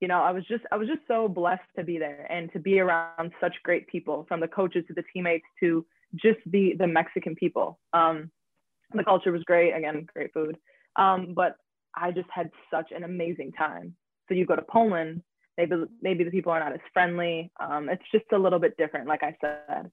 you 0.00 0.08
know, 0.08 0.22
I 0.22 0.30
was 0.30 0.44
just 0.46 0.64
I 0.70 0.76
was 0.76 0.88
just 0.88 1.00
so 1.08 1.28
blessed 1.28 1.68
to 1.76 1.84
be 1.84 1.98
there 1.98 2.26
and 2.30 2.52
to 2.52 2.58
be 2.58 2.78
around 2.78 3.32
such 3.40 3.54
great 3.64 3.88
people, 3.88 4.26
from 4.28 4.40
the 4.40 4.48
coaches 4.48 4.84
to 4.88 4.94
the 4.94 5.04
teammates 5.12 5.46
to 5.60 5.84
just 6.14 6.38
the 6.46 6.74
the 6.78 6.86
Mexican 6.86 7.34
people. 7.34 7.78
Um, 7.92 8.30
the 8.92 9.04
culture 9.04 9.32
was 9.32 9.42
great. 9.44 9.72
Again, 9.72 10.06
great 10.12 10.32
food. 10.32 10.56
Um, 10.96 11.34
but 11.34 11.56
I 11.94 12.10
just 12.10 12.28
had 12.30 12.50
such 12.70 12.92
an 12.94 13.04
amazing 13.04 13.52
time. 13.52 13.94
So 14.28 14.34
you 14.34 14.46
go 14.46 14.56
to 14.56 14.62
Poland, 14.62 15.22
maybe 15.58 15.74
maybe 16.00 16.24
the 16.24 16.30
people 16.30 16.52
are 16.52 16.60
not 16.60 16.72
as 16.72 16.80
friendly. 16.94 17.50
Um, 17.60 17.90
it's 17.90 18.04
just 18.10 18.24
a 18.32 18.38
little 18.38 18.60
bit 18.60 18.76
different, 18.78 19.08
like 19.08 19.22
I 19.22 19.36
said. 19.40 19.90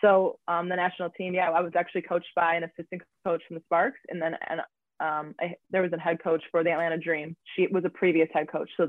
So 0.00 0.38
um, 0.46 0.68
the 0.68 0.76
national 0.76 1.10
team, 1.10 1.34
yeah, 1.34 1.50
I 1.50 1.60
was 1.60 1.72
actually 1.76 2.02
coached 2.02 2.30
by 2.36 2.54
an 2.54 2.62
assistant 2.62 3.02
coach 3.26 3.42
from 3.46 3.56
the 3.56 3.62
Sparks, 3.64 3.98
and 4.08 4.22
then 4.22 4.36
and 4.48 4.60
um, 5.00 5.34
I, 5.40 5.56
there 5.70 5.82
was 5.82 5.92
a 5.92 5.98
head 5.98 6.22
coach 6.22 6.42
for 6.50 6.62
the 6.64 6.70
Atlanta 6.70 6.98
Dream. 6.98 7.36
She 7.56 7.66
was 7.66 7.84
a 7.84 7.90
previous 7.90 8.28
head 8.32 8.50
coach. 8.50 8.70
So 8.76 8.88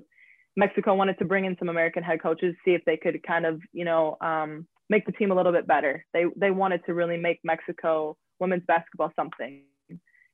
Mexico 0.55 0.93
wanted 0.93 1.17
to 1.19 1.25
bring 1.25 1.45
in 1.45 1.55
some 1.57 1.69
American 1.69 2.03
head 2.03 2.21
coaches, 2.21 2.55
see 2.63 2.71
if 2.71 2.85
they 2.85 2.97
could 2.97 3.21
kind 3.23 3.45
of, 3.45 3.59
you 3.73 3.85
know, 3.85 4.17
um, 4.21 4.67
make 4.89 5.05
the 5.05 5.11
team 5.11 5.31
a 5.31 5.35
little 5.35 5.51
bit 5.51 5.67
better. 5.67 6.05
They 6.13 6.25
they 6.35 6.51
wanted 6.51 6.85
to 6.85 6.93
really 6.93 7.17
make 7.17 7.39
Mexico 7.43 8.15
women's 8.39 8.63
basketball 8.67 9.11
something, 9.15 9.63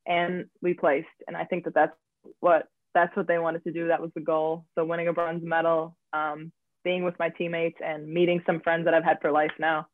and 0.05 0.45
we 0.61 0.73
placed. 0.73 1.07
And 1.27 1.37
I 1.37 1.45
think 1.45 1.63
that 1.63 1.73
that's 1.73 1.95
what 2.41 2.67
that's 2.95 3.15
what 3.15 3.27
they 3.27 3.37
wanted 3.37 3.63
to 3.65 3.71
do. 3.71 3.89
That 3.89 4.01
was 4.01 4.09
the 4.15 4.21
goal. 4.21 4.65
So 4.73 4.83
winning 4.85 5.07
a 5.09 5.13
bronze 5.13 5.43
medal, 5.43 5.95
um, 6.13 6.51
being 6.83 7.03
with 7.03 7.13
my 7.19 7.29
teammates, 7.29 7.77
and 7.85 8.07
meeting 8.07 8.41
some 8.47 8.61
friends 8.61 8.85
that 8.85 8.95
I've 8.95 9.03
had 9.03 9.17
for 9.21 9.31
life 9.31 9.51
now. 9.59 9.85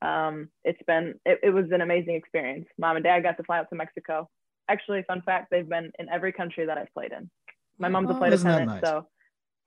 Um, 0.00 0.48
it's 0.64 0.80
been 0.86 1.14
it, 1.26 1.40
it 1.42 1.50
was 1.50 1.66
an 1.72 1.80
amazing 1.82 2.14
experience. 2.14 2.66
Mom 2.78 2.96
and 2.96 3.04
Dad 3.04 3.20
got 3.22 3.36
to 3.36 3.42
fly 3.42 3.58
out 3.58 3.68
to 3.70 3.76
Mexico. 3.76 4.30
Actually, 4.68 5.02
fun 5.02 5.22
fact, 5.26 5.48
they've 5.50 5.68
been 5.68 5.90
in 5.98 6.08
every 6.08 6.32
country 6.32 6.66
that 6.66 6.78
I've 6.78 6.92
played 6.94 7.12
in. 7.12 7.30
My 7.78 7.88
mom's 7.88 8.08
Oh, 8.10 8.14
a 8.14 8.18
flight 8.18 8.32
attendant, 8.32 8.68
nice? 8.68 8.80
so 8.82 9.06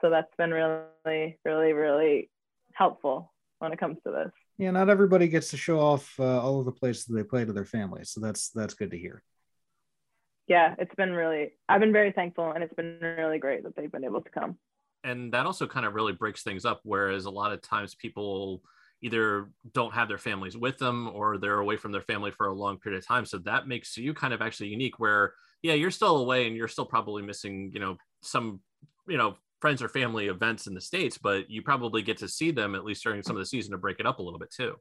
so 0.02 0.10
that's 0.10 0.34
been 0.38 0.52
really, 0.52 1.38
really, 1.44 1.74
really 1.74 2.30
helpful 2.74 3.34
when 3.60 3.74
it 3.74 3.80
comes 3.80 3.98
to 4.06 4.12
this. 4.12 4.32
Yeah, 4.58 4.72
not 4.72 4.90
everybody 4.90 5.28
gets 5.28 5.50
to 5.52 5.58
show 5.58 5.80
off 5.80 6.14
uh, 6.20 6.42
all 6.42 6.60
of 6.60 6.66
the 6.66 6.72
places 6.72 7.06
they 7.06 7.24
play 7.24 7.44
to 7.46 7.54
their 7.54 7.66
families, 7.66 8.12
so 8.12 8.20
that's 8.22 8.50
that's 8.50 8.74
good 8.74 8.92
to 8.92 8.98
hear. 8.98 9.24
Yeah, 10.50 10.76
it's 10.78 10.94
been 10.96 11.14
really. 11.14 11.54
I've 11.70 11.80
been 11.80 11.94
very 11.94 12.12
thankful, 12.12 12.52
and 12.52 12.64
it's 12.64 12.74
been 12.74 12.98
really 13.02 13.38
great 13.40 13.64
that 13.64 13.76
they've 13.78 13.92
been 13.92 14.04
able 14.04 14.22
to 14.22 14.30
come. 14.30 14.58
and 15.06 15.32
that 15.34 15.46
also 15.46 15.66
kind 15.68 15.86
of 15.86 15.94
really 15.96 16.12
breaks 16.12 16.44
things 16.44 16.66
up 16.66 16.82
whereas 16.84 17.24
a 17.26 17.30
lot 17.30 17.54
of 17.54 17.62
times 17.62 17.96
people 17.96 18.62
either 19.02 19.50
don't 19.74 19.94
have 19.94 20.10
their 20.10 20.18
families 20.18 20.58
with 20.58 20.78
them 20.78 21.08
or 21.14 21.38
they're 21.38 21.60
away 21.60 21.78
from 21.78 21.94
their 21.94 22.02
family 22.02 22.32
for 22.32 22.48
a 22.48 22.54
long 22.54 22.78
period 22.78 23.00
of 23.00 23.08
time 23.08 23.26
so 23.26 23.38
that 23.38 23.66
makes 23.68 23.96
you 23.96 24.14
kind 24.14 24.34
of 24.34 24.42
actually 24.42 24.68
unique 24.68 25.00
where 25.00 25.34
yeah 25.62 25.74
you're 25.74 25.92
still 25.92 26.18
away 26.18 26.48
and 26.48 26.56
you're 26.58 26.68
still 26.68 26.86
probably 26.86 27.22
missing 27.22 27.72
you 27.74 27.80
know 27.80 27.96
some 28.22 28.60
you 29.08 29.18
know 29.18 29.36
friends 29.62 29.82
or 29.82 29.88
family 29.88 30.28
events 30.28 30.68
in 30.68 30.74
the 30.74 30.82
states 30.82 31.18
but 31.18 31.50
you 31.50 31.62
probably 31.62 32.02
get 32.02 32.18
to 32.18 32.28
see 32.28 32.52
them 32.52 32.76
at 32.76 32.84
least 32.84 33.04
during 33.04 33.24
some 33.24 33.38
of 33.38 33.42
the 33.42 33.46
season 33.46 33.72
to 33.72 33.78
break 33.78 34.00
it 34.02 34.06
up 34.06 34.20
a 34.20 34.24
little 34.24 34.40
bit 34.40 34.52
too 34.52 34.76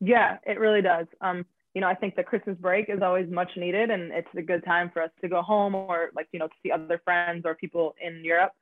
Yeah, 0.00 0.38
it 0.46 0.58
really 0.58 0.82
does. 0.82 1.06
Um, 1.20 1.44
you 1.74 1.80
know, 1.80 1.86
I 1.86 1.94
think 1.94 2.16
the 2.16 2.22
Christmas 2.22 2.56
break 2.58 2.88
is 2.88 3.02
always 3.02 3.30
much 3.30 3.50
needed, 3.56 3.90
and 3.90 4.12
it's 4.12 4.28
a 4.36 4.42
good 4.42 4.64
time 4.64 4.90
for 4.92 5.02
us 5.02 5.10
to 5.20 5.28
go 5.28 5.42
home 5.42 5.74
or 5.74 6.10
like 6.14 6.28
you 6.32 6.38
know 6.38 6.48
to 6.48 6.54
see 6.62 6.70
other 6.70 7.00
friends 7.04 7.42
or 7.44 7.54
people 7.54 7.94
in 8.04 8.24
Europe. 8.24 8.52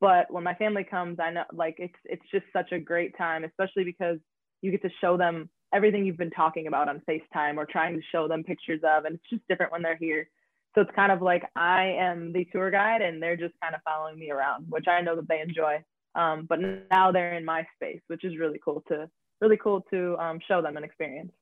But 0.00 0.30
when 0.30 0.44
my 0.44 0.54
family 0.54 0.84
comes, 0.84 1.18
I 1.20 1.30
know 1.30 1.44
like 1.52 1.76
it's 1.78 1.94
it's 2.04 2.24
just 2.30 2.44
such 2.52 2.72
a 2.72 2.78
great 2.78 3.16
time, 3.16 3.44
especially 3.44 3.84
because 3.84 4.18
you 4.62 4.70
get 4.70 4.82
to 4.82 4.90
show 5.00 5.16
them 5.16 5.48
everything 5.72 6.04
you've 6.04 6.16
been 6.16 6.30
talking 6.30 6.66
about 6.66 6.88
on 6.88 7.02
FaceTime 7.08 7.56
or 7.56 7.66
trying 7.66 7.94
to 7.94 8.02
show 8.12 8.28
them 8.28 8.44
pictures 8.44 8.80
of, 8.84 9.04
and 9.04 9.16
it's 9.16 9.30
just 9.30 9.46
different 9.48 9.72
when 9.72 9.82
they're 9.82 9.96
here. 9.96 10.28
So 10.74 10.82
it's 10.82 10.94
kind 10.94 11.10
of 11.10 11.22
like 11.22 11.44
I 11.56 11.96
am 11.98 12.32
the 12.32 12.44
tour 12.52 12.70
guide, 12.70 13.00
and 13.00 13.22
they're 13.22 13.36
just 13.36 13.54
kind 13.62 13.74
of 13.74 13.80
following 13.84 14.18
me 14.18 14.30
around, 14.30 14.66
which 14.68 14.86
I 14.88 15.00
know 15.00 15.16
that 15.16 15.28
they 15.28 15.40
enjoy. 15.40 15.82
Um, 16.14 16.46
but 16.48 16.58
now 16.90 17.12
they're 17.12 17.34
in 17.34 17.44
my 17.44 17.66
space, 17.76 18.00
which 18.08 18.24
is 18.24 18.38
really 18.38 18.60
cool 18.62 18.82
to 18.88 19.08
really 19.40 19.58
cool 19.58 19.82
to 19.90 20.16
um, 20.18 20.40
show 20.46 20.62
them 20.62 20.76
an 20.76 20.84
experience. 20.84 21.32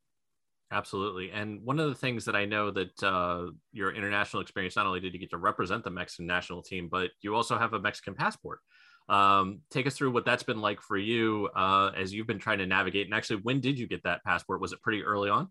Absolutely. 0.71 1.31
And 1.31 1.63
one 1.63 1.79
of 1.79 1.89
the 1.89 1.95
things 1.95 2.25
that 2.25 2.35
I 2.35 2.47
know 2.47 2.71
that 2.71 3.03
uh, 3.03 3.51
your 3.73 3.93
international 3.93 4.43
experience, 4.43 4.77
not 4.77 4.87
only 4.87 5.01
did 5.01 5.13
you 5.13 5.21
get 5.21 5.31
to 5.31 5.37
represent 5.37 5.85
the 5.85 5.91
Mexican 5.91 6.27
national 6.27 6.63
team, 6.63 6.89
but 6.91 7.11
you 7.21 7.35
also 7.35 7.57
have 7.57 7.75
a 7.75 7.81
Mexican 7.81 8.15
passport. 8.15 8.61
Um, 9.09 9.61
take 9.71 9.87
us 9.87 9.95
through 9.95 10.13
what 10.13 10.25
that's 10.25 10.43
been 10.43 10.61
like 10.61 10.81
for 10.81 10.97
you 10.97 11.51
uh, 11.55 11.91
as 11.97 12.13
you've 12.13 12.27
been 12.27 12.39
trying 12.39 12.59
to 12.59 12.67
navigate. 12.67 13.07
And 13.07 13.15
actually, 13.15 13.41
when 13.43 13.61
did 13.61 13.79
you 13.79 13.87
get 13.87 14.03
that 14.05 14.25
passport? 14.25 14.61
Was 14.61 14.73
it 14.73 14.81
pretty 14.81 15.03
early 15.03 15.29
on? 15.29 15.49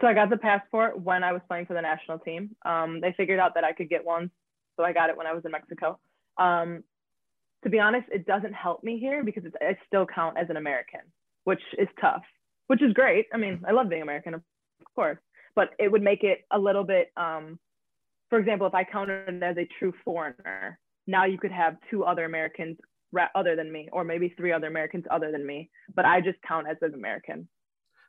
So 0.00 0.06
I 0.06 0.14
got 0.14 0.30
the 0.30 0.36
passport 0.36 1.00
when 1.00 1.24
I 1.24 1.32
was 1.32 1.40
playing 1.48 1.66
for 1.66 1.74
the 1.74 1.80
national 1.80 2.18
team. 2.18 2.54
Um, 2.64 3.00
they 3.00 3.14
figured 3.16 3.38
out 3.38 3.54
that 3.54 3.64
I 3.64 3.72
could 3.72 3.88
get 3.88 4.04
one, 4.04 4.30
so 4.76 4.84
I 4.84 4.92
got 4.92 5.10
it 5.10 5.16
when 5.16 5.26
I 5.26 5.32
was 5.32 5.44
in 5.44 5.52
Mexico. 5.52 5.98
Um, 6.38 6.82
to 7.62 7.70
be 7.70 7.78
honest, 7.78 8.08
it 8.12 8.26
doesn't 8.26 8.52
help 8.52 8.82
me 8.82 8.98
here 8.98 9.22
because 9.22 9.44
I 9.60 9.76
still 9.86 10.04
count 10.04 10.36
as 10.36 10.50
an 10.50 10.56
American, 10.56 11.00
which 11.44 11.62
is 11.78 11.88
tough, 12.00 12.24
which 12.72 12.80
is 12.80 12.94
great. 12.94 13.26
I 13.34 13.36
mean, 13.36 13.60
I 13.68 13.72
love 13.72 13.90
being 13.90 14.00
American, 14.00 14.32
of 14.32 14.40
course, 14.96 15.18
but 15.54 15.72
it 15.78 15.92
would 15.92 16.00
make 16.00 16.24
it 16.24 16.38
a 16.50 16.58
little 16.58 16.84
bit. 16.84 17.12
Um, 17.18 17.58
for 18.30 18.38
example, 18.38 18.66
if 18.66 18.72
I 18.72 18.82
counted 18.82 19.42
as 19.42 19.58
a 19.58 19.68
true 19.78 19.92
foreigner, 20.06 20.78
now 21.06 21.26
you 21.26 21.36
could 21.36 21.52
have 21.52 21.76
two 21.90 22.04
other 22.04 22.24
Americans 22.24 22.78
other 23.34 23.56
than 23.56 23.70
me, 23.70 23.90
or 23.92 24.04
maybe 24.04 24.32
three 24.38 24.52
other 24.52 24.68
Americans 24.68 25.04
other 25.10 25.30
than 25.30 25.44
me, 25.46 25.68
but 25.94 26.06
I 26.06 26.22
just 26.22 26.40
count 26.48 26.66
as 26.66 26.78
an 26.80 26.94
American. 26.94 27.46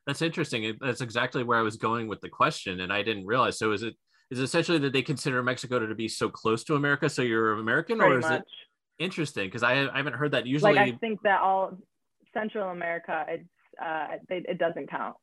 That's 0.08 0.22
interesting. 0.22 0.78
That's 0.80 1.02
exactly 1.02 1.44
where 1.44 1.60
I 1.60 1.62
was 1.62 1.76
going 1.76 2.08
with 2.08 2.22
the 2.22 2.30
question, 2.30 2.80
and 2.80 2.94
I 2.94 3.04
didn't 3.04 3.26
realize. 3.26 3.60
So, 3.60 3.74
is 3.74 3.84
it 3.84 3.96
is 4.32 4.40
it 4.40 4.44
essentially 4.44 4.78
that 4.78 4.94
they 4.94 5.02
consider 5.02 5.44
Mexico 5.44 5.78
to 5.78 5.94
be 5.94 6.08
so 6.08 6.30
close 6.30 6.64
to 6.64 6.76
America, 6.76 7.10
so 7.10 7.22
you're 7.22 7.52
American, 7.60 7.98
Pretty 7.98 8.16
or 8.16 8.20
is 8.20 8.24
much. 8.24 8.40
it 8.40 8.46
interesting? 9.04 9.48
Because 9.48 9.64
I, 9.64 9.90
I 9.90 9.98
haven't 9.98 10.14
heard 10.14 10.32
that. 10.32 10.46
Usually, 10.48 10.74
like 10.74 10.94
I 10.94 10.98
think 11.00 11.22
that 11.24 11.42
all 11.42 11.78
Central 12.34 12.70
America, 12.70 13.26
it's 13.28 13.44
uh, 13.84 14.08
they, 14.28 14.44
it 14.48 14.58
doesn't 14.58 14.90
count. 14.90 15.16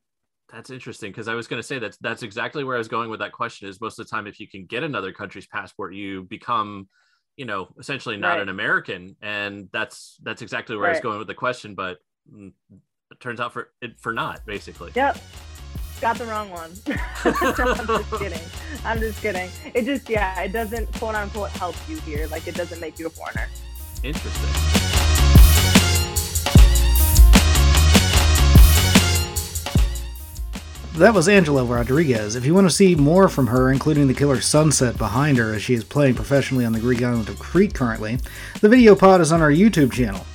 That's 0.52 0.70
interesting 0.70 1.12
because 1.12 1.28
I 1.28 1.34
was 1.34 1.46
going 1.46 1.60
to 1.62 1.66
say 1.66 1.78
that's 1.78 1.96
that's 1.98 2.22
exactly 2.24 2.64
where 2.64 2.74
I 2.74 2.78
was 2.78 2.88
going 2.88 3.08
with 3.08 3.20
that 3.20 3.32
question. 3.32 3.68
Is 3.68 3.80
most 3.80 3.98
of 4.00 4.06
the 4.06 4.10
time, 4.10 4.26
if 4.26 4.40
you 4.40 4.48
can 4.48 4.64
get 4.66 4.82
another 4.82 5.12
country's 5.12 5.46
passport, 5.46 5.94
you 5.94 6.24
become, 6.24 6.88
you 7.36 7.44
know, 7.44 7.68
essentially 7.78 8.16
not 8.16 8.30
Right. 8.32 8.40
an 8.42 8.48
American, 8.48 9.14
and 9.22 9.68
that's 9.72 10.18
that's 10.24 10.42
exactly 10.42 10.76
where 10.76 10.86
I 10.86 10.90
was 10.90 11.00
going 11.00 11.18
with 11.18 11.28
the 11.28 11.34
question. 11.34 11.76
But 11.76 11.98
mm, 12.32 12.52
it 13.12 13.20
turns 13.20 13.38
out 13.38 13.52
for 13.52 13.70
it 13.80 14.00
for 14.00 14.12
not 14.12 14.44
basically. 14.44 14.90
Yep, 14.96 15.18
got 16.00 16.18
the 16.18 16.26
wrong 16.26 16.50
one. 16.50 16.72
I'm 17.24 17.86
just 17.86 18.10
kidding. 18.18 18.40
I'm 18.84 18.98
just 18.98 19.22
kidding. 19.22 19.50
It 19.72 19.84
just 19.84 20.08
yeah, 20.10 20.40
it 20.42 20.52
doesn't 20.52 20.92
quote 20.94 21.14
unquote 21.14 21.50
help 21.50 21.76
you 21.88 21.98
here. 22.00 22.26
Like 22.26 22.48
it 22.48 22.56
doesn't 22.56 22.80
make 22.80 22.98
you 22.98 23.06
a 23.06 23.10
foreigner. 23.10 23.48
Interesting. 24.02 24.99
That 31.00 31.14
was 31.14 31.30
Angela 31.30 31.64
Rodriguez. 31.64 32.36
If 32.36 32.44
you 32.44 32.52
want 32.52 32.68
to 32.68 32.76
see 32.76 32.94
more 32.94 33.30
from 33.30 33.46
her, 33.46 33.72
including 33.72 34.06
the 34.06 34.12
killer 34.12 34.38
sunset 34.42 34.98
behind 34.98 35.38
her 35.38 35.54
as 35.54 35.62
she 35.62 35.72
is 35.72 35.82
playing 35.82 36.14
professionally 36.14 36.66
on 36.66 36.74
the 36.74 36.78
Greek 36.78 37.02
island 37.02 37.30
of 37.30 37.38
Crete 37.38 37.72
currently, 37.72 38.18
the 38.60 38.68
video 38.68 38.94
pod 38.94 39.22
is 39.22 39.32
on 39.32 39.40
our 39.40 39.50
YouTube 39.50 39.92
channel. 39.92 40.26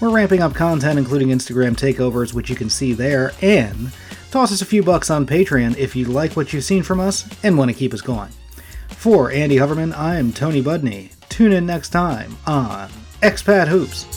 We're 0.00 0.08
ramping 0.08 0.40
up 0.40 0.54
content, 0.54 0.98
including 0.98 1.28
Instagram 1.28 1.76
takeovers, 1.76 2.32
which 2.32 2.48
you 2.48 2.56
can 2.56 2.70
see 2.70 2.94
there, 2.94 3.32
and 3.42 3.92
toss 4.30 4.50
us 4.52 4.62
a 4.62 4.64
few 4.64 4.82
bucks 4.82 5.10
on 5.10 5.26
Patreon 5.26 5.76
if 5.76 5.94
you 5.94 6.06
like 6.06 6.34
what 6.34 6.50
you've 6.50 6.64
seen 6.64 6.82
from 6.82 6.98
us 6.98 7.28
and 7.42 7.58
want 7.58 7.70
to 7.70 7.76
keep 7.76 7.92
us 7.92 8.00
going. 8.00 8.30
For 8.88 9.30
Andy 9.30 9.56
Hoverman, 9.56 9.94
I'm 9.94 10.32
Tony 10.32 10.62
Budney. 10.62 11.12
Tune 11.28 11.52
in 11.52 11.66
next 11.66 11.90
time 11.90 12.38
on 12.46 12.88
Expat 13.20 13.68
Hoops. 13.68 14.15